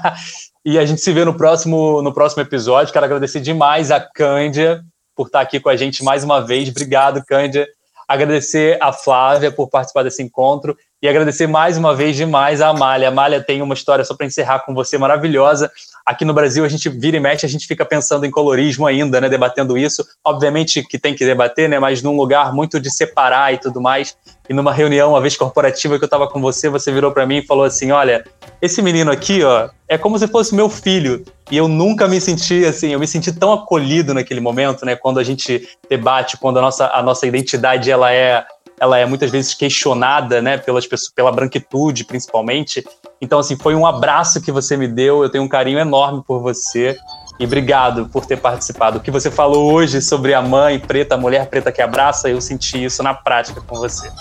e 0.63 0.77
a 0.77 0.85
gente 0.85 1.01
se 1.01 1.11
vê 1.11 1.25
no 1.25 1.35
próximo, 1.35 2.01
no 2.01 2.13
próximo 2.13 2.41
episódio. 2.41 2.93
Quero 2.93 3.05
agradecer 3.05 3.39
demais 3.39 3.91
a 3.91 3.99
Cândia 3.99 4.81
por 5.15 5.27
estar 5.27 5.41
aqui 5.41 5.59
com 5.59 5.69
a 5.69 5.75
gente 5.75 6.03
mais 6.03 6.23
uma 6.23 6.39
vez. 6.41 6.69
Obrigado, 6.69 7.23
Cândia. 7.25 7.67
Agradecer 8.07 8.77
a 8.81 8.91
Flávia 8.91 9.51
por 9.51 9.69
participar 9.69 10.03
desse 10.03 10.21
encontro 10.21 10.77
e 11.01 11.07
agradecer 11.07 11.47
mais 11.47 11.77
uma 11.77 11.95
vez 11.95 12.15
demais 12.15 12.61
a 12.61 12.69
Amália. 12.69 13.07
A 13.07 13.11
Amália 13.11 13.41
tem 13.41 13.61
uma 13.61 13.73
história 13.73 14.05
só 14.05 14.15
para 14.15 14.25
encerrar 14.25 14.59
com 14.59 14.73
você 14.73 14.97
maravilhosa. 14.97 15.71
Aqui 16.05 16.25
no 16.25 16.33
Brasil, 16.33 16.65
a 16.65 16.67
gente 16.67 16.89
vira 16.89 17.15
e 17.15 17.19
mexe, 17.19 17.45
a 17.45 17.49
gente 17.49 17.65
fica 17.65 17.85
pensando 17.85 18.25
em 18.25 18.31
colorismo 18.31 18.85
ainda, 18.85 19.21
né? 19.21 19.29
Debatendo 19.29 19.77
isso. 19.77 20.05
Obviamente 20.23 20.83
que 20.83 20.99
tem 20.99 21.15
que 21.15 21.25
debater, 21.25 21.69
né? 21.69 21.79
Mas 21.79 22.01
num 22.01 22.17
lugar 22.17 22.53
muito 22.53 22.77
de 22.77 22.93
separar 22.93 23.53
e 23.53 23.57
tudo 23.57 23.79
mais. 23.79 24.17
E 24.49 24.53
numa 24.53 24.73
reunião, 24.73 25.11
uma 25.11 25.21
vez 25.21 25.37
corporativa 25.37 25.97
que 25.97 26.03
eu 26.03 26.07
estava 26.07 26.27
com 26.27 26.41
você, 26.41 26.67
você 26.67 26.91
virou 26.91 27.13
para 27.13 27.25
mim 27.25 27.37
e 27.37 27.45
falou 27.45 27.63
assim: 27.63 27.91
Olha, 27.91 28.25
esse 28.61 28.81
menino 28.81 29.11
aqui, 29.11 29.43
ó, 29.43 29.69
é 29.87 29.97
como 29.97 30.19
se 30.19 30.27
fosse 30.27 30.53
meu 30.53 30.69
filho. 30.69 31.23
E 31.49 31.55
eu 31.55 31.69
nunca 31.69 32.05
me 32.05 32.19
senti 32.19 32.65
assim, 32.65 32.89
eu 32.91 32.99
me 32.99 33.07
senti 33.07 33.31
tão 33.31 33.53
acolhido 33.53 34.13
naquele 34.13 34.41
momento, 34.41 34.85
né? 34.85 34.97
Quando 34.97 35.19
a 35.19 35.23
gente 35.23 35.69
debate, 35.89 36.35
quando 36.35 36.59
a 36.59 36.61
nossa, 36.61 36.87
a 36.87 37.01
nossa 37.01 37.25
identidade 37.25 37.89
ela 37.89 38.11
é 38.11 38.45
ela 38.79 38.97
é 38.97 39.05
muitas 39.05 39.31
vezes 39.31 39.53
questionada, 39.53 40.41
né, 40.41 40.57
pelas 40.57 40.85
pessoas, 40.85 41.13
pela 41.13 41.31
branquitude, 41.31 42.03
principalmente. 42.03 42.83
Então, 43.23 43.39
assim, 43.39 43.55
foi 43.55 43.73
um 43.73 43.85
abraço 43.85 44.41
que 44.41 44.51
você 44.51 44.75
me 44.75 44.85
deu. 44.85 45.23
Eu 45.23 45.29
tenho 45.29 45.45
um 45.45 45.47
carinho 45.47 45.79
enorme 45.79 46.21
por 46.27 46.41
você. 46.41 46.97
E 47.39 47.45
obrigado 47.45 48.09
por 48.09 48.25
ter 48.25 48.35
participado. 48.35 48.97
O 48.97 49.01
que 49.01 49.09
você 49.09 49.31
falou 49.31 49.71
hoje 49.71 50.01
sobre 50.01 50.33
a 50.33 50.41
mãe 50.41 50.77
preta, 50.77 51.15
a 51.15 51.17
mulher 51.17 51.47
preta 51.47 51.71
que 51.71 51.81
abraça, 51.81 52.29
eu 52.29 52.41
senti 52.41 52.83
isso 52.83 53.01
na 53.01 53.13
prática 53.13 53.61
com 53.61 53.77
você. 53.77 54.11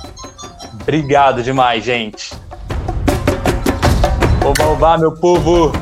Obrigado 0.81 1.43
demais, 1.43 1.83
gente. 1.83 2.33
Oba, 4.45 4.67
oba, 4.71 4.97
meu 4.97 5.11
povo! 5.11 5.73